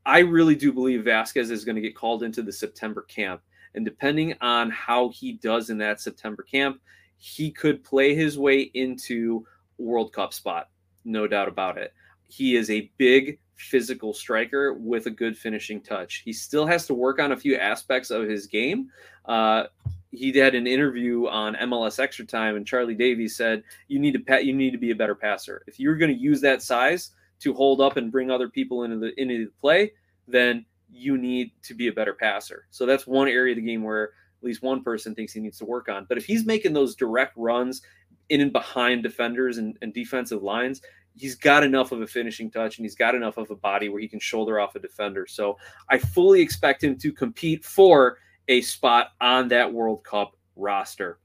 I 0.06 0.20
really 0.20 0.56
do 0.56 0.72
believe 0.72 1.02
Vazquez 1.02 1.52
is 1.52 1.66
going 1.66 1.76
to 1.76 1.82
get 1.82 1.96
called 1.96 2.24
into 2.24 2.42
the 2.42 2.52
September 2.52 3.04
camp. 3.04 3.42
And 3.76 3.86
depending 3.86 4.34
on 4.42 4.70
how 4.70 5.10
he 5.10 5.34
does 5.34 5.70
in 5.70 5.78
that 5.80 6.02
September 6.02 6.44
camp, 6.44 6.82
he 7.18 7.52
could 7.52 7.84
play 7.84 8.16
his 8.16 8.38
way 8.38 8.72
into 8.74 9.46
World 9.78 10.14
Cup 10.14 10.34
spot. 10.34 10.70
No 11.06 11.28
doubt 11.28 11.48
about 11.48 11.78
it. 11.78 11.94
He 12.28 12.56
is 12.56 12.70
a 12.70 12.92
big 12.98 13.40
physical 13.56 14.14
striker 14.14 14.74
with 14.74 15.06
a 15.06 15.12
good 15.12 15.38
finishing 15.38 15.82
touch. 15.82 16.24
He 16.26 16.34
still 16.34 16.66
has 16.66 16.88
to 16.88 16.94
work 16.94 17.20
on 17.20 17.32
a 17.32 17.38
few 17.38 17.56
aspects 17.56 18.10
of 18.10 18.28
his 18.28 18.48
game. 18.48 18.90
Uh, 19.26 19.66
he 20.12 20.38
had 20.38 20.56
an 20.56 20.68
interview 20.68 21.28
on 21.28 21.56
MLS 21.56 22.00
Extra 22.00 22.26
Time, 22.26 22.56
and 22.56 22.68
Charlie 22.68 22.96
Davies 22.96 23.36
said, 23.36 23.64
"You 23.88 24.00
need 24.00 24.14
to 24.14 24.20
pat. 24.20 24.46
You 24.46 24.54
need 24.54 24.72
to 24.72 24.78
be 24.78 24.92
a 24.92 24.96
better 24.96 25.16
passer. 25.16 25.64
If 25.68 25.80
you're 25.80 25.96
going 25.96 26.14
to 26.14 26.20
use 26.20 26.42
that 26.42 26.62
size 26.62 27.12
to 27.40 27.54
hold 27.54 27.80
up 27.80 27.98
and 27.98 28.12
bring 28.12 28.30
other 28.30 28.50
people 28.50 28.84
into 28.84 28.98
the 28.98 29.20
into 29.20 29.46
the 29.46 29.52
play, 29.60 29.94
then 30.28 30.66
you 30.92 31.18
need 31.18 31.52
to 31.64 31.74
be 31.74 31.88
a 31.88 31.94
better 31.94 32.14
passer. 32.14 32.68
So 32.70 32.86
that's 32.86 33.08
one 33.08 33.28
area 33.28 33.54
of 33.54 33.58
the 33.58 33.66
game 33.66 33.84
where 33.84 34.06
at 34.06 34.44
least 34.44 34.62
one 34.62 34.84
person 34.84 35.16
thinks 35.16 35.34
he 35.34 35.40
needs 35.40 35.58
to 35.60 35.66
work 35.66 35.90
on. 35.90 36.06
But 36.10 36.18
if 36.18 36.26
he's 36.26 36.46
making 36.46 36.74
those 36.74 36.96
direct 36.96 37.34
runs 37.38 37.82
in 38.30 38.42
and 38.42 38.52
behind 38.52 39.04
defenders 39.04 39.58
and, 39.58 39.78
and 39.82 39.94
defensive 39.94 40.44
lines, 40.44 40.82
he's 41.16 41.36
got 41.36 41.64
enough 41.64 41.92
of 41.92 42.02
a 42.02 42.08
finishing 42.08 42.50
touch 42.50 42.78
and 42.78 42.86
he's 42.86 42.96
got 42.96 43.16
enough 43.16 43.38
of 43.38 43.52
a 43.52 43.56
body 43.56 43.90
where 43.90 44.02
he 44.02 44.08
can 44.08 44.20
shoulder 44.20 44.60
off 44.60 44.76
a 44.76 44.80
defender. 44.80 45.28
So 45.28 45.58
I 45.90 45.98
fully 45.98 46.42
expect 46.42 46.84
him 46.84 46.98
to 47.00 47.12
compete 47.12 47.64
for 47.64 48.18
a 48.48 48.62
spot 48.62 49.10
on 49.20 49.48
that 49.50 49.72
World 49.72 50.04
Cup 50.04 50.36
roster. 50.56 51.20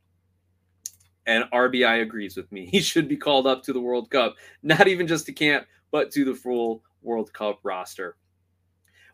And 1.26 1.44
RBI 1.52 2.02
agrees 2.02 2.36
with 2.36 2.50
me. 2.52 2.66
He 2.70 2.80
should 2.80 3.08
be 3.08 3.16
called 3.16 3.46
up 3.46 3.62
to 3.64 3.72
the 3.72 3.80
World 3.80 4.10
Cup, 4.10 4.36
not 4.62 4.86
even 4.86 5.06
just 5.06 5.26
to 5.26 5.32
camp, 5.32 5.66
but 5.90 6.10
to 6.12 6.24
the 6.24 6.34
full 6.34 6.82
World 7.02 7.32
Cup 7.32 7.60
roster. 7.62 8.16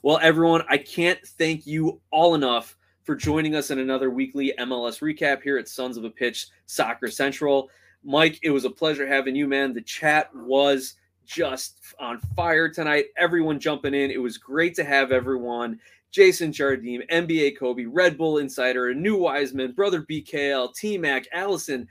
Well, 0.05 0.19
everyone, 0.21 0.65
I 0.69 0.79
can't 0.79 1.25
thank 1.25 1.65
you 1.65 2.01
all 2.11 2.35
enough 2.35 2.77
for 3.05 3.15
joining 3.15 3.55
us 3.55 3.71
in 3.71 3.79
another 3.79 4.11
weekly 4.11 4.53
MLS 4.59 5.01
recap 5.01 5.43
here 5.43 5.59
at 5.59 5.69
Sons 5.69 5.97
of 5.97 6.03
a 6.03 6.11
Pitch 6.11 6.49
Soccer 6.67 7.09
Central. 7.09 7.71
Mike, 8.03 8.41
it 8.43 8.51
was 8.51 8.65
a 8.65 8.71
pleasure 8.71 9.07
having 9.07 9.37
you, 9.37 9.47
man. 9.47 9.73
The 9.73 9.81
chat 9.81 10.35
was 10.35 10.97
just 11.25 11.79
on 12.01 12.19
fire 12.35 12.69
tonight. 12.69 13.07
Everyone 13.17 13.61
jumping 13.61 13.95
in. 13.95 14.11
It 14.11 14.21
was 14.21 14.39
great 14.39 14.75
to 14.75 14.85
have 14.85 15.13
everyone. 15.13 15.79
Jason 16.11 16.51
Jardim, 16.51 17.09
NBA 17.09 17.57
Kobe, 17.57 17.85
Red 17.85 18.19
Bull 18.19 18.39
Insider, 18.39 18.93
new 18.93 19.17
Wiseman, 19.17 19.71
Brother 19.71 20.03
BKL, 20.03 20.75
T 20.75 20.99
Mac, 20.99 21.27
Allison, 21.33 21.87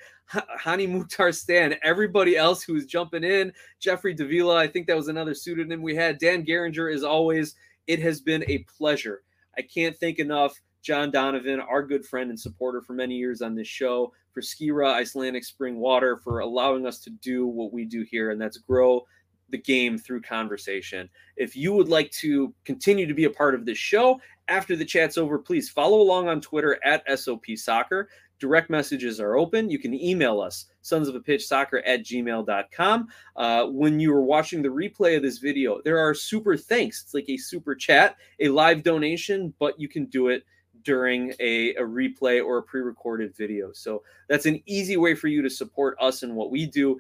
Hany 0.59 0.85
Mukhtar 0.85 1.31
Stan, 1.31 1.75
everybody 1.81 2.35
else 2.35 2.61
who 2.61 2.73
was 2.73 2.85
jumping 2.85 3.23
in, 3.23 3.53
Jeffrey 3.79 4.13
Davila, 4.13 4.57
I 4.57 4.67
think 4.67 4.85
that 4.87 4.97
was 4.97 5.07
another 5.07 5.33
pseudonym 5.33 5.81
we 5.81 5.95
had. 5.95 6.19
Dan 6.19 6.45
Geringer, 6.45 6.93
as 6.93 7.03
always, 7.03 7.55
it 7.87 7.99
has 7.99 8.21
been 8.21 8.43
a 8.47 8.59
pleasure. 8.59 9.23
I 9.57 9.61
can't 9.61 9.97
thank 9.97 10.19
enough 10.19 10.59
John 10.81 11.11
Donovan, 11.11 11.59
our 11.59 11.83
good 11.83 12.05
friend 12.05 12.29
and 12.29 12.39
supporter 12.39 12.81
for 12.81 12.93
many 12.93 13.15
years 13.15 13.41
on 13.41 13.55
this 13.55 13.67
show, 13.67 14.13
for 14.33 14.41
Skira 14.41 14.93
Icelandic 14.93 15.43
Spring 15.43 15.77
Water, 15.77 16.17
for 16.17 16.39
allowing 16.39 16.87
us 16.87 16.99
to 16.99 17.09
do 17.09 17.45
what 17.45 17.71
we 17.71 17.85
do 17.85 18.03
here, 18.09 18.31
and 18.31 18.41
that's 18.41 18.57
grow 18.57 19.05
the 19.49 19.57
game 19.57 19.97
through 19.97 20.21
conversation. 20.21 21.09
If 21.35 21.55
you 21.55 21.73
would 21.73 21.89
like 21.89 22.09
to 22.11 22.53
continue 22.65 23.05
to 23.05 23.13
be 23.13 23.25
a 23.25 23.29
part 23.29 23.53
of 23.53 23.65
this 23.65 23.77
show 23.77 24.19
after 24.47 24.75
the 24.75 24.85
chat's 24.85 25.17
over, 25.17 25.37
please 25.37 25.69
follow 25.69 26.01
along 26.01 26.29
on 26.29 26.41
Twitter 26.41 26.79
at 26.83 27.03
SOP 27.19 27.45
Soccer. 27.55 28.09
Direct 28.41 28.71
messages 28.71 29.19
are 29.19 29.37
open. 29.37 29.69
You 29.69 29.77
can 29.77 29.93
email 29.93 30.41
us, 30.41 30.65
sons 30.81 31.07
of 31.07 31.13
a 31.13 31.19
pitch 31.19 31.45
soccer 31.45 31.77
at 31.85 32.03
gmail.com. 32.03 33.07
Uh, 33.35 33.65
when 33.67 33.99
you 33.99 34.11
are 34.11 34.23
watching 34.23 34.63
the 34.63 34.69
replay 34.69 35.15
of 35.15 35.21
this 35.21 35.37
video, 35.37 35.79
there 35.85 35.99
are 35.99 36.15
super 36.15 36.57
thanks. 36.57 37.03
It's 37.03 37.13
like 37.13 37.29
a 37.29 37.37
super 37.37 37.75
chat, 37.75 38.17
a 38.39 38.49
live 38.49 38.81
donation, 38.81 39.53
but 39.59 39.79
you 39.79 39.87
can 39.87 40.05
do 40.05 40.29
it 40.29 40.43
during 40.83 41.35
a, 41.39 41.75
a 41.75 41.83
replay 41.83 42.43
or 42.43 42.57
a 42.57 42.63
pre 42.63 42.81
recorded 42.81 43.37
video. 43.37 43.71
So 43.73 44.01
that's 44.27 44.47
an 44.47 44.59
easy 44.65 44.97
way 44.97 45.13
for 45.13 45.27
you 45.27 45.43
to 45.43 45.49
support 45.49 45.95
us 46.01 46.23
and 46.23 46.35
what 46.35 46.49
we 46.49 46.65
do. 46.65 46.99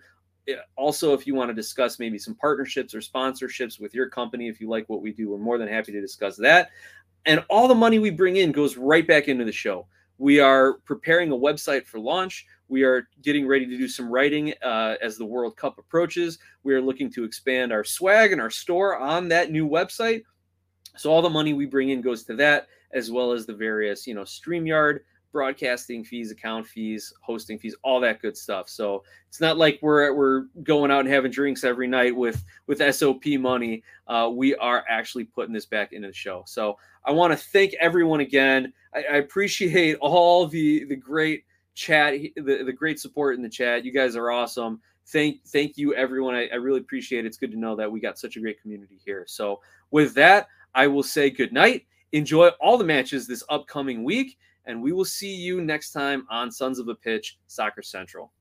Also, 0.75 1.11
if 1.15 1.25
you 1.25 1.33
want 1.33 1.49
to 1.49 1.55
discuss 1.55 1.97
maybe 1.97 2.19
some 2.19 2.35
partnerships 2.35 2.93
or 2.93 2.99
sponsorships 2.99 3.79
with 3.79 3.95
your 3.95 4.09
company, 4.09 4.47
if 4.47 4.61
you 4.61 4.69
like 4.69 4.87
what 4.89 5.01
we 5.01 5.11
do, 5.11 5.31
we're 5.31 5.39
more 5.39 5.57
than 5.57 5.67
happy 5.67 5.91
to 5.91 6.01
discuss 6.01 6.37
that. 6.37 6.69
And 7.25 7.43
all 7.49 7.67
the 7.67 7.73
money 7.73 7.97
we 7.97 8.11
bring 8.11 8.35
in 8.35 8.51
goes 8.51 8.77
right 8.77 9.07
back 9.07 9.27
into 9.27 9.43
the 9.43 9.51
show. 9.51 9.87
We 10.21 10.39
are 10.39 10.73
preparing 10.85 11.31
a 11.31 11.35
website 11.35 11.87
for 11.87 11.99
launch. 11.99 12.45
We 12.67 12.83
are 12.83 13.07
getting 13.23 13.47
ready 13.47 13.65
to 13.65 13.75
do 13.75 13.87
some 13.87 14.07
writing 14.07 14.53
uh, 14.61 14.97
as 15.01 15.17
the 15.17 15.25
World 15.25 15.57
Cup 15.57 15.79
approaches. 15.79 16.37
We 16.61 16.75
are 16.75 16.81
looking 16.81 17.11
to 17.13 17.23
expand 17.23 17.73
our 17.73 17.83
swag 17.83 18.31
and 18.31 18.39
our 18.39 18.51
store 18.51 18.99
on 18.99 19.29
that 19.29 19.49
new 19.49 19.67
website. 19.67 20.21
So 20.95 21.11
all 21.11 21.23
the 21.23 21.29
money 21.31 21.53
we 21.55 21.65
bring 21.65 21.89
in 21.89 22.01
goes 22.01 22.21
to 22.25 22.35
that, 22.35 22.67
as 22.93 23.09
well 23.09 23.31
as 23.31 23.47
the 23.47 23.55
various, 23.55 24.05
you 24.05 24.13
know, 24.13 24.21
StreamYard, 24.21 24.99
broadcasting 25.31 26.03
fees, 26.03 26.31
account 26.31 26.67
fees, 26.67 27.13
hosting 27.21 27.57
fees, 27.57 27.75
all 27.83 27.99
that 28.01 28.21
good 28.21 28.35
stuff. 28.37 28.69
So 28.69 29.03
it's 29.27 29.41
not 29.41 29.57
like 29.57 29.79
we're 29.81 30.13
we're 30.13 30.45
going 30.63 30.91
out 30.91 31.01
and 31.01 31.09
having 31.09 31.31
drinks 31.31 31.63
every 31.63 31.87
night 31.87 32.15
with 32.15 32.43
with 32.67 32.81
SOP 32.95 33.25
money. 33.39 33.83
Uh, 34.07 34.29
we 34.33 34.55
are 34.55 34.83
actually 34.89 35.25
putting 35.25 35.53
this 35.53 35.65
back 35.65 35.93
into 35.93 36.09
the 36.09 36.13
show. 36.13 36.43
So 36.45 36.77
I 37.05 37.11
want 37.11 37.31
to 37.31 37.37
thank 37.37 37.73
everyone 37.79 38.19
again. 38.19 38.73
I, 38.93 38.99
I, 38.99 39.15
appreciate 39.17 39.97
all 40.01 40.47
the 40.47 40.85
the 40.85 40.95
great 40.95 41.45
chat, 41.73 42.13
the, 42.35 42.63
the 42.63 42.73
great 42.73 42.99
support 42.99 43.35
in 43.35 43.41
the 43.41 43.49
chat. 43.49 43.85
You 43.85 43.91
guys 43.91 44.15
are 44.15 44.31
awesome. 44.31 44.81
Thank 45.07 45.43
thank 45.47 45.77
you 45.77 45.95
everyone. 45.95 46.35
I, 46.35 46.47
I 46.47 46.55
really 46.55 46.79
appreciate 46.79 47.25
it. 47.25 47.27
It's 47.27 47.37
good 47.37 47.51
to 47.51 47.59
know 47.59 47.75
that 47.75 47.91
we 47.91 47.99
got 47.99 48.19
such 48.19 48.37
a 48.37 48.39
great 48.39 48.61
community 48.61 48.99
here. 49.03 49.25
So 49.27 49.61
with 49.91 50.13
that, 50.15 50.47
I 50.75 50.87
will 50.87 51.03
say 51.03 51.29
good 51.29 51.53
night. 51.53 51.85
Enjoy 52.13 52.49
all 52.59 52.77
the 52.77 52.83
matches 52.83 53.27
this 53.27 53.43
upcoming 53.49 54.03
week, 54.03 54.37
and 54.65 54.81
we 54.81 54.91
will 54.91 55.05
see 55.05 55.33
you 55.33 55.61
next 55.61 55.91
time 55.91 56.25
on 56.29 56.51
Sons 56.51 56.79
of 56.79 56.87
a 56.87 56.95
Pitch 56.95 57.37
Soccer 57.47 57.81
Central. 57.81 58.31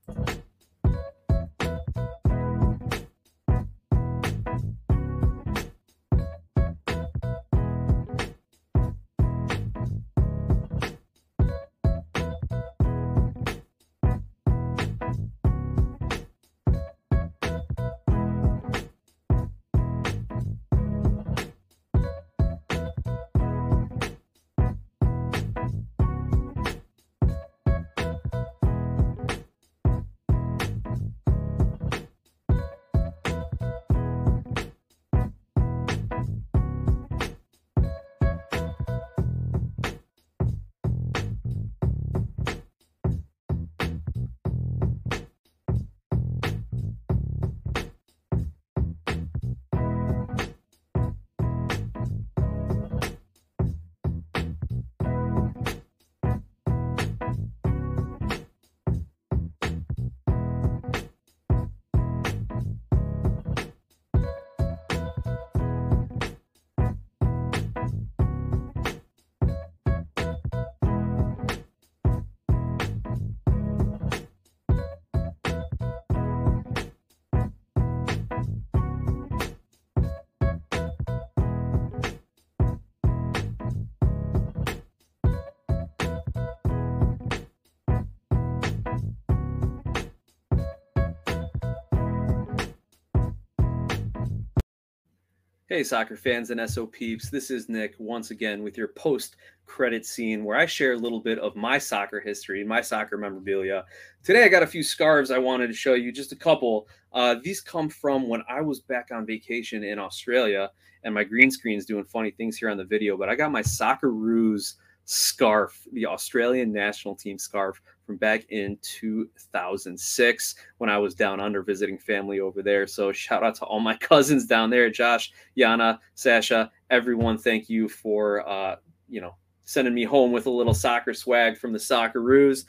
Hey, 95.73 95.85
soccer 95.85 96.17
fans 96.17 96.51
and 96.51 96.69
SO 96.69 96.85
peeps. 96.85 97.31
This 97.31 97.49
is 97.49 97.69
Nick 97.69 97.95
once 98.01 98.33
again 98.33 98.65
with 98.65 98.77
your 98.77 98.89
post 98.89 99.37
credit 99.67 100.05
scene 100.05 100.43
where 100.43 100.59
I 100.59 100.67
share 100.67 100.95
a 100.95 100.99
little 100.99 101.21
bit 101.21 101.39
of 101.39 101.55
my 101.55 101.79
soccer 101.79 102.19
history, 102.19 102.65
my 102.65 102.81
soccer 102.81 103.17
memorabilia. 103.17 103.85
Today, 104.25 104.43
I 104.43 104.49
got 104.49 104.65
a 104.65 104.67
few 104.67 104.83
scarves 104.83 105.31
I 105.31 105.39
wanted 105.39 105.69
to 105.69 105.73
show 105.73 105.95
you, 105.95 106.11
just 106.11 106.33
a 106.33 106.37
couple. 106.37 106.89
Uh, 107.13 107.37
these 107.45 107.61
come 107.61 107.89
from 107.89 108.29
when 108.29 108.43
I 108.49 108.61
was 108.63 108.81
back 108.81 109.11
on 109.13 109.25
vacation 109.25 109.85
in 109.85 110.01
Australia, 110.01 110.73
and 111.05 111.15
my 111.15 111.23
green 111.23 111.53
screen 111.53 111.79
is 111.79 111.87
doing 111.87 112.03
funny 112.03 112.33
things 112.33 112.57
here 112.57 112.69
on 112.69 112.77
the 112.77 112.85
video, 112.85 113.17
but 113.17 113.29
I 113.29 113.37
got 113.37 113.53
my 113.53 113.63
soccer 113.63 114.09
Socceroos 114.09 114.75
scarf, 115.11 115.89
the 115.93 116.07
Australian 116.07 116.73
national 116.73 117.17
team 117.17 117.37
scarf 117.37 117.83
from 118.07 118.17
back 118.17 118.47
in 118.51 118.79
2006 118.83 120.55
when 120.79 120.89
I 120.89 120.99
was 120.99 121.17
down 121.17 121.41
under 121.41 121.63
visiting 121.63 121.99
family 121.99 122.39
over 122.39 122.63
there. 122.63 122.87
So 122.87 123.11
shout 123.11 123.43
out 123.43 123.57
to 123.57 123.65
all 123.65 123.81
my 123.81 123.97
cousins 124.01 124.47
down 124.47 124.71
there, 124.71 124.89
Josh, 124.89 125.33
Yana, 125.59 125.99
Sasha, 126.15 126.71
everyone. 126.91 127.39
Thank 127.39 127.69
you 127.69 127.89
for 127.89 128.49
uh, 128.49 128.77
you 129.09 129.21
know 129.21 129.35
sending 129.65 129.95
me 129.95 130.05
home 130.05 130.31
with 130.31 130.47
a 130.47 130.51
little 130.51 130.75
soccer 130.75 131.13
swag 131.13 131.59
from 131.59 131.73
the 131.73 131.79
Socceroos. 131.79 132.67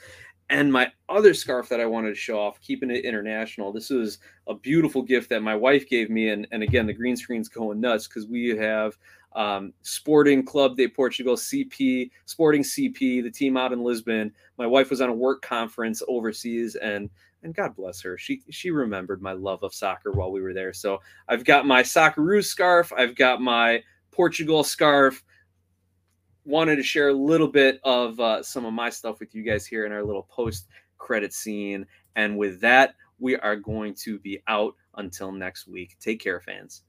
And 0.50 0.70
my 0.70 0.92
other 1.08 1.34
scarf 1.34 1.68
that 1.68 1.80
I 1.80 1.86
wanted 1.86 2.10
to 2.10 2.14
show 2.14 2.38
off, 2.38 2.60
keeping 2.60 2.90
it 2.90 3.04
international. 3.04 3.72
This 3.72 3.88
was 3.88 4.18
a 4.48 4.54
beautiful 4.54 5.00
gift 5.00 5.30
that 5.30 5.42
my 5.42 5.54
wife 5.54 5.88
gave 5.88 6.10
me. 6.10 6.28
And, 6.28 6.46
and 6.50 6.62
again, 6.62 6.86
the 6.86 6.92
green 6.92 7.16
screen's 7.16 7.48
going 7.48 7.80
nuts 7.80 8.06
because 8.06 8.26
we 8.26 8.50
have 8.56 8.98
um, 9.34 9.72
Sporting 9.82 10.44
Club 10.44 10.76
de 10.76 10.88
Portugal, 10.88 11.36
CP, 11.36 12.10
Sporting 12.26 12.62
CP, 12.62 13.22
the 13.22 13.30
team 13.30 13.56
out 13.56 13.72
in 13.72 13.82
Lisbon. 13.82 14.32
My 14.58 14.66
wife 14.66 14.90
was 14.90 15.00
on 15.00 15.08
a 15.08 15.14
work 15.14 15.42
conference 15.42 16.02
overseas, 16.08 16.74
and 16.76 17.10
and 17.42 17.54
God 17.54 17.74
bless 17.74 18.00
her, 18.02 18.16
she 18.16 18.42
she 18.50 18.70
remembered 18.70 19.20
my 19.20 19.32
love 19.32 19.62
of 19.62 19.74
soccer 19.74 20.12
while 20.12 20.30
we 20.30 20.40
were 20.40 20.54
there. 20.54 20.72
So 20.72 21.00
I've 21.28 21.44
got 21.44 21.66
my 21.66 21.82
Socceroos 21.82 22.44
scarf, 22.44 22.92
I've 22.96 23.16
got 23.16 23.40
my 23.40 23.82
Portugal 24.10 24.64
scarf. 24.64 25.22
Wanted 26.44 26.76
to 26.76 26.82
share 26.82 27.08
a 27.08 27.14
little 27.14 27.46
bit 27.46 27.80
of 27.84 28.18
uh, 28.18 28.42
some 28.42 28.64
of 28.64 28.72
my 28.72 28.90
stuff 28.90 29.20
with 29.20 29.34
you 29.34 29.42
guys 29.44 29.64
here 29.64 29.86
in 29.86 29.92
our 29.92 30.02
little 30.02 30.24
post 30.24 30.66
credit 30.98 31.32
scene, 31.32 31.86
and 32.16 32.36
with 32.36 32.60
that, 32.60 32.94
we 33.18 33.36
are 33.36 33.56
going 33.56 33.94
to 33.94 34.18
be 34.18 34.42
out 34.48 34.74
until 34.96 35.30
next 35.30 35.68
week. 35.68 35.96
Take 36.00 36.20
care, 36.20 36.40
fans. 36.40 36.82